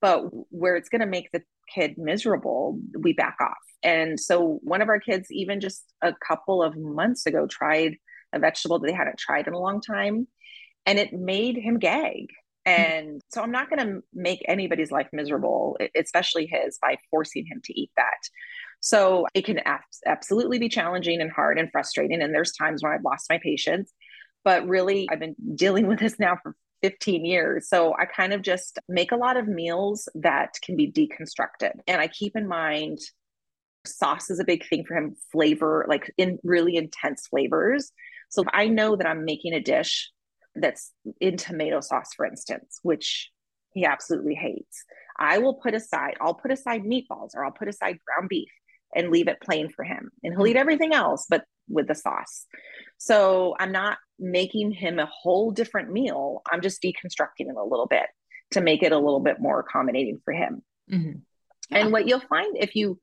but 0.00 0.24
where 0.50 0.76
it's 0.76 0.88
going 0.88 1.00
to 1.00 1.06
make 1.06 1.30
the 1.32 1.42
kid 1.72 1.96
miserable, 1.96 2.78
we 3.00 3.12
back 3.12 3.36
off. 3.40 3.56
And 3.82 4.18
so 4.18 4.58
one 4.62 4.82
of 4.82 4.88
our 4.88 5.00
kids, 5.00 5.28
even 5.30 5.60
just 5.60 5.82
a 6.02 6.14
couple 6.26 6.62
of 6.62 6.76
months 6.76 7.26
ago, 7.26 7.46
tried 7.46 7.96
a 8.34 8.38
vegetable 8.38 8.78
that 8.78 8.86
they 8.86 8.94
hadn't 8.94 9.18
tried 9.18 9.46
in 9.46 9.54
a 9.54 9.58
long 9.58 9.80
time 9.80 10.26
and 10.86 10.98
it 10.98 11.12
made 11.12 11.56
him 11.56 11.78
gag. 11.78 12.28
Hmm. 12.66 12.72
And 12.72 13.20
so 13.30 13.42
I'm 13.42 13.52
not 13.52 13.70
going 13.70 13.86
to 13.86 14.00
make 14.12 14.44
anybody's 14.48 14.90
life 14.90 15.08
miserable, 15.12 15.78
especially 15.94 16.46
his, 16.46 16.78
by 16.80 16.96
forcing 17.10 17.46
him 17.46 17.60
to 17.64 17.80
eat 17.80 17.90
that. 17.96 18.20
So 18.80 19.26
it 19.32 19.46
can 19.46 19.60
absolutely 20.04 20.58
be 20.58 20.68
challenging 20.68 21.20
and 21.20 21.30
hard 21.30 21.58
and 21.58 21.70
frustrating. 21.72 22.20
And 22.20 22.34
there's 22.34 22.52
times 22.52 22.82
when 22.82 22.92
I've 22.92 23.04
lost 23.04 23.26
my 23.30 23.38
patience. 23.42 23.92
But 24.44 24.66
really, 24.68 25.08
I've 25.10 25.20
been 25.20 25.36
dealing 25.54 25.86
with 25.86 25.98
this 25.98 26.18
now 26.18 26.36
for 26.42 26.54
15 26.82 27.24
years. 27.24 27.66
So 27.70 27.94
I 27.98 28.04
kind 28.04 28.34
of 28.34 28.42
just 28.42 28.78
make 28.90 29.10
a 29.10 29.16
lot 29.16 29.38
of 29.38 29.48
meals 29.48 30.06
that 30.16 30.56
can 30.62 30.76
be 30.76 30.92
deconstructed. 30.92 31.72
And 31.86 31.98
I 31.98 32.08
keep 32.08 32.36
in 32.36 32.46
mind 32.46 32.98
sauce 33.86 34.30
is 34.30 34.38
a 34.38 34.44
big 34.44 34.66
thing 34.68 34.84
for 34.84 34.94
him, 34.94 35.16
flavor, 35.32 35.86
like 35.88 36.12
in 36.16 36.38
really 36.42 36.76
intense 36.76 37.26
flavors. 37.26 37.90
So 38.34 38.42
if 38.42 38.48
I 38.52 38.66
know 38.66 38.96
that 38.96 39.06
I'm 39.06 39.24
making 39.24 39.54
a 39.54 39.60
dish 39.60 40.10
that's 40.56 40.92
in 41.20 41.36
tomato 41.36 41.80
sauce, 41.80 42.10
for 42.16 42.26
instance, 42.26 42.80
which 42.82 43.30
he 43.72 43.84
absolutely 43.84 44.34
hates, 44.34 44.84
I 45.16 45.38
will 45.38 45.54
put 45.54 45.72
aside, 45.72 46.16
I'll 46.20 46.34
put 46.34 46.50
aside 46.50 46.82
meatballs 46.82 47.30
or 47.36 47.44
I'll 47.44 47.52
put 47.52 47.68
aside 47.68 48.00
ground 48.04 48.28
beef 48.28 48.48
and 48.92 49.10
leave 49.10 49.28
it 49.28 49.40
plain 49.40 49.68
for 49.68 49.84
him. 49.84 50.10
And 50.24 50.34
he'll 50.34 50.48
eat 50.48 50.56
everything 50.56 50.92
else, 50.92 51.26
but 51.30 51.44
with 51.68 51.86
the 51.86 51.94
sauce. 51.94 52.46
So 52.98 53.54
I'm 53.60 53.70
not 53.70 53.98
making 54.18 54.72
him 54.72 54.98
a 54.98 55.06
whole 55.06 55.52
different 55.52 55.92
meal. 55.92 56.42
I'm 56.50 56.60
just 56.60 56.82
deconstructing 56.82 57.48
it 57.48 57.56
a 57.56 57.62
little 57.62 57.86
bit 57.86 58.06
to 58.50 58.60
make 58.60 58.82
it 58.82 58.90
a 58.90 58.98
little 58.98 59.20
bit 59.20 59.40
more 59.40 59.60
accommodating 59.60 60.20
for 60.24 60.34
him. 60.34 60.62
Mm-hmm. 60.90 61.18
Yeah. 61.70 61.78
And 61.78 61.92
what 61.92 62.08
you'll 62.08 62.18
find 62.18 62.56
if 62.58 62.74
you, 62.74 62.98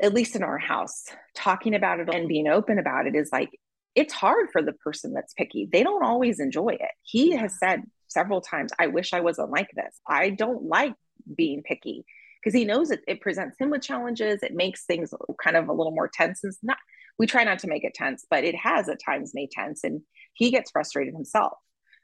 at 0.00 0.14
least 0.14 0.34
in 0.34 0.42
our 0.42 0.58
house, 0.58 1.04
talking 1.34 1.74
about 1.74 2.00
it 2.00 2.08
and 2.08 2.26
being 2.26 2.48
open 2.48 2.78
about 2.78 3.06
it 3.06 3.14
is 3.14 3.28
like, 3.30 3.50
it's 3.94 4.12
hard 4.12 4.48
for 4.52 4.62
the 4.62 4.72
person 4.72 5.12
that's 5.12 5.34
picky. 5.34 5.68
They 5.70 5.82
don't 5.82 6.04
always 6.04 6.40
enjoy 6.40 6.70
it. 6.70 6.90
He 7.02 7.32
has 7.32 7.58
said 7.58 7.82
several 8.08 8.40
times, 8.40 8.72
I 8.78 8.88
wish 8.88 9.12
I 9.12 9.20
wasn't 9.20 9.50
like 9.50 9.70
this. 9.74 10.00
I 10.06 10.30
don't 10.30 10.64
like 10.64 10.94
being 11.36 11.62
picky 11.62 12.04
because 12.42 12.58
he 12.58 12.64
knows 12.64 12.90
it, 12.90 13.00
it 13.06 13.20
presents 13.20 13.58
him 13.58 13.70
with 13.70 13.82
challenges. 13.82 14.42
It 14.42 14.54
makes 14.54 14.84
things 14.84 15.12
kind 15.42 15.56
of 15.56 15.68
a 15.68 15.72
little 15.72 15.92
more 15.92 16.08
tense. 16.12 16.40
It's 16.42 16.58
not, 16.62 16.78
we 17.18 17.26
try 17.26 17.44
not 17.44 17.58
to 17.60 17.68
make 17.68 17.84
it 17.84 17.94
tense, 17.94 18.24
but 18.30 18.44
it 18.44 18.56
has 18.56 18.88
at 18.88 18.98
times 19.04 19.32
made 19.34 19.50
tense 19.50 19.84
and 19.84 20.00
he 20.34 20.50
gets 20.50 20.70
frustrated 20.70 21.14
himself. 21.14 21.52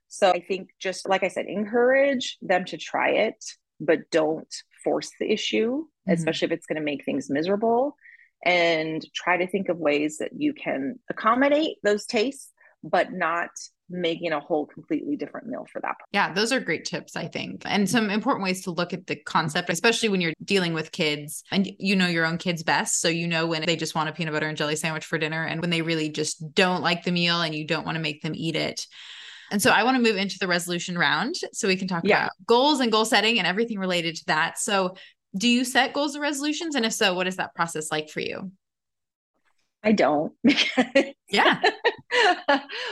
So 0.08 0.30
I 0.30 0.40
think 0.40 0.70
just 0.80 1.08
like 1.08 1.24
I 1.24 1.28
said, 1.28 1.46
encourage 1.46 2.36
them 2.42 2.64
to 2.66 2.76
try 2.76 3.10
it, 3.10 3.42
but 3.80 4.10
don't 4.10 4.54
force 4.84 5.10
the 5.18 5.30
issue, 5.30 5.70
mm-hmm. 5.72 6.12
especially 6.12 6.46
if 6.46 6.52
it's 6.52 6.66
going 6.66 6.76
to 6.76 6.84
make 6.84 7.04
things 7.04 7.30
miserable. 7.30 7.96
And 8.46 9.04
try 9.12 9.36
to 9.36 9.46
think 9.46 9.68
of 9.68 9.76
ways 9.78 10.18
that 10.18 10.30
you 10.36 10.54
can 10.54 10.98
accommodate 11.10 11.78
those 11.82 12.06
tastes, 12.06 12.52
but 12.84 13.12
not 13.12 13.50
making 13.88 14.32
a 14.32 14.40
whole 14.40 14.66
completely 14.66 15.16
different 15.16 15.46
meal 15.46 15.66
for 15.70 15.80
that. 15.80 15.96
Yeah, 16.12 16.32
those 16.32 16.52
are 16.52 16.60
great 16.60 16.84
tips, 16.84 17.16
I 17.16 17.28
think. 17.28 17.62
And 17.64 17.88
some 17.88 18.10
important 18.10 18.44
ways 18.44 18.62
to 18.64 18.70
look 18.70 18.92
at 18.92 19.06
the 19.06 19.16
concept, 19.16 19.70
especially 19.70 20.08
when 20.08 20.20
you're 20.20 20.32
dealing 20.44 20.74
with 20.74 20.92
kids 20.92 21.44
and 21.50 21.68
you 21.78 21.94
know 21.94 22.06
your 22.06 22.24
own 22.24 22.38
kids 22.38 22.62
best. 22.62 23.00
So 23.00 23.08
you 23.08 23.28
know 23.28 23.46
when 23.46 23.64
they 23.64 23.76
just 23.76 23.94
want 23.94 24.08
a 24.08 24.12
peanut 24.12 24.32
butter 24.32 24.48
and 24.48 24.56
jelly 24.56 24.76
sandwich 24.76 25.04
for 25.04 25.18
dinner 25.18 25.44
and 25.44 25.60
when 25.60 25.70
they 25.70 25.82
really 25.82 26.08
just 26.08 26.54
don't 26.54 26.82
like 26.82 27.04
the 27.04 27.12
meal 27.12 27.40
and 27.40 27.54
you 27.54 27.66
don't 27.66 27.84
want 27.84 27.96
to 27.96 28.02
make 28.02 28.22
them 28.22 28.32
eat 28.34 28.56
it. 28.56 28.86
And 29.50 29.62
so 29.62 29.70
I 29.70 29.84
want 29.84 29.96
to 29.96 30.02
move 30.02 30.16
into 30.16 30.38
the 30.40 30.48
resolution 30.48 30.98
round 30.98 31.36
so 31.52 31.68
we 31.68 31.76
can 31.76 31.86
talk 31.86 32.02
yeah. 32.04 32.24
about 32.24 32.32
goals 32.46 32.80
and 32.80 32.90
goal 32.90 33.04
setting 33.04 33.38
and 33.38 33.46
everything 33.46 33.78
related 33.78 34.16
to 34.16 34.24
that. 34.26 34.58
So 34.58 34.96
do 35.36 35.48
you 35.48 35.64
set 35.64 35.92
goals 35.92 36.14
and 36.14 36.22
resolutions? 36.22 36.74
And 36.74 36.84
if 36.84 36.92
so, 36.92 37.14
what 37.14 37.26
is 37.26 37.36
that 37.36 37.54
process 37.54 37.90
like 37.90 38.08
for 38.08 38.20
you? 38.20 38.50
I 39.86 39.92
don't. 39.92 40.32
yeah. 41.30 41.60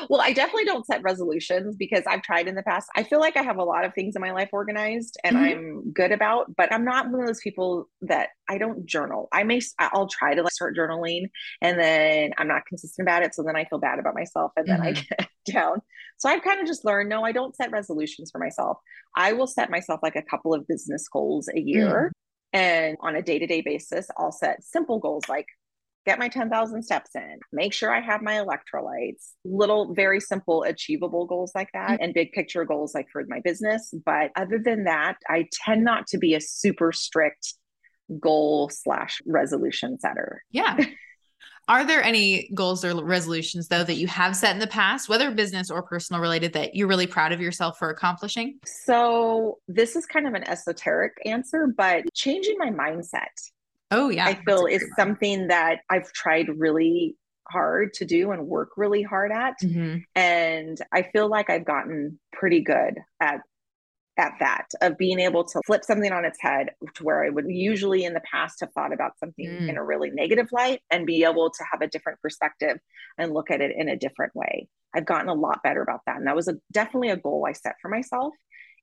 well, 0.09 0.21
I 0.21 0.33
definitely 0.33 0.65
don't 0.65 0.87
set 0.87 1.03
resolutions 1.03 1.75
because 1.77 2.05
I've 2.07 2.23
tried 2.23 2.47
in 2.47 2.55
the 2.55 2.63
past. 2.63 2.89
I 2.95 3.03
feel 3.03 3.19
like 3.19 3.37
I 3.37 3.43
have 3.43 3.57
a 3.57 3.65
lot 3.65 3.85
of 3.85 3.95
things 3.95 4.15
in 4.15 4.23
my 4.23 4.31
life 4.31 4.51
organized 4.53 5.17
and 5.25 5.37
mm-hmm. 5.37 5.45
I'm 5.45 5.93
good 5.93 6.13
about, 6.13 6.55
but 6.57 6.73
I'm 6.73 6.85
not 6.85 7.11
one 7.11 7.21
of 7.21 7.27
those 7.27 7.41
people 7.41 7.89
that 8.03 8.29
I 8.49 8.59
don't 8.59 8.87
journal. 8.87 9.29
I 9.33 9.43
may 9.43 9.61
I'll 9.81 10.07
try 10.07 10.35
to 10.35 10.43
like 10.43 10.53
start 10.53 10.77
journaling 10.77 11.31
and 11.61 11.81
then 11.81 12.31
I'm 12.39 12.47
not 12.47 12.67
consistent 12.67 13.09
about 13.09 13.25
it, 13.25 13.35
so 13.35 13.43
then 13.43 13.57
I 13.57 13.65
feel 13.65 13.81
bad 13.81 13.99
about 13.99 14.15
myself 14.15 14.53
and 14.57 14.67
then 14.67 14.81
mm-hmm. 14.81 14.89
I 14.89 15.17
get 15.19 15.29
down. 15.53 15.83
So 16.19 16.29
I've 16.29 16.43
kind 16.43 16.61
of 16.61 16.67
just 16.67 16.85
learned 16.85 17.09
no, 17.09 17.25
I 17.25 17.33
don't 17.33 17.57
set 17.57 17.73
resolutions 17.73 18.31
for 18.31 18.39
myself. 18.39 18.79
I 19.17 19.33
will 19.33 19.49
set 19.49 19.69
myself 19.69 19.99
like 20.03 20.17
a 20.17 20.23
couple 20.23 20.55
of 20.55 20.67
business 20.69 21.09
goals 21.09 21.49
a 21.53 21.59
year. 21.59 22.13
Mm. 22.15 22.24
And 22.55 22.97
on 23.01 23.17
a 23.17 23.23
day 23.23 23.39
to 23.39 23.47
day 23.47 23.61
basis, 23.61 24.07
I'll 24.17 24.33
set 24.33 24.65
simple 24.65 24.99
goals 25.01 25.25
like 25.29 25.47
get 26.07 26.19
my 26.19 26.29
10,000 26.29 26.83
steps 26.83 27.11
in, 27.15 27.39
make 27.53 27.73
sure 27.73 27.95
I 27.95 28.01
have 28.01 28.23
my 28.23 28.35
electrolytes, 28.35 29.33
little, 29.45 29.95
very 29.95 30.21
simple, 30.21 30.63
achievable 30.63 31.27
goals 31.27 31.53
like 31.55 31.71
that, 31.73 31.91
mm-hmm. 31.91 32.03
and 32.03 32.15
big 32.15 32.33
picture 32.33 32.65
goals 32.65 32.95
like 32.95 33.09
for 33.11 33.25
my 33.27 33.41
business. 33.41 33.93
But 34.05 34.31
other 34.37 34.61
than 34.63 34.85
that, 34.85 35.17
I 35.29 35.49
tend 35.65 35.83
not 35.83 36.07
to 36.09 36.19
be 36.19 36.35
a 36.35 36.41
super 36.41 36.93
strict 36.93 37.55
goal 38.21 38.71
slash 38.71 39.21
resolution 39.27 39.99
setter. 39.99 40.43
Yeah. 40.51 40.79
Are 41.69 41.85
there 41.85 42.03
any 42.03 42.51
goals 42.55 42.85
or 42.85 43.03
resolutions 43.05 43.69
though 43.69 43.85
that 43.85 43.95
you 43.95 44.07
have 44.07 44.37
set 44.37 44.53
in 44.53 44.61
the 44.61 44.67
past, 44.67 45.09
whether 45.09 45.31
business 45.31 45.71
or 45.71 45.83
personal 45.83 46.21
related, 46.21 46.53
that 46.53 46.75
you're 46.75 46.89
really 46.89 47.07
proud 47.07 47.33
of 47.33 47.41
yourself 47.41 47.79
for 47.79 47.91
accomplishing? 47.91 48.59
So, 48.67 49.59
this 49.69 49.97
is 49.97 50.07
kind 50.07 50.27
of 50.27 50.35
an 50.35 50.49
esoteric 50.49 51.13
answer, 51.25 51.67
but 51.77 52.13
changing 52.15 52.57
my 52.59 52.71
mindset 52.71 53.51
Oh, 53.91 54.09
yeah. 54.09 54.27
I 54.27 54.35
feel 54.35 54.67
is 54.67 54.83
one. 54.83 54.91
something 54.97 55.49
that 55.49 55.81
I've 55.89 56.13
tried 56.13 56.49
really 56.49 57.17
hard 57.49 57.93
to 57.95 58.05
do 58.05 58.33
and 58.33 58.47
work 58.47 58.71
really 58.77 59.03
hard 59.03 59.31
at. 59.31 59.55
Mm-hmm. 59.63 59.99
And 60.15 60.79
I 60.93 61.03
feel 61.03 61.29
like 61.29 61.51
I've 61.51 61.65
gotten 61.65 62.19
pretty 62.33 62.61
good 62.61 62.99
at 63.21 63.41
at 64.17 64.33
that 64.41 64.67
of 64.81 64.97
being 64.97 65.19
able 65.19 65.45
to 65.45 65.61
flip 65.67 65.85
something 65.85 66.13
on 66.13 66.25
its 66.25 66.41
head 66.41 66.71
to 66.95 67.05
where 67.05 67.25
I 67.25 67.31
would 67.31 67.47
usually 67.49 68.05
in 68.05 68.15
the 68.15 68.23
past 68.31 68.61
have 68.61 68.73
thought 68.73 68.93
about 68.93 69.19
something 69.19 69.47
mm. 69.47 69.69
in 69.69 69.77
a 69.77 69.85
really 69.85 70.11
negative 70.11 70.49
light 70.53 70.81
and 70.91 71.07
be 71.07 71.25
able 71.25 71.51
to 71.51 71.65
have 71.71 71.83
a 71.83 71.89
different 71.89 72.21
perspective 72.21 72.79
and 73.19 73.33
look 73.33 73.51
at 73.51 73.61
it 73.61 73.73
in 73.77 73.89
a 73.89 73.97
different 73.97 74.35
way. 74.35 74.69
I've 74.95 75.07
gotten 75.07 75.29
a 75.29 75.35
lot 75.35 75.63
better 75.65 75.83
about 75.83 76.01
that. 76.07 76.17
And 76.17 76.27
that 76.27 76.37
was 76.37 76.49
a, 76.49 76.55
definitely 76.71 77.11
a 77.11 77.17
goal 77.17 77.45
I 77.49 77.53
set 77.53 77.75
for 77.83 77.89
myself 77.89 78.33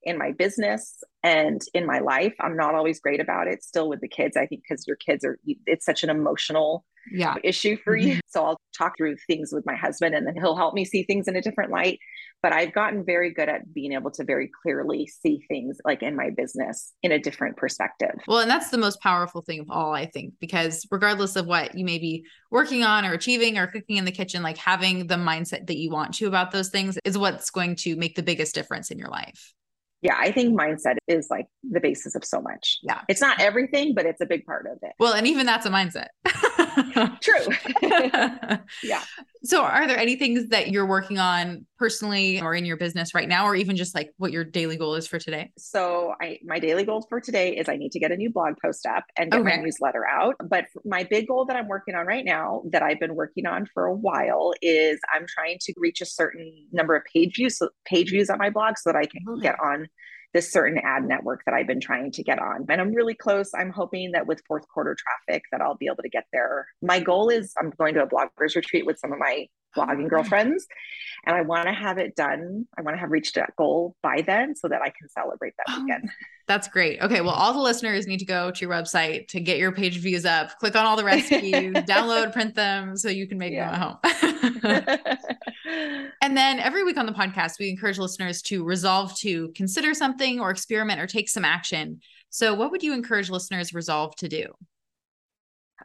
in 0.04 0.18
my 0.18 0.32
business 0.32 1.02
and 1.22 1.62
in 1.74 1.86
my 1.86 2.00
life. 2.00 2.34
I'm 2.40 2.56
not 2.56 2.74
always 2.74 3.00
great 3.00 3.20
about 3.20 3.48
it 3.48 3.62
still 3.62 3.88
with 3.88 4.00
the 4.00 4.08
kids. 4.08 4.36
I 4.36 4.46
think 4.46 4.62
because 4.68 4.86
your 4.86 4.96
kids 4.96 5.24
are, 5.24 5.38
it's 5.66 5.86
such 5.86 6.02
an 6.02 6.10
emotional 6.10 6.84
yeah. 7.10 7.34
issue 7.42 7.76
for 7.82 7.96
mm-hmm. 7.96 8.08
you. 8.08 8.20
So 8.28 8.44
I'll 8.44 8.56
talk 8.76 8.96
through 8.96 9.16
things 9.26 9.50
with 9.52 9.66
my 9.66 9.76
husband 9.76 10.14
and 10.14 10.26
then 10.26 10.34
he'll 10.34 10.56
help 10.56 10.74
me 10.74 10.84
see 10.84 11.02
things 11.02 11.28
in 11.28 11.36
a 11.36 11.42
different 11.42 11.70
light. 11.70 11.98
But 12.42 12.52
I've 12.52 12.72
gotten 12.72 13.04
very 13.04 13.32
good 13.32 13.48
at 13.48 13.72
being 13.72 13.92
able 13.92 14.10
to 14.12 14.24
very 14.24 14.50
clearly 14.62 15.06
see 15.06 15.44
things 15.46 15.78
like 15.84 16.02
in 16.02 16.16
my 16.16 16.30
business 16.30 16.92
in 17.02 17.12
a 17.12 17.18
different 17.18 17.56
perspective. 17.56 18.14
Well, 18.26 18.40
and 18.40 18.50
that's 18.50 18.70
the 18.70 18.78
most 18.78 19.00
powerful 19.00 19.42
thing 19.42 19.60
of 19.60 19.70
all, 19.70 19.94
I 19.94 20.06
think, 20.06 20.34
because 20.40 20.84
regardless 20.90 21.36
of 21.36 21.46
what 21.46 21.76
you 21.76 21.84
may 21.84 21.98
be 21.98 22.24
working 22.50 22.82
on 22.82 23.04
or 23.04 23.12
achieving 23.12 23.58
or 23.58 23.68
cooking 23.68 23.96
in 23.96 24.04
the 24.04 24.12
kitchen, 24.12 24.42
like 24.42 24.56
having 24.56 25.06
the 25.06 25.14
mindset 25.14 25.68
that 25.68 25.78
you 25.78 25.90
want 25.90 26.14
to 26.14 26.26
about 26.26 26.50
those 26.50 26.70
things 26.70 26.98
is 27.04 27.16
what's 27.16 27.50
going 27.50 27.76
to 27.76 27.94
make 27.94 28.16
the 28.16 28.22
biggest 28.24 28.54
difference 28.54 28.90
in 28.90 28.98
your 28.98 29.10
life 29.10 29.54
yeah, 30.02 30.16
I 30.18 30.32
think 30.32 30.58
mindset 30.58 30.96
is 31.06 31.28
like 31.30 31.46
the 31.62 31.80
basis 31.80 32.14
of 32.16 32.24
so 32.24 32.40
much. 32.40 32.80
Yeah. 32.82 33.00
It's 33.08 33.20
not 33.20 33.40
everything, 33.40 33.94
but 33.94 34.04
it's 34.04 34.20
a 34.20 34.26
big 34.26 34.44
part 34.44 34.66
of 34.66 34.78
it. 34.82 34.92
Well, 34.98 35.14
and 35.14 35.26
even 35.28 35.46
that's 35.46 35.64
a 35.64 35.70
mindset. 35.70 36.08
True. 37.20 37.46
yeah. 38.82 39.02
So, 39.44 39.60
are 39.60 39.88
there 39.88 39.98
any 39.98 40.14
things 40.14 40.50
that 40.50 40.70
you're 40.70 40.86
working 40.86 41.18
on 41.18 41.66
personally 41.76 42.40
or 42.40 42.54
in 42.54 42.64
your 42.64 42.76
business 42.76 43.12
right 43.12 43.28
now, 43.28 43.44
or 43.44 43.56
even 43.56 43.74
just 43.74 43.92
like 43.92 44.12
what 44.16 44.30
your 44.30 44.44
daily 44.44 44.76
goal 44.76 44.94
is 44.94 45.08
for 45.08 45.18
today? 45.18 45.50
So, 45.58 46.14
I 46.20 46.38
my 46.44 46.60
daily 46.60 46.84
goal 46.84 47.04
for 47.08 47.20
today 47.20 47.56
is 47.56 47.68
I 47.68 47.74
need 47.74 47.90
to 47.90 47.98
get 47.98 48.12
a 48.12 48.16
new 48.16 48.30
blog 48.30 48.54
post 48.64 48.86
up 48.86 49.02
and 49.18 49.32
get 49.32 49.40
okay. 49.40 49.56
my 49.56 49.62
newsletter 49.62 50.06
out. 50.06 50.36
But 50.48 50.66
my 50.84 51.02
big 51.02 51.26
goal 51.26 51.44
that 51.46 51.56
I'm 51.56 51.66
working 51.66 51.96
on 51.96 52.06
right 52.06 52.24
now, 52.24 52.62
that 52.70 52.84
I've 52.84 53.00
been 53.00 53.16
working 53.16 53.46
on 53.46 53.66
for 53.74 53.86
a 53.86 53.92
while, 53.92 54.52
is 54.62 55.00
I'm 55.12 55.26
trying 55.26 55.58
to 55.62 55.74
reach 55.76 56.00
a 56.00 56.06
certain 56.06 56.68
number 56.70 56.94
of 56.94 57.02
page 57.12 57.34
views, 57.34 57.60
page 57.84 58.10
views 58.10 58.30
on 58.30 58.38
my 58.38 58.50
blog, 58.50 58.78
so 58.78 58.92
that 58.92 58.96
I 58.96 59.06
can 59.06 59.22
okay. 59.28 59.42
get 59.42 59.56
on 59.58 59.88
this 60.32 60.50
certain 60.50 60.78
ad 60.78 61.04
network 61.04 61.42
that 61.44 61.54
I've 61.54 61.66
been 61.66 61.80
trying 61.80 62.10
to 62.12 62.22
get 62.22 62.38
on. 62.38 62.66
And 62.68 62.80
I'm 62.80 62.92
really 62.92 63.14
close. 63.14 63.50
I'm 63.54 63.70
hoping 63.70 64.12
that 64.12 64.26
with 64.26 64.42
fourth 64.46 64.66
quarter 64.68 64.96
traffic 64.96 65.44
that 65.52 65.60
I'll 65.60 65.76
be 65.76 65.86
able 65.86 66.02
to 66.02 66.08
get 66.08 66.24
there. 66.32 66.66
My 66.80 67.00
goal 67.00 67.28
is 67.28 67.52
I'm 67.60 67.70
going 67.70 67.94
to 67.94 68.02
a 68.02 68.06
bloggers 68.06 68.56
retreat 68.56 68.86
with 68.86 68.98
some 68.98 69.12
of 69.12 69.18
my 69.18 69.46
blogging 69.76 70.06
oh, 70.06 70.08
girlfriends 70.08 70.66
and 71.24 71.34
I 71.34 71.42
want 71.42 71.66
to 71.66 71.72
have 71.72 71.98
it 71.98 72.14
done. 72.14 72.66
I 72.76 72.82
want 72.82 72.96
to 72.96 73.00
have 73.00 73.10
reached 73.10 73.36
that 73.36 73.54
goal 73.56 73.96
by 74.02 74.22
then 74.22 74.54
so 74.54 74.68
that 74.68 74.82
I 74.82 74.90
can 74.90 75.08
celebrate 75.08 75.54
that 75.56 75.74
oh, 75.74 75.82
weekend. 75.82 76.10
That's 76.48 76.68
great. 76.68 77.00
Okay. 77.00 77.20
Well, 77.20 77.30
all 77.30 77.52
the 77.52 77.60
listeners 77.60 78.06
need 78.06 78.18
to 78.18 78.24
go 78.24 78.50
to 78.50 78.60
your 78.60 78.70
website 78.70 79.28
to 79.28 79.40
get 79.40 79.58
your 79.58 79.72
page 79.72 79.98
views 79.98 80.24
up, 80.24 80.58
click 80.58 80.76
on 80.76 80.84
all 80.84 80.96
the 80.96 81.04
recipes, 81.04 81.72
download, 81.74 82.32
print 82.32 82.54
them 82.54 82.96
so 82.96 83.08
you 83.08 83.26
can 83.26 83.38
make 83.38 83.52
yeah. 83.52 83.70
them 83.70 84.02
at 84.04 84.22
home. 84.22 84.31
and 86.22 86.36
then 86.36 86.58
every 86.58 86.84
week 86.84 86.96
on 86.96 87.06
the 87.06 87.12
podcast, 87.12 87.58
we 87.58 87.68
encourage 87.70 87.98
listeners 87.98 88.42
to 88.42 88.64
resolve 88.64 89.16
to 89.18 89.50
consider 89.56 89.94
something 89.94 90.40
or 90.40 90.50
experiment 90.50 91.00
or 91.00 91.06
take 91.06 91.28
some 91.28 91.44
action 91.44 92.00
So, 92.30 92.54
what 92.54 92.70
would 92.70 92.82
you 92.82 92.94
encourage 92.94 93.28
listeners 93.30 93.74
resolve 93.74 94.16
to 94.16 94.28
do? 94.28 94.46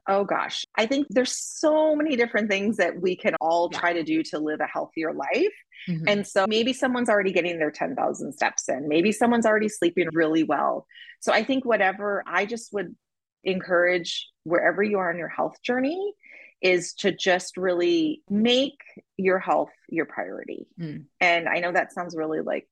Oh 0.08 0.24
gosh, 0.24 0.64
I 0.76 0.86
think 0.86 1.08
there's 1.10 1.36
so 1.36 1.96
many 1.96 2.16
different 2.16 2.50
things 2.50 2.78
that 2.78 3.02
we 3.02 3.16
can 3.16 3.36
all 3.42 3.70
Yeah. 3.72 3.80
try 3.80 3.94
to 3.94 4.04
do 4.04 4.24
to 4.24 4.40
live 4.40 4.62
a 4.62 4.68
healthier 4.68 5.12
life. 5.12 5.54
Mhm. 5.90 6.04
And 6.08 6.28
so 6.28 6.46
maybe 6.48 6.72
someone's 6.72 7.10
already 7.10 7.32
getting 7.34 7.58
their 7.60 7.72
10,000 7.72 8.32
steps 8.34 8.70
in. 8.70 8.88
Maybe 8.88 9.12
someone's 9.12 9.46
already 9.46 9.70
sleeping 9.70 10.08
really 10.14 10.44
well. 10.44 10.86
So 11.20 11.34
I 11.34 11.44
think 11.44 11.66
whatever 11.66 12.24
I 12.28 12.46
just 12.46 12.72
would 12.74 12.96
encourage 13.44 14.30
wherever 14.44 14.84
you 14.84 15.00
are 15.00 15.12
in 15.12 15.18
your 15.18 15.30
health 15.30 15.62
journey 15.64 16.14
is 16.62 16.94
to 16.94 17.12
just 17.12 17.58
really 17.58 18.24
make 18.30 18.80
your 19.18 19.40
health 19.40 19.72
your 19.90 20.06
priority. 20.06 20.68
Mm. 20.80 21.06
And 21.20 21.48
I 21.48 21.60
know 21.60 21.72
that 21.72 21.94
sounds 21.94 22.16
really 22.16 22.42
like 22.42 22.68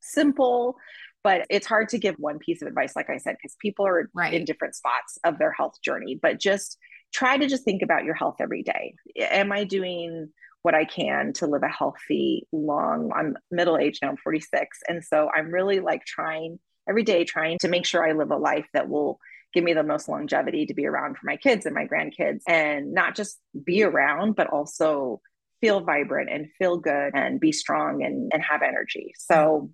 simple, 0.00 0.76
but 1.22 1.46
it's 1.50 1.66
hard 1.66 1.90
to 1.90 1.98
give 1.98 2.14
one 2.18 2.38
piece 2.38 2.62
of 2.62 2.68
advice, 2.68 2.96
like 2.96 3.10
I 3.10 3.18
said, 3.18 3.36
because 3.40 3.56
people 3.60 3.86
are 3.86 4.10
Right. 4.14 4.32
in 4.32 4.44
different 4.44 4.74
spots 4.74 5.18
of 5.24 5.38
their 5.38 5.52
health 5.52 5.80
journey. 5.82 6.18
But 6.20 6.40
just 6.40 6.78
try 7.12 7.36
to 7.36 7.46
just 7.46 7.64
think 7.64 7.82
about 7.82 8.04
your 8.04 8.14
health 8.14 8.36
every 8.40 8.62
day. 8.62 8.94
Am 9.16 9.52
I 9.52 9.64
doing 9.64 10.30
what 10.62 10.74
I 10.74 10.84
can 10.84 11.32
to 11.34 11.46
live 11.46 11.62
a 11.62 11.68
healthy, 11.68 12.46
long, 12.52 13.12
I'm 13.14 13.36
middle 13.50 13.78
age 13.78 13.98
now, 14.02 14.10
I'm 14.10 14.16
46. 14.16 14.78
And 14.88 15.04
so 15.04 15.30
I'm 15.34 15.50
really 15.52 15.80
like 15.80 16.04
trying 16.04 16.58
every 16.88 17.04
day, 17.04 17.24
trying 17.24 17.58
to 17.60 17.68
make 17.68 17.86
sure 17.86 18.06
I 18.06 18.12
live 18.12 18.30
a 18.30 18.36
life 18.36 18.66
that 18.72 18.88
will 18.88 19.20
give 19.54 19.64
me 19.64 19.72
the 19.72 19.82
most 19.82 20.08
longevity 20.08 20.66
to 20.66 20.74
be 20.74 20.86
around 20.86 21.16
for 21.16 21.26
my 21.26 21.36
kids 21.36 21.66
and 21.66 21.74
my 21.74 21.86
grandkids 21.86 22.42
and 22.46 22.92
not 22.92 23.16
just 23.16 23.38
be 23.64 23.78
mm-hmm. 23.78 23.94
around, 23.94 24.36
but 24.36 24.48
also 24.48 25.20
feel 25.60 25.80
vibrant 25.80 26.30
and 26.30 26.48
feel 26.58 26.76
good 26.78 27.12
and 27.14 27.40
be 27.40 27.52
strong 27.52 28.02
and, 28.04 28.30
and 28.32 28.42
have 28.42 28.62
energy. 28.62 29.12
So 29.18 29.70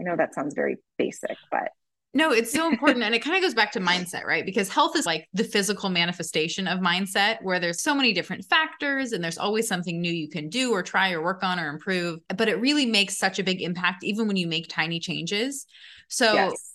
I 0.00 0.04
know 0.04 0.16
that 0.16 0.34
sounds 0.34 0.54
very 0.54 0.76
basic, 0.96 1.36
but 1.50 1.70
No, 2.14 2.32
it's 2.32 2.52
so 2.52 2.68
important. 2.70 3.04
and 3.04 3.14
it 3.14 3.22
kind 3.24 3.36
of 3.36 3.42
goes 3.42 3.54
back 3.54 3.72
to 3.72 3.80
mindset, 3.80 4.24
right? 4.24 4.46
Because 4.46 4.68
health 4.68 4.96
is 4.96 5.04
like 5.04 5.28
the 5.34 5.44
physical 5.44 5.90
manifestation 5.90 6.68
of 6.68 6.78
mindset, 6.78 7.42
where 7.42 7.58
there's 7.58 7.82
so 7.82 7.94
many 7.94 8.12
different 8.12 8.44
factors 8.44 9.12
and 9.12 9.22
there's 9.22 9.38
always 9.38 9.66
something 9.66 10.00
new 10.00 10.12
you 10.12 10.28
can 10.28 10.48
do 10.48 10.72
or 10.72 10.82
try 10.82 11.10
or 11.12 11.22
work 11.22 11.42
on 11.42 11.58
or 11.58 11.68
improve. 11.68 12.20
But 12.34 12.48
it 12.48 12.60
really 12.60 12.86
makes 12.86 13.18
such 13.18 13.38
a 13.40 13.44
big 13.44 13.60
impact, 13.60 14.04
even 14.04 14.28
when 14.28 14.36
you 14.36 14.46
make 14.46 14.68
tiny 14.68 15.00
changes. 15.00 15.66
So, 16.08 16.34
yes. 16.34 16.70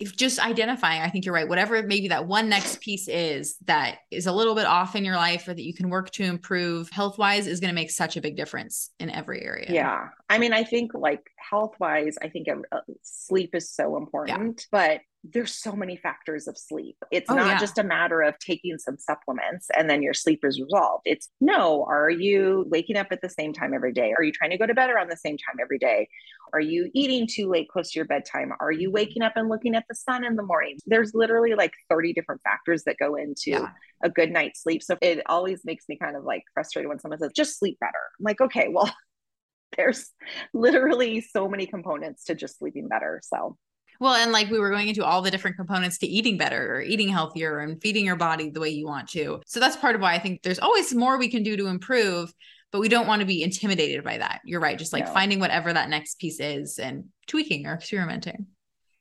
If 0.00 0.16
just 0.16 0.44
identifying, 0.44 1.02
I 1.02 1.08
think 1.08 1.24
you're 1.24 1.34
right. 1.34 1.48
Whatever 1.48 1.82
maybe 1.82 2.08
that 2.08 2.26
one 2.26 2.48
next 2.48 2.80
piece 2.80 3.06
is 3.06 3.56
that 3.66 3.98
is 4.10 4.26
a 4.26 4.32
little 4.32 4.54
bit 4.54 4.66
off 4.66 4.96
in 4.96 5.04
your 5.04 5.14
life 5.16 5.46
or 5.46 5.54
that 5.54 5.62
you 5.62 5.72
can 5.72 5.88
work 5.88 6.10
to 6.12 6.24
improve 6.24 6.90
health 6.90 7.16
wise 7.16 7.46
is 7.46 7.60
going 7.60 7.68
to 7.68 7.74
make 7.74 7.90
such 7.90 8.16
a 8.16 8.20
big 8.20 8.36
difference 8.36 8.90
in 8.98 9.08
every 9.08 9.42
area. 9.42 9.66
Yeah. 9.68 10.08
I 10.28 10.38
mean, 10.38 10.52
I 10.52 10.64
think 10.64 10.92
like 10.94 11.22
health 11.36 11.74
wise, 11.78 12.16
I 12.20 12.28
think 12.28 12.48
uh, 12.48 12.80
sleep 13.02 13.54
is 13.54 13.70
so 13.70 13.96
important, 13.96 14.66
but 14.72 15.00
there's 15.32 15.54
so 15.54 15.72
many 15.72 15.96
factors 15.96 16.46
of 16.46 16.58
sleep. 16.58 16.96
It's 17.10 17.30
Oh, 17.30 17.34
not 17.34 17.46
yeah. 17.46 17.58
just 17.58 17.78
a 17.78 17.82
matter 17.82 18.20
of 18.20 18.38
taking 18.38 18.76
some 18.78 18.98
supplements 18.98 19.68
and 19.74 19.88
then 19.88 20.02
your 20.02 20.12
sleep 20.12 20.40
is 20.44 20.60
resolved. 20.60 21.02
It's 21.06 21.30
no, 21.40 21.84
are 21.88 22.10
you 22.10 22.66
waking 22.68 22.96
up 22.98 23.06
at 23.10 23.22
the 23.22 23.30
same 23.30 23.54
time 23.54 23.72
every 23.72 23.92
day? 23.92 24.12
Are 24.18 24.22
you 24.22 24.32
trying 24.32 24.50
to 24.50 24.58
go 24.58 24.66
to 24.66 24.74
bed 24.74 24.90
around 24.90 25.10
the 25.10 25.16
same 25.16 25.38
time 25.38 25.56
every 25.62 25.78
day? 25.78 26.08
Are 26.52 26.60
you 26.60 26.90
eating 26.92 27.26
too 27.26 27.48
late 27.48 27.68
close 27.70 27.90
to 27.92 27.98
your 27.98 28.04
bedtime? 28.04 28.52
Are 28.60 28.70
you 28.70 28.90
waking 28.90 29.22
up 29.22 29.32
and 29.36 29.48
looking 29.48 29.74
at 29.74 29.84
the 29.88 29.94
sun 29.94 30.24
in 30.24 30.36
the 30.36 30.42
morning? 30.42 30.76
There's 30.86 31.14
literally 31.14 31.54
like 31.54 31.72
30 31.88 32.12
different 32.12 32.42
factors 32.42 32.84
that 32.84 32.96
go 32.98 33.14
into 33.14 33.50
Yeah. 33.50 33.70
a 34.04 34.10
good 34.10 34.30
night's 34.30 34.62
sleep. 34.62 34.82
So 34.82 34.98
it 35.00 35.22
always 35.26 35.64
makes 35.64 35.86
me 35.88 35.96
kind 35.96 36.16
of 36.16 36.24
like 36.24 36.42
frustrated 36.52 36.90
when 36.90 36.98
someone 36.98 37.18
says, 37.18 37.32
just 37.34 37.58
sleep 37.58 37.78
better. 37.80 37.92
I'm 38.20 38.24
like, 38.24 38.40
okay, 38.42 38.68
well, 38.70 38.94
there's 39.76 40.10
literally 40.52 41.20
so 41.22 41.48
many 41.48 41.66
components 41.66 42.24
to 42.24 42.34
just 42.34 42.58
sleeping 42.58 42.88
better. 42.88 43.20
So 43.24 43.56
Well, 44.00 44.14
and 44.14 44.32
like 44.32 44.50
we 44.50 44.58
were 44.58 44.70
going 44.70 44.88
into 44.88 45.04
all 45.04 45.22
the 45.22 45.30
different 45.30 45.56
components 45.56 45.98
to 45.98 46.06
eating 46.06 46.36
better 46.36 46.76
or 46.76 46.80
eating 46.80 47.08
healthier 47.08 47.60
and 47.60 47.80
feeding 47.80 48.04
your 48.04 48.16
body 48.16 48.50
the 48.50 48.60
way 48.60 48.70
you 48.70 48.86
want 48.86 49.08
to. 49.10 49.40
So 49.46 49.60
that's 49.60 49.76
part 49.76 49.94
of 49.94 50.00
why 50.00 50.14
I 50.14 50.18
think 50.18 50.42
there's 50.42 50.58
always 50.58 50.94
more 50.94 51.18
we 51.18 51.28
can 51.30 51.42
do 51.42 51.56
to 51.56 51.66
improve, 51.66 52.32
but 52.72 52.80
we 52.80 52.88
don't 52.88 53.06
want 53.06 53.20
to 53.20 53.26
be 53.26 53.42
intimidated 53.42 54.02
by 54.04 54.18
that. 54.18 54.40
You're 54.44 54.60
right. 54.60 54.78
Just 54.78 54.92
like 54.92 55.06
No. 55.06 55.12
finding 55.12 55.38
whatever 55.38 55.72
that 55.72 55.88
next 55.88 56.18
piece 56.18 56.40
is 56.40 56.78
and 56.78 57.04
tweaking 57.26 57.66
or 57.66 57.74
experimenting. 57.74 58.46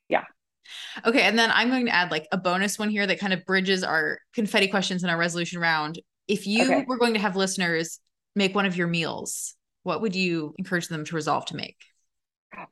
Yeah. 0.09 0.23
Okay. 1.05 1.21
And 1.23 1.37
then 1.37 1.49
I'm 1.51 1.69
going 1.69 1.87
to 1.87 1.93
add 1.95 2.11
like 2.11 2.27
a 2.31 2.37
bonus 2.37 2.77
one 2.77 2.89
here 2.89 3.05
that 3.07 3.19
kind 3.19 3.33
of 3.33 3.45
bridges 3.45 3.83
our 3.83 4.19
confetti 4.33 4.67
questions 4.67 5.03
in 5.03 5.09
our 5.09 5.17
resolution 5.17 5.59
round. 5.59 5.99
If 6.27 6.47
you 6.47 6.63
Okay. 6.65 6.85
were 6.87 6.97
going 6.97 7.15
to 7.15 7.19
have 7.19 7.35
listeners 7.35 7.99
make 8.35 8.55
one 8.55 8.65
of 8.65 8.77
your 8.77 8.87
meals, 8.87 9.55
what 9.83 10.01
would 10.01 10.15
you 10.15 10.53
encourage 10.57 10.87
them 10.87 11.03
to 11.05 11.15
resolve 11.15 11.45
to 11.47 11.55
make? 11.55 11.77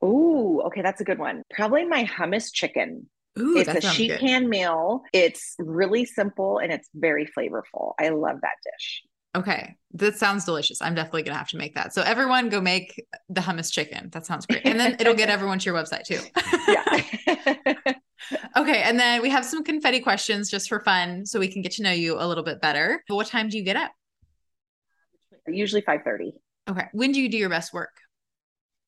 Ooh, 0.03 0.61
okay, 0.65 0.81
that's 0.81 1.01
a 1.01 1.03
good 1.03 1.19
one. 1.19 1.43
Probably 1.53 1.85
my 1.85 2.05
hummus 2.05 2.51
chicken. 2.53 3.09
Ooh, 3.39 3.57
it's 3.57 3.69
a 3.69 3.81
sheet 3.81 4.09
good. 4.09 4.19
pan 4.19 4.49
meal. 4.49 5.03
It's 5.13 5.55
really 5.57 6.05
simple 6.05 6.57
and 6.57 6.71
it's 6.71 6.89
very 6.93 7.25
flavorful. 7.25 7.93
I 7.99 8.09
love 8.09 8.37
that 8.41 8.55
dish. 8.63 9.03
Okay, 9.33 9.77
that 9.93 10.17
sounds 10.17 10.43
delicious. 10.43 10.81
I'm 10.81 10.93
definitely 10.93 11.23
gonna 11.23 11.37
have 11.37 11.47
to 11.49 11.57
make 11.57 11.75
that. 11.75 11.93
So 11.93 12.01
everyone, 12.01 12.49
go 12.49 12.59
make 12.59 13.01
the 13.29 13.39
hummus 13.39 13.71
chicken. 13.71 14.09
That 14.11 14.25
sounds 14.25 14.45
great, 14.45 14.65
and 14.65 14.77
then 14.77 14.97
it'll 14.99 15.13
get 15.13 15.29
everyone 15.37 15.59
to 15.59 15.65
your 15.65 15.75
website 15.75 16.03
too. 16.03 16.19
Yeah. 16.67 17.93
okay, 18.57 18.81
and 18.83 18.99
then 18.99 19.21
we 19.21 19.29
have 19.29 19.45
some 19.45 19.63
confetti 19.63 19.99
questions 19.99 20.49
just 20.49 20.67
for 20.67 20.79
fun, 20.81 21.25
so 21.25 21.39
we 21.39 21.47
can 21.47 21.61
get 21.61 21.71
to 21.73 21.83
know 21.83 21.91
you 21.91 22.19
a 22.19 22.27
little 22.27 22.43
bit 22.43 22.61
better. 22.61 23.03
What 23.07 23.27
time 23.27 23.49
do 23.49 23.57
you 23.57 23.63
get 23.63 23.77
up? 23.77 23.91
Usually 25.47 25.81
5:30 25.81 26.33
Okay, 26.69 26.87
when 26.93 27.11
do 27.11 27.21
you 27.21 27.29
do 27.29 27.37
your 27.37 27.49
best 27.49 27.73
work? 27.73 27.91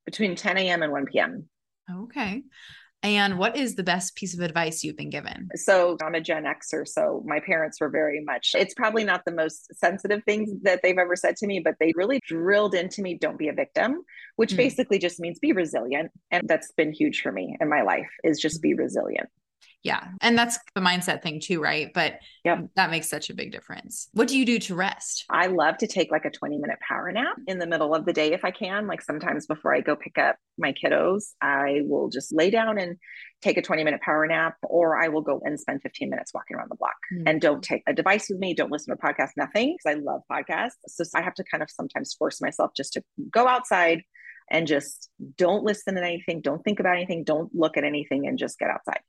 Between 0.05 0.35
10 0.35 0.57
a.m. 0.57 0.83
and 0.83 0.91
1 0.91 1.05
p.m. 1.05 1.47
Okay, 1.91 2.43
and 3.01 3.37
what 3.37 3.57
is 3.57 3.75
the 3.75 3.83
best 3.83 4.15
piece 4.15 4.33
of 4.33 4.39
advice 4.39 4.83
you've 4.83 4.95
been 4.95 5.09
given? 5.09 5.49
So 5.55 5.97
I'm 6.01 6.15
a 6.15 6.21
Gen 6.21 6.45
Xer, 6.45 6.87
so 6.87 7.21
my 7.25 7.41
parents 7.41 7.81
were 7.81 7.89
very 7.89 8.23
much, 8.23 8.51
it's 8.55 8.73
probably 8.73 9.03
not 9.03 9.25
the 9.25 9.33
most 9.33 9.67
sensitive 9.75 10.21
things 10.25 10.49
that 10.61 10.79
they've 10.81 10.97
ever 10.97 11.15
said 11.17 11.35
to 11.37 11.47
me, 11.47 11.59
but 11.59 11.75
they 11.81 11.91
really 11.95 12.21
drilled 12.25 12.73
into 12.73 13.01
me, 13.01 13.17
don't 13.17 13.37
be 13.37 13.49
a 13.49 13.53
victim, 13.53 14.01
which 14.37 14.51
Hmm. 14.51 14.57
basically 14.57 14.99
just 14.99 15.19
means 15.19 15.39
be 15.39 15.51
resilient. 15.51 16.11
And 16.31 16.47
that's 16.47 16.71
been 16.71 16.93
huge 16.93 17.21
for 17.21 17.31
me 17.33 17.57
in 17.59 17.67
my 17.69 17.81
life 17.81 18.09
is 18.23 18.39
just 18.39 18.61
be 18.61 18.73
resilient. 18.73 19.27
Yeah, 19.83 20.07
and 20.21 20.37
that's 20.37 20.57
the 20.75 20.81
mindset 20.81 21.21
thing 21.21 21.41
too, 21.41 21.61
right? 21.61 21.91
But 21.93 22.19
Yep. 22.45 22.69
that 22.77 22.89
makes 22.89 23.09
such 23.09 23.29
a 23.29 23.33
big 23.33 23.51
difference. 23.51 24.07
What 24.13 24.29
do 24.29 24.37
you 24.37 24.45
do 24.45 24.57
to 24.59 24.75
rest? 24.75 25.25
I 25.29 25.47
love 25.47 25.77
to 25.79 25.87
take 25.87 26.09
like 26.09 26.23
a 26.23 26.29
20 26.29 26.57
minute 26.57 26.79
power 26.87 27.11
nap 27.11 27.35
in 27.47 27.59
the 27.59 27.67
middle 27.67 27.93
of 27.93 28.05
the 28.05 28.13
day 28.13 28.31
if 28.31 28.45
I 28.45 28.51
can. 28.51 28.87
Like 28.87 29.01
sometimes 29.01 29.45
before 29.45 29.75
I 29.75 29.81
go 29.81 29.97
pick 29.97 30.17
up 30.17 30.37
my 30.57 30.73
kiddos, 30.73 31.31
I 31.41 31.81
will 31.83 32.09
just 32.09 32.33
lay 32.33 32.49
down 32.49 32.77
and 32.77 32.97
take 33.41 33.57
a 33.57 33.61
20 33.61 33.83
minute 33.83 33.99
power 34.01 34.25
nap, 34.25 34.55
or 34.63 34.97
I 35.01 35.09
will 35.09 35.21
go 35.21 35.41
and 35.43 35.59
spend 35.59 35.81
15 35.81 36.09
minutes 36.09 36.33
walking 36.33 36.55
around 36.55 36.71
the 36.71 36.75
block. 36.77 36.95
Hmm. 37.11 37.27
And 37.27 37.41
don't 37.41 37.61
take 37.61 37.83
a 37.85 37.93
device 37.93 38.27
with 38.29 38.39
me, 38.39 38.53
don't 38.53 38.71
listen 38.71 38.95
to 38.95 39.01
a 39.01 39.13
podcast, 39.13 39.31
nothing, 39.35 39.75
because 39.77 39.97
I 39.97 40.01
love 40.01 40.21
podcasts. 40.31 40.77
So 40.87 41.03
I 41.13 41.21
have 41.21 41.33
to 41.35 41.43
kind 41.43 41.61
of 41.61 41.69
sometimes 41.69 42.13
force 42.13 42.41
myself 42.41 42.71
just 42.75 42.93
to 42.93 43.03
go 43.29 43.49
outside 43.49 44.03
and 44.49 44.65
just 44.65 45.09
don't 45.37 45.63
listen 45.63 45.95
to 45.95 46.01
anything, 46.03 46.41
don't 46.41 46.63
think 46.63 46.79
about 46.79 46.95
anything, 46.95 47.23
don't 47.23 47.53
look 47.53 47.75
at 47.75 47.83
anything, 47.83 48.27
and 48.27 48.37
just 48.37 48.59
get 48.59 48.69
outside. 48.69 48.99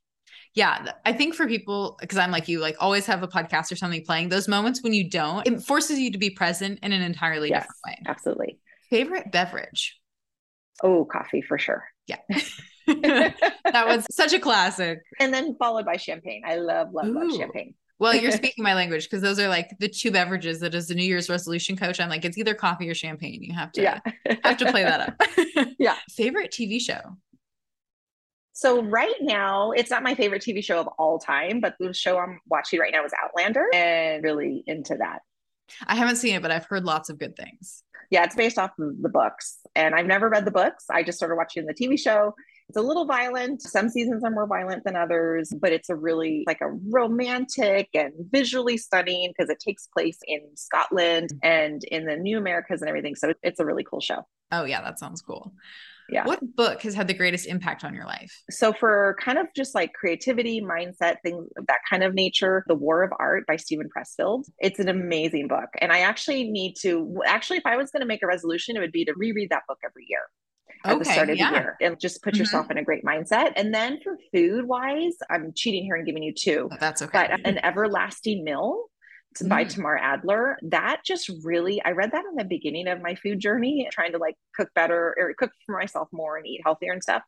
Yeah, 0.55 0.93
I 1.03 1.11
think 1.11 1.35
for 1.35 1.47
people, 1.47 1.97
because 1.99 2.17
I'm 2.17 2.31
like 2.31 2.47
you, 2.47 2.59
like 2.59 2.77
always 2.79 3.05
have 3.07 3.21
a 3.23 3.27
podcast 3.27 3.71
or 3.71 3.75
something 3.75 4.03
playing, 4.05 4.29
those 4.29 4.47
moments 4.47 4.81
when 4.81 4.93
you 4.93 5.09
don't, 5.09 5.45
it 5.45 5.61
forces 5.61 5.99
you 5.99 6.11
to 6.11 6.17
be 6.17 6.29
present 6.29 6.79
in 6.81 6.93
an 6.93 7.01
entirely 7.01 7.49
Yes. 7.49 7.63
different 7.63 7.79
way. 7.85 8.03
Absolutely. 8.09 8.59
Favorite 8.89 9.31
beverage? 9.33 9.99
Oh, 10.81 11.03
coffee 11.05 11.41
for 11.41 11.57
sure. 11.57 11.83
Yeah. 12.07 12.17
that 12.87 13.85
was 13.87 14.05
such 14.11 14.31
a 14.33 14.39
classic. 14.39 14.99
And 15.19 15.33
then 15.33 15.55
followed 15.57 15.85
by 15.85 15.97
champagne. 15.97 16.43
I 16.45 16.55
love, 16.55 16.93
love, 16.93 17.07
love 17.07 17.31
champagne. 17.35 17.73
Well, 17.97 18.13
you're 18.15 18.31
speaking 18.43 18.63
my 18.63 18.75
language 18.75 19.05
because 19.05 19.21
those 19.21 19.39
are 19.39 19.47
like 19.49 19.71
the 19.79 19.89
two 19.89 20.11
beverages 20.11 20.59
that 20.59 20.75
as 20.75 20.89
a 20.89 20.95
New 20.95 21.03
Year's 21.03 21.29
resolution 21.29 21.75
coach, 21.75 21.99
I'm 21.99 22.09
like, 22.09 22.23
it's 22.23 22.37
either 22.37 22.53
coffee 22.53 22.89
or 22.89 22.93
champagne. 22.93 23.41
You 23.41 23.53
have 23.55 23.71
to 23.73 23.81
Yeah. 23.81 23.99
have 24.43 24.57
to 24.57 24.71
play 24.71 24.83
that 24.83 25.01
up. 25.01 25.65
Yeah. 25.79 25.95
Favorite 26.11 26.51
TV 26.51 26.79
show? 26.79 26.99
So 28.57 28.81
right 28.81 29.15
now, 29.19 29.71
it's 29.71 29.91
not 29.91 30.01
my 30.01 30.15
favorite 30.15 30.41
TV 30.41 30.63
show 30.63 30.79
of 30.79 30.87
all 30.97 31.19
time, 31.19 31.59
but 31.59 31.75
the 31.77 31.93
show 31.93 32.17
I'm 32.17 32.39
watching 32.47 32.79
right 32.79 32.91
now 32.93 33.03
is 33.03 33.11
Outlander 33.21 33.65
and 33.73 34.23
really 34.23 34.63
into 34.65 34.95
that. 34.95 35.19
I 35.85 35.95
haven't 35.95 36.15
seen 36.15 36.35
it, 36.35 36.41
but 36.41 36.51
I've 36.51 36.63
heard 36.63 36.85
lots 36.85 37.09
of 37.09 37.19
good 37.19 37.35
things. 37.35 37.83
Yeah, 38.11 38.23
it's 38.23 38.33
based 38.33 38.57
off 38.57 38.71
of 38.79 39.01
the 39.01 39.09
books. 39.09 39.57
And 39.75 39.93
I've 39.93 40.05
never 40.05 40.29
read 40.29 40.45
the 40.45 40.51
books. 40.51 40.85
I 40.89 41.03
just 41.03 41.17
started 41.17 41.35
watching 41.35 41.65
the 41.65 41.73
TV 41.73 41.99
show. 41.99 42.33
It's 42.69 42.77
a 42.77 42.81
little 42.81 43.05
violent. 43.05 43.61
Some 43.61 43.89
seasons 43.89 44.23
are 44.23 44.31
more 44.31 44.47
violent 44.47 44.83
than 44.83 44.95
others, 44.95 45.53
but 45.61 45.71
it's 45.71 45.89
a 45.89 45.95
really 45.95 46.43
like 46.47 46.61
a 46.61 46.71
romantic 46.89 47.89
and 47.93 48.11
visually 48.31 48.77
stunning 48.77 49.31
because 49.31 49.49
it 49.49 49.59
takes 49.59 49.87
place 49.87 50.17
in 50.25 50.41
Scotland 50.55 51.29
mm-hmm. 51.29 51.47
and 51.47 51.83
in 51.85 52.05
the 52.05 52.15
New 52.15 52.37
Americas 52.37 52.81
and 52.81 52.89
everything. 52.89 53.15
So 53.15 53.33
it's 53.43 53.59
a 53.59 53.65
really 53.65 53.83
cool 53.83 54.01
show. 54.01 54.25
Oh, 54.51 54.65
yeah, 54.65 54.81
that 54.81 54.99
sounds 54.99 55.21
cool. 55.21 55.53
Yeah. 56.09 56.25
What 56.25 56.55
book 56.55 56.81
has 56.83 56.93
had 56.93 57.07
the 57.07 57.13
greatest 57.13 57.47
impact 57.47 57.83
on 57.83 57.93
your 57.93 58.05
life? 58.05 58.31
So 58.51 58.73
for 58.73 59.15
kind 59.19 59.37
of 59.37 59.47
just 59.55 59.73
like 59.73 59.93
creativity, 59.93 60.61
mindset, 60.61 61.17
things 61.23 61.47
of 61.57 61.65
that 61.67 61.79
kind 61.89 62.03
of 62.03 62.13
nature, 62.13 62.63
The 62.67 62.75
War 62.75 63.03
of 63.03 63.11
Art 63.19 63.45
by 63.47 63.55
Steven 63.55 63.89
Pressfield. 63.95 64.45
It's 64.59 64.79
an 64.79 64.87
amazing 64.87 65.47
book. 65.47 65.69
And 65.81 65.91
I 65.91 65.99
actually 65.99 66.49
need 66.49 66.75
to 66.81 67.21
actually 67.25 67.57
if 67.57 67.65
I 67.65 67.77
was 67.77 67.89
going 67.89 68.01
to 68.01 68.07
make 68.07 68.21
a 68.23 68.27
resolution, 68.27 68.75
it 68.77 68.81
would 68.81 68.91
be 68.91 69.05
to 69.05 69.13
reread 69.15 69.49
that 69.49 69.63
book 69.67 69.79
every 69.83 70.05
year. 70.07 70.21
At 70.83 70.99
the 70.99 71.05
start 71.05 71.29
of 71.29 71.37
yeah. 71.37 71.51
the 71.51 71.57
year 71.57 71.77
and 71.81 71.99
just 71.99 72.21
put 72.23 72.33
mm-hmm. 72.33 72.41
yourself 72.41 72.69
in 72.71 72.77
a 72.77 72.83
great 72.83 73.03
mindset. 73.03 73.53
And 73.55 73.73
then 73.73 73.99
for 74.03 74.17
food 74.33 74.65
wise, 74.65 75.15
I'm 75.29 75.53
cheating 75.55 75.83
here 75.83 75.95
and 75.95 76.05
giving 76.05 76.23
you 76.23 76.33
two. 76.33 76.69
Oh, 76.71 76.77
that's 76.79 77.01
okay. 77.01 77.27
But 77.31 77.47
an 77.47 77.63
everlasting 77.63 78.43
meal 78.43 78.85
mm. 79.37 79.49
by 79.49 79.63
Tamar 79.63 79.97
Adler. 79.97 80.57
That 80.63 81.01
just 81.05 81.31
really, 81.43 81.83
I 81.83 81.91
read 81.91 82.11
that 82.11 82.25
in 82.29 82.35
the 82.35 82.45
beginning 82.45 82.87
of 82.87 83.01
my 83.01 83.15
food 83.15 83.39
journey, 83.39 83.87
trying 83.91 84.11
to 84.13 84.17
like 84.17 84.35
cook 84.55 84.69
better 84.75 85.15
or 85.17 85.33
cook 85.37 85.51
for 85.65 85.77
myself 85.77 86.07
more 86.11 86.37
and 86.37 86.47
eat 86.47 86.61
healthier 86.63 86.91
and 86.91 87.03
stuff. 87.03 87.23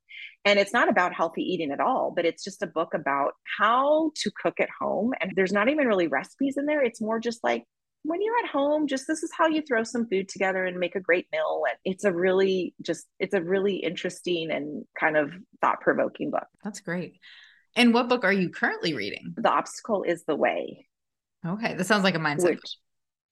And 0.45 0.59
it's 0.59 0.73
not 0.73 0.89
about 0.89 1.13
healthy 1.13 1.41
eating 1.41 1.71
at 1.71 1.79
all, 1.79 2.13
but 2.15 2.25
it's 2.25 2.43
just 2.43 2.63
a 2.63 2.67
book 2.67 2.93
about 2.93 3.33
how 3.59 4.11
to 4.15 4.31
cook 4.41 4.59
at 4.59 4.69
home. 4.79 5.13
And 5.19 5.33
there's 5.35 5.53
not 5.53 5.69
even 5.69 5.87
really 5.87 6.07
recipes 6.07 6.57
in 6.57 6.65
there. 6.65 6.83
It's 6.83 7.01
more 7.01 7.19
just 7.19 7.43
like 7.43 7.63
when 8.07 8.21
you're 8.21 8.37
at 8.43 8.49
home, 8.49 8.87
just 8.87 9.05
this 9.05 9.21
is 9.21 9.31
how 9.37 9.47
you 9.47 9.61
throw 9.61 9.83
some 9.83 10.07
food 10.07 10.29
together 10.29 10.65
and 10.65 10.79
make 10.79 10.95
a 10.95 10.99
great 11.01 11.27
meal. 11.31 11.63
And 11.69 11.77
it's 11.83 12.05
a 12.05 12.11
really 12.11 12.73
just, 12.81 13.05
it's 13.19 13.33
a 13.33 13.41
really 13.41 13.75
interesting 13.75 14.49
and 14.49 14.85
kind 14.97 15.17
of 15.17 15.31
thought 15.59 15.81
provoking 15.81 16.31
book. 16.31 16.47
That's 16.63 16.79
great. 16.79 17.19
And 17.75 17.93
what 17.93 18.07
book 18.07 18.23
are 18.23 18.33
you 18.33 18.49
currently 18.49 18.93
reading? 18.93 19.33
The 19.35 19.49
Obstacle 19.49 20.03
is 20.03 20.23
the 20.25 20.35
Way. 20.35 20.87
Okay. 21.45 21.73
That 21.75 21.85
sounds 21.85 22.03
like 22.03 22.15
a 22.15 22.19
mindset. 22.19 22.51
Which, 22.51 22.77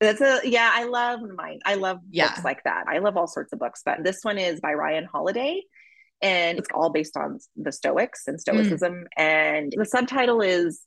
that's 0.01 0.21
a 0.21 0.41
yeah, 0.43 0.69
I 0.73 0.83
love 0.83 1.21
mine. 1.21 1.59
I 1.65 1.75
love 1.75 1.99
yeah. 2.11 2.27
books 2.27 2.43
like 2.43 2.63
that. 2.65 2.85
I 2.87 2.97
love 2.97 3.15
all 3.15 3.27
sorts 3.27 3.53
of 3.53 3.59
books, 3.59 3.81
but 3.85 4.03
this 4.03 4.19
one 4.23 4.37
is 4.37 4.59
by 4.59 4.73
Ryan 4.73 5.05
Holiday 5.05 5.61
and 6.21 6.59
it's 6.59 6.67
all 6.73 6.89
based 6.89 7.15
on 7.15 7.39
the 7.55 7.71
Stoics 7.71 8.23
and 8.27 8.39
Stoicism. 8.39 8.93
Mm. 8.93 9.05
And 9.17 9.73
the 9.75 9.85
subtitle 9.85 10.41
is 10.41 10.81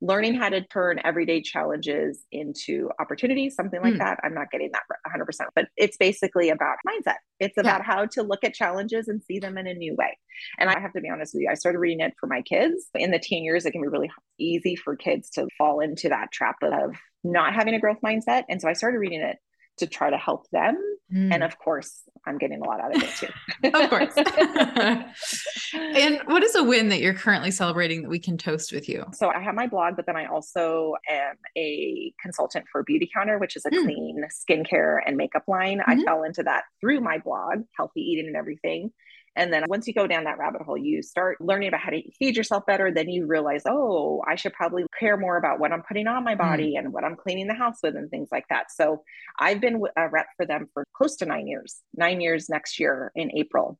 learning 0.00 0.34
how 0.34 0.48
to 0.48 0.62
turn 0.62 0.98
everyday 1.04 1.42
challenges 1.42 2.24
into 2.32 2.90
opportunities, 2.98 3.54
something 3.54 3.82
like 3.82 3.94
mm. 3.94 3.98
that. 3.98 4.18
I'm 4.22 4.34
not 4.34 4.50
getting 4.50 4.70
that 4.72 4.82
100%, 5.14 5.46
but 5.54 5.66
it's 5.76 5.96
basically 5.98 6.48
about 6.48 6.76
mindset. 6.88 7.16
It's 7.38 7.58
about 7.58 7.80
yeah. 7.80 7.84
how 7.84 8.06
to 8.06 8.22
look 8.22 8.42
at 8.42 8.54
challenges 8.54 9.08
and 9.08 9.22
see 9.22 9.38
them 9.38 9.58
in 9.58 9.66
a 9.66 9.74
new 9.74 9.94
way. 9.96 10.16
And 10.58 10.70
I 10.70 10.80
have 10.80 10.92
to 10.94 11.00
be 11.00 11.10
honest 11.10 11.34
with 11.34 11.42
you, 11.42 11.50
I 11.50 11.54
started 11.54 11.78
reading 11.78 12.00
it 12.00 12.14
for 12.18 12.26
my 12.26 12.40
kids. 12.40 12.86
In 12.94 13.10
the 13.10 13.18
teen 13.18 13.44
years, 13.44 13.66
it 13.66 13.72
can 13.72 13.82
be 13.82 13.88
really 13.88 14.10
easy 14.38 14.74
for 14.74 14.96
kids 14.96 15.28
to 15.30 15.46
fall 15.58 15.80
into 15.80 16.08
that 16.08 16.32
trap 16.32 16.56
of 16.62 16.94
not 17.22 17.54
having 17.54 17.74
a 17.74 17.80
growth 17.80 18.00
mindset. 18.04 18.44
And 18.48 18.60
so 18.60 18.68
I 18.68 18.72
started 18.72 18.98
reading 18.98 19.20
it 19.20 19.36
to 19.78 19.86
try 19.86 20.10
to 20.10 20.16
help 20.16 20.48
them. 20.50 20.76
Mm. 21.12 21.34
And 21.34 21.42
of 21.42 21.58
course, 21.58 22.02
I'm 22.26 22.38
getting 22.38 22.60
a 22.60 22.64
lot 22.64 22.80
out 22.80 22.94
of 22.94 23.02
it 23.02 23.10
too. 23.16 23.28
of 23.74 23.90
course. 23.90 24.14
and 25.74 26.20
what 26.26 26.42
is 26.42 26.54
a 26.54 26.62
win 26.62 26.88
that 26.90 27.00
you're 27.00 27.14
currently 27.14 27.50
celebrating 27.50 28.02
that 28.02 28.08
we 28.08 28.18
can 28.18 28.38
toast 28.38 28.72
with 28.72 28.88
you? 28.88 29.04
So 29.12 29.30
I 29.30 29.40
have 29.40 29.54
my 29.54 29.66
blog, 29.66 29.96
but 29.96 30.06
then 30.06 30.16
I 30.16 30.26
also 30.26 30.94
am 31.08 31.36
a 31.56 32.12
consultant 32.22 32.66
for 32.70 32.84
Beautycounter, 32.84 33.40
which 33.40 33.56
is 33.56 33.64
a 33.64 33.70
mm. 33.70 33.84
clean 33.84 34.24
skincare 34.30 34.98
and 35.04 35.16
makeup 35.16 35.44
line. 35.48 35.78
Mm-hmm. 35.78 36.00
I 36.00 36.04
fell 36.04 36.22
into 36.22 36.42
that 36.44 36.64
through 36.80 37.00
my 37.00 37.18
blog, 37.18 37.64
healthy 37.76 38.00
eating 38.00 38.26
and 38.26 38.36
everything. 38.36 38.92
And 39.36 39.52
then 39.52 39.64
once 39.68 39.86
you 39.86 39.94
go 39.94 40.06
down 40.06 40.24
that 40.24 40.38
rabbit 40.38 40.62
hole, 40.62 40.76
you 40.76 41.02
start 41.02 41.40
learning 41.40 41.68
about 41.68 41.80
how 41.80 41.90
to 41.90 42.02
feed 42.18 42.36
yourself 42.36 42.66
better. 42.66 42.90
Then 42.92 43.08
you 43.08 43.26
realize, 43.26 43.62
oh, 43.64 44.22
I 44.26 44.34
should 44.34 44.52
probably 44.52 44.84
care 44.98 45.16
more 45.16 45.36
about 45.36 45.60
what 45.60 45.72
I'm 45.72 45.82
putting 45.82 46.08
on 46.08 46.24
my 46.24 46.34
body 46.34 46.74
mm. 46.74 46.78
and 46.78 46.92
what 46.92 47.04
I'm 47.04 47.16
cleaning 47.16 47.46
the 47.46 47.54
house 47.54 47.78
with 47.82 47.94
and 47.94 48.10
things 48.10 48.28
like 48.32 48.44
that. 48.50 48.72
So 48.72 49.04
I've 49.38 49.60
been 49.60 49.82
a 49.96 50.08
rep 50.08 50.26
for 50.36 50.46
them 50.46 50.66
for 50.74 50.84
close 50.94 51.16
to 51.16 51.26
nine 51.26 51.46
years, 51.46 51.80
nine 51.94 52.20
years 52.20 52.48
next 52.48 52.80
year 52.80 53.12
in 53.14 53.30
April. 53.36 53.78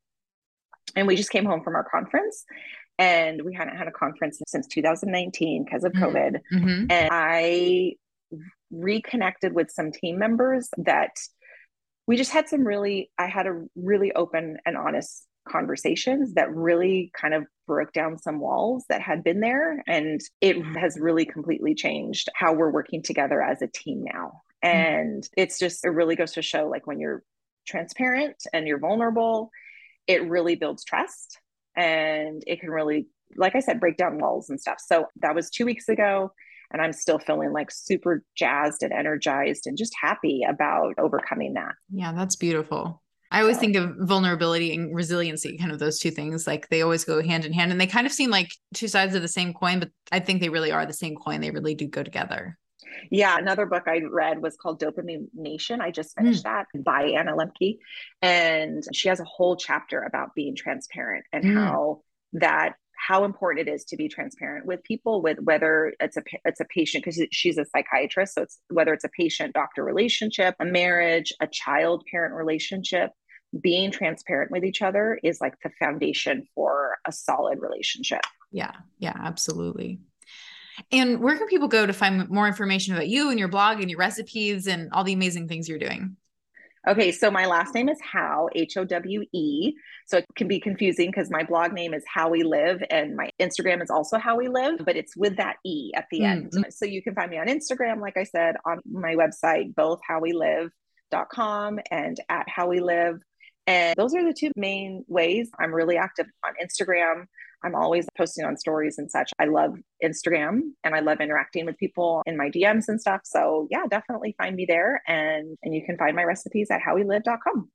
And 0.95 1.07
we 1.07 1.17
just 1.17 1.31
came 1.31 1.45
home 1.45 1.65
from 1.65 1.75
our 1.75 1.85
conference 1.89 2.45
and 2.99 3.43
we 3.43 3.55
hadn't 3.55 3.77
had 3.77 3.89
a 3.89 3.93
conference 3.93 4.41
since 4.47 4.67
2019 4.69 5.65
because 5.65 5.85
of 5.85 5.93
mm. 5.93 6.01
COVID. 6.01 6.41
Mm-hmm. 6.53 6.91
And 6.91 7.09
I 7.11 7.95
reconnected 8.71 9.53
with 9.53 9.71
some 9.71 9.91
team 9.91 10.19
members 10.19 10.69
that 10.79 11.17
we 12.07 12.17
just 12.17 12.31
had 12.31 12.49
some 12.49 12.65
really, 12.65 13.11
I 13.19 13.27
had 13.27 13.47
a 13.47 13.65
really 13.75 14.13
open 14.13 14.59
and 14.65 14.77
honest 14.77 15.27
conversations 15.51 16.35
that 16.35 16.55
really 16.55 17.11
kind 17.19 17.35
of 17.35 17.45
broke 17.67 17.93
down 17.93 18.19
some 18.19 18.41
walls 18.41 18.85
that 18.89 19.01
had 19.01 19.25
been 19.25 19.41
there. 19.41 19.83
And 19.87 20.21
it 20.41 20.57
has 20.77 20.99
really 20.99 21.25
completely 21.25 21.75
changed 21.75 22.29
how 22.35 22.53
we're 22.53 22.71
working 22.71 23.03
together 23.03 23.43
as 23.43 23.63
a 23.63 23.67
team 23.67 24.05
now. 24.05 24.43
Mm-hmm. 24.65 24.77
And 24.77 25.23
mm-hmm. 25.23 25.41
it's 25.43 25.59
just, 25.59 25.85
it 25.85 25.91
really 25.91 26.17
goes 26.17 26.33
to 26.33 26.43
show 26.43 26.69
like 26.69 26.87
when 26.87 27.01
you're 27.01 27.23
transparent 27.67 28.37
and 28.53 28.67
you're 28.67 28.79
vulnerable, 28.79 29.51
it 30.07 30.29
really 30.29 30.57
builds 30.57 30.85
trust 30.85 31.39
and 31.77 32.43
it 32.47 32.61
can 32.61 32.71
really, 32.71 33.07
like 33.37 33.55
I 33.55 33.61
said, 33.61 33.81
break 33.81 33.97
down 33.97 34.19
walls 34.19 34.51
and 34.51 34.61
stuff. 34.61 34.79
So 34.85 35.07
that 35.21 35.35
was 35.35 35.51
two 35.51 35.65
weeks 35.65 35.89
ago. 35.89 36.33
And 36.73 36.81
I'm 36.81 36.93
still 36.93 37.19
feeling 37.19 37.53
like 37.53 37.71
super 37.71 38.23
jazzed 38.37 38.83
and 38.83 38.93
energized 38.93 39.67
and 39.67 39.77
just 39.77 39.93
happy 40.01 40.43
about 40.49 40.95
overcoming 40.99 41.55
that. 41.55 41.75
Yeah, 41.91 42.13
that's 42.13 42.37
beautiful. 42.37 43.03
I 43.31 43.41
always 43.41 43.59
think 43.59 43.77
of 43.77 43.95
vulnerability 44.01 44.75
and 44.75 44.95
resiliency, 44.95 45.57
kind 45.57 45.71
of 45.71 45.79
those 45.79 45.99
two 45.99 46.11
things. 46.11 46.47
Like 46.47 46.69
they 46.69 46.83
always 46.83 47.05
go 47.05 47.23
hand 47.23 47.45
in 47.45 47.53
hand 47.53 47.71
and 47.71 47.81
they 47.81 47.87
kind 47.87 48.07
of 48.07 48.13
seem 48.13 48.31
like 48.31 48.51
two 48.75 48.89
sides 48.89 49.15
of 49.15 49.23
the 49.23 49.29
same 49.29 49.55
coin, 49.55 49.79
but 49.79 49.91
I 50.11 50.19
think 50.19 50.41
they 50.41 50.49
really 50.49 50.73
are 50.73 50.85
the 50.85 50.93
same 50.93 51.15
coin. 51.15 51.41
They 51.41 51.51
really 51.51 51.75
do 51.75 51.87
go 51.87 52.03
together. 52.03 52.59
Yeah, 53.11 53.39
another 53.39 53.67
book 53.67 53.85
I 53.87 54.01
read 54.11 54.43
was 54.43 54.57
called 54.57 54.81
Dopamine 54.81 55.29
Nation. 55.33 55.81
I 55.81 55.91
just 55.91 56.17
finished 56.17 56.45
mm. 56.45 56.45
that 56.45 56.67
by 56.85 57.05
Anna 57.05 57.35
Lembke. 57.35 57.79
And 58.21 58.83
she 58.93 59.09
has 59.09 59.21
a 59.21 59.25
whole 59.25 59.57
chapter 59.57 60.03
about 60.03 60.35
being 60.35 60.57
transparent 60.57 61.25
and 61.33 61.45
mm. 61.45 61.55
how 61.55 62.03
that 62.35 62.75
how 63.01 63.25
important 63.25 63.67
it 63.67 63.73
is 63.73 63.85
to 63.85 63.97
be 63.97 64.09
transparent 64.09 64.67
with 64.67 64.83
people 64.85 65.23
with 65.23 65.39
whether 65.43 65.95
it's 66.01 66.17
a 66.17 66.23
it's 66.45 66.61
a 66.61 66.67
patient 66.67 67.03
because 67.03 67.21
she's 67.33 67.57
a 67.57 67.65
psychiatrist 67.65 68.35
so 68.35 68.43
it's 68.43 68.59
whether 68.69 68.93
it's 68.93 69.05
a 69.05 69.09
patient 69.09 69.55
doctor 69.55 69.83
relationship 69.83 70.55
a 70.61 70.67
marriage 70.67 71.33
a 71.41 71.47
child 71.47 72.05
parent 72.11 72.35
relationship 72.35 73.11
being 73.61 73.91
transparent 73.91 74.51
with 74.51 74.65
each 74.65 74.83
other 74.83 75.19
is 75.23 75.41
like 75.41 75.55
the 75.63 75.71
foundation 75.79 76.47
for 76.55 76.99
a 77.07 77.13
solid 77.13 77.61
relationship 77.61 78.21
yeah 78.53 78.73
yeah 78.99 79.15
absolutely 79.17 79.99
and 80.93 81.21
where 81.21 81.37
can 81.37 81.47
people 81.47 81.69
go 81.69 81.85
to 81.85 81.93
find 81.93 82.29
more 82.31 82.47
information 82.47 82.95
about 82.95 83.09
you 83.09 83.31
and 83.31 83.39
your 83.39 83.49
blog 83.49 83.81
and 83.81 83.91
your 83.91 83.99
recipes 83.99 84.67
and 84.67 84.91
all 84.93 85.05
the 85.05 85.13
amazing 85.13 85.49
things 85.49 85.69
you're 85.69 85.79
doing 85.79 86.17
Okay, 86.89 87.13
so 87.13 87.31
my 87.31 87.45
last 87.45 87.75
name 87.75 87.91
is 87.91 87.99
Howe, 88.01 88.49
H 88.55 88.79
O 88.79 88.85
W 88.85 89.25
E. 89.35 89.75
So 90.07 90.17
it 90.19 90.25
can 90.35 90.49
be 90.49 90.59
confusing 90.59 91.11
because 91.11 91.31
my 91.31 91.45
blog 91.45 91.73
name 91.73 91.93
is 91.93 92.03
Howe 92.13 92.31
We 92.31 92.43
Live 92.43 92.83
and 92.91 93.15
my 93.17 93.31
Instagram 93.39 93.83
is 93.83 93.91
also 93.91 94.17
Howe 94.19 94.37
We 94.37 94.49
Live, 94.49 94.81
but 94.85 94.97
it's 94.97 95.15
with 95.15 95.37
that 95.37 95.57
E 95.65 95.93
at 95.95 96.07
the 96.11 96.21
mm-hmm. 96.21 96.57
end. 96.57 96.73
So 96.73 96.87
you 96.87 97.03
can 97.03 97.15
find 97.15 97.31
me 97.31 97.39
on 97.39 97.49
Instagram, 97.49 98.01
like 98.01 98.17
I 98.17 98.25
said, 98.25 98.57
on 98.65 98.81
my 98.91 99.15
website, 99.15 99.75
both 99.75 100.01
howewelive.com 100.09 101.81
and 101.91 102.19
at 102.31 102.49
Howe 102.49 102.69
We 102.69 102.81
Live. 102.81 103.21
And 103.67 103.95
those 103.97 104.15
are 104.15 104.25
the 104.25 104.35
two 104.37 104.51
main 104.57 105.05
ways 105.09 105.51
I'm 105.59 105.73
really 105.73 105.97
active 105.97 106.27
on 106.45 106.55
Instagram. 106.65 107.27
I'm 107.63 107.75
always 107.75 108.07
posting 108.17 108.45
on 108.45 108.57
stories 108.57 108.97
and 108.99 109.11
such. 109.11 109.33
I 109.39 109.45
love 109.45 109.77
Instagram 110.03 110.61
and 110.83 110.95
I 110.95 111.01
love 111.01 111.21
interacting 111.21 111.67
with 111.67 111.77
people 111.77 112.23
in 112.27 112.37
my 112.37 112.49
DMs 112.49 112.85
and 112.89 113.01
stuff. 113.01 113.21
So 113.25 113.69
yeah, 113.71 113.85
definitely 113.89 114.35
find 114.39 114.57
me 114.57 114.65
there 114.67 115.03
and 115.07 115.59
and 115.63 115.75
you 115.75 115.85
can 115.85 115.99
find 115.99 116.17
my 116.17 116.25
recipes 116.25 116.69
at 116.71 116.81
howewelive.com. 116.81 117.71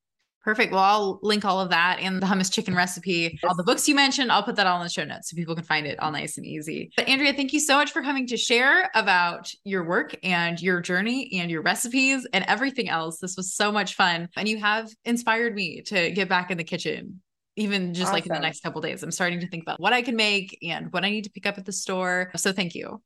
Perfect. 0.45 0.71
Well, 0.71 0.83
I'll 0.83 1.19
link 1.23 1.43
all 1.43 1.59
of 1.59 1.71
that 1.71 1.97
and 1.99 2.21
the 2.21 2.27
hummus 2.27 2.53
chicken 2.53 2.75
recipe, 2.75 3.39
all 3.43 3.55
the 3.55 3.63
books 3.63 3.87
you 3.87 3.95
mentioned. 3.95 4.31
I'll 4.31 4.43
put 4.43 4.55
that 4.57 4.67
all 4.67 4.77
in 4.77 4.83
the 4.83 4.91
show 4.91 5.03
notes 5.03 5.31
so 5.31 5.35
people 5.35 5.55
can 5.55 5.63
find 5.63 5.87
it 5.87 5.99
all 5.99 6.11
nice 6.11 6.37
and 6.37 6.45
easy. 6.45 6.91
But 6.95 7.07
Andrea, 7.07 7.33
thank 7.33 7.51
you 7.51 7.59
so 7.59 7.75
much 7.75 7.91
for 7.91 8.03
coming 8.03 8.27
to 8.27 8.37
share 8.37 8.91
about 8.93 9.51
your 9.63 9.83
work 9.83 10.15
and 10.21 10.61
your 10.61 10.81
journey 10.81 11.31
and 11.39 11.49
your 11.49 11.63
recipes 11.63 12.27
and 12.31 12.45
everything 12.47 12.89
else. 12.89 13.17
This 13.17 13.35
was 13.35 13.55
so 13.55 13.71
much 13.71 13.95
fun. 13.95 14.29
And 14.37 14.47
you 14.47 14.59
have 14.59 14.87
inspired 15.03 15.55
me 15.55 15.81
to 15.87 16.11
get 16.11 16.29
back 16.29 16.51
in 16.51 16.59
the 16.59 16.63
kitchen 16.63 17.21
even 17.57 17.93
just 17.93 18.07
awesome. 18.07 18.13
like 18.13 18.25
in 18.25 18.33
the 18.33 18.39
next 18.39 18.61
couple 18.61 18.81
days 18.81 19.01
i'm 19.01 19.11
starting 19.11 19.39
to 19.39 19.47
think 19.47 19.63
about 19.63 19.79
what 19.79 19.93
i 19.93 20.01
can 20.01 20.17
make 20.17 20.57
and 20.61 20.91
what 20.91 21.05
i 21.05 21.09
need 21.09 21.23
to 21.23 21.29
pick 21.29 21.45
up 21.45 21.57
at 21.57 21.63
the 21.63 21.71
store 21.71 22.29
so 22.35 22.51
thank 22.51 22.75
you 22.75 23.01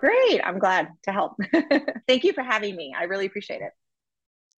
great 0.00 0.40
i'm 0.42 0.58
glad 0.58 0.88
to 1.04 1.12
help 1.12 1.34
thank 2.08 2.24
you 2.24 2.32
for 2.32 2.42
having 2.42 2.74
me 2.74 2.92
i 2.98 3.04
really 3.04 3.24
appreciate 3.24 3.60
it 3.60 3.70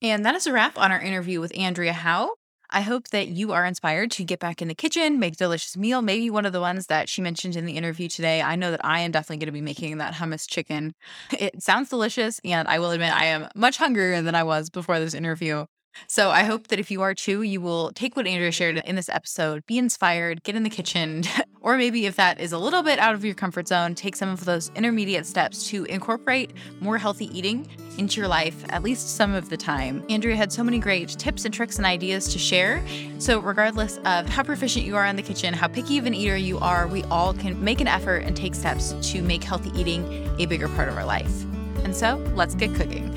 and 0.03 0.25
that 0.25 0.35
is 0.35 0.47
a 0.47 0.53
wrap 0.53 0.79
on 0.79 0.93
our 0.93 1.01
interview 1.01 1.41
with 1.41 1.57
andrea 1.57 1.93
howe 1.93 2.31
I 2.71 2.81
hope 2.81 3.09
that 3.09 3.29
you 3.29 3.53
are 3.53 3.65
inspired 3.65 4.11
to 4.13 4.25
get 4.25 4.41
back 4.41 4.61
in 4.61 4.69
the 4.69 4.75
kitchen, 4.75 5.19
make 5.19 5.35
a 5.35 5.37
delicious 5.37 5.77
meal, 5.77 6.03
maybe 6.03 6.31
one 6.31 6.47
of 6.47 6.53
the 6.53 6.61
ones 6.61 6.87
that 6.87 7.09
she 7.09 7.23
mentioned 7.23 7.57
in 7.57 7.65
the 7.65 7.77
interview 7.77 8.09
today. 8.09 8.43
I 8.43 8.57
know 8.57 8.71
that 8.71 8.85
I 8.85 9.01
am 9.01 9.13
definitely 9.13 9.37
going 9.39 9.47
to 9.47 9.53
be 9.53 9.61
making 9.61 9.99
that 9.99 10.15
hummus 10.15 10.49
chicken. 10.49 10.95
It 11.39 11.63
sounds 11.63 11.91
delicious, 11.91 12.41
and 12.45 12.67
I 12.67 12.79
will 12.79 12.91
admit 12.91 13.13
I 13.13 13.27
am 13.27 13.49
much 13.55 13.77
hungrier 13.77 14.21
than 14.23 14.35
I 14.35 14.43
was 14.43 14.71
before 14.71 14.99
this 14.99 15.15
interview. 15.15 15.67
So 16.07 16.31
I 16.31 16.45
hope 16.45 16.69
that 16.69 16.79
if 16.79 16.91
you 16.91 17.03
are 17.03 17.15
too, 17.15 17.43
you 17.43 17.61
will 17.61 17.93
take 17.93 18.17
what 18.17 18.27
Andrea 18.27 18.53
shared 18.53 18.79
in 18.85 18.97
this 18.97 19.09
episode, 19.09 19.67
be 19.67 19.79
inspired, 19.79 20.43
get 20.43 20.55
in 20.55 20.63
the 20.63 20.71
kitchen, 20.71 21.25
or 21.61 21.77
maybe 21.77 22.07
if 22.07 22.17
that 22.17 22.41
is 22.41 22.53
a 22.53 22.59
little 22.59 22.83
bit 22.83 22.99
out 22.99 23.15
of 23.15 23.25
your 23.25 23.35
comfort 23.35 23.69
zone, 23.69 23.95
take 23.95 24.17
some 24.17 24.29
of 24.29 24.45
those 24.45 24.71
intermediate 24.75 25.27
steps 25.27 25.69
to 25.71 25.85
incorporate 25.85 26.53
more 26.81 26.99
healthy 26.99 27.27
eating 27.37 27.69
into 27.99 28.21
your 28.21 28.29
life 28.29 28.65
at 28.69 28.83
least 28.83 29.17
some 29.17 29.35
of 29.35 29.49
the 29.49 29.57
time. 29.57 30.05
Andrea 30.09 30.37
had 30.37 30.53
so 30.53 30.63
many 30.63 30.79
great 30.79 31.09
tips 31.09 31.45
and 31.45 31.53
tricks 31.53 31.77
and 31.77 31.87
ideas 31.87 32.33
to 32.33 32.39
share. 32.39 32.83
So, 33.19 33.41
regardless 33.41 33.99
of 34.05 34.29
how 34.29 34.43
proficient 34.43 34.85
you 34.85 34.97
are 34.97 35.07
in 35.07 35.17
the 35.17 35.23
kitchen, 35.23 35.55
how 35.55 35.69
picky 35.69 35.99
of 35.99 36.07
an 36.07 36.15
eater 36.15 36.37
you 36.37 36.59
are, 36.59 36.87
we 36.87 37.03
all 37.05 37.33
can 37.35 37.63
make 37.63 37.81
an 37.81 37.89
effort 37.89 38.19
and 38.19 38.37
take 38.37 38.55
steps 38.55 38.95
to 39.13 39.23
make 39.23 39.43
healthy 39.43 39.71
eating 39.79 40.05
a 40.39 40.47
bigger 40.47 40.69
part 40.69 40.89
of 40.89 40.97
our 40.97 41.05
life. 41.05 41.45
And 41.85 41.95
so, 41.95 42.17
let's 42.35 42.55
get 42.55 42.75
cooking. 42.75 43.15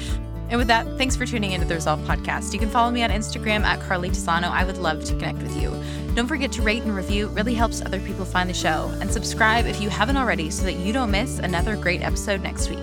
And 0.50 0.58
with 0.58 0.68
that, 0.68 0.86
thanks 0.98 1.16
for 1.16 1.26
tuning 1.26 1.52
into 1.52 1.68
the 1.68 1.76
Resolve 1.76 2.00
podcast. 2.02 2.54
You 2.54 2.60
can 2.60 2.70
follow 2.70 2.92
me 2.92 3.04
on 3.04 3.12
Instagram 3.12 3.62
at 3.62 3.80
Carly 3.82 4.10
Tisano. 4.10 4.50
I 4.50 4.64
would 4.64 4.78
love 4.78 5.04
to 5.06 5.14
connect 5.14 5.40
with 5.44 5.56
you. 5.56 5.70
Don't 6.16 6.28
forget 6.28 6.52
to 6.54 6.62
rate 6.62 6.84
and 6.84 6.96
review, 6.96 7.28
it 7.28 7.34
really 7.34 7.54
helps 7.54 7.82
other 7.82 8.00
people 8.00 8.26
find 8.26 8.50
the 8.50 8.54
show. 8.54 8.92
And 9.00 9.12
subscribe 9.12 9.68
if 9.68 9.80
you 9.80 9.90
haven't 9.90 10.18
already 10.18 10.50
so 10.50 10.64
that 10.64 10.74
you 10.74 10.92
don't 10.92 11.12
miss 11.12 11.40
another 11.40 11.76
great 11.76 12.02
episode 12.02 12.42
next 12.42 12.70
week. 12.70 12.80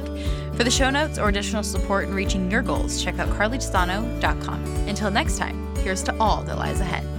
For 0.55 0.65
the 0.65 0.71
show 0.71 0.91
notes 0.91 1.19
or 1.19 1.29
additional 1.29 1.63
support 1.63 2.09
in 2.09 2.15
reaching 2.15 2.51
your 2.51 2.63
goals, 2.63 3.03
check 3.03 3.19
out 3.19 3.29
carlytisano.com. 3.31 4.65
Until 4.89 5.11
next 5.11 5.37
time, 5.37 5.75
here's 5.77 6.03
to 6.05 6.17
all 6.19 6.43
that 6.45 6.57
lies 6.57 6.81
ahead. 6.81 7.16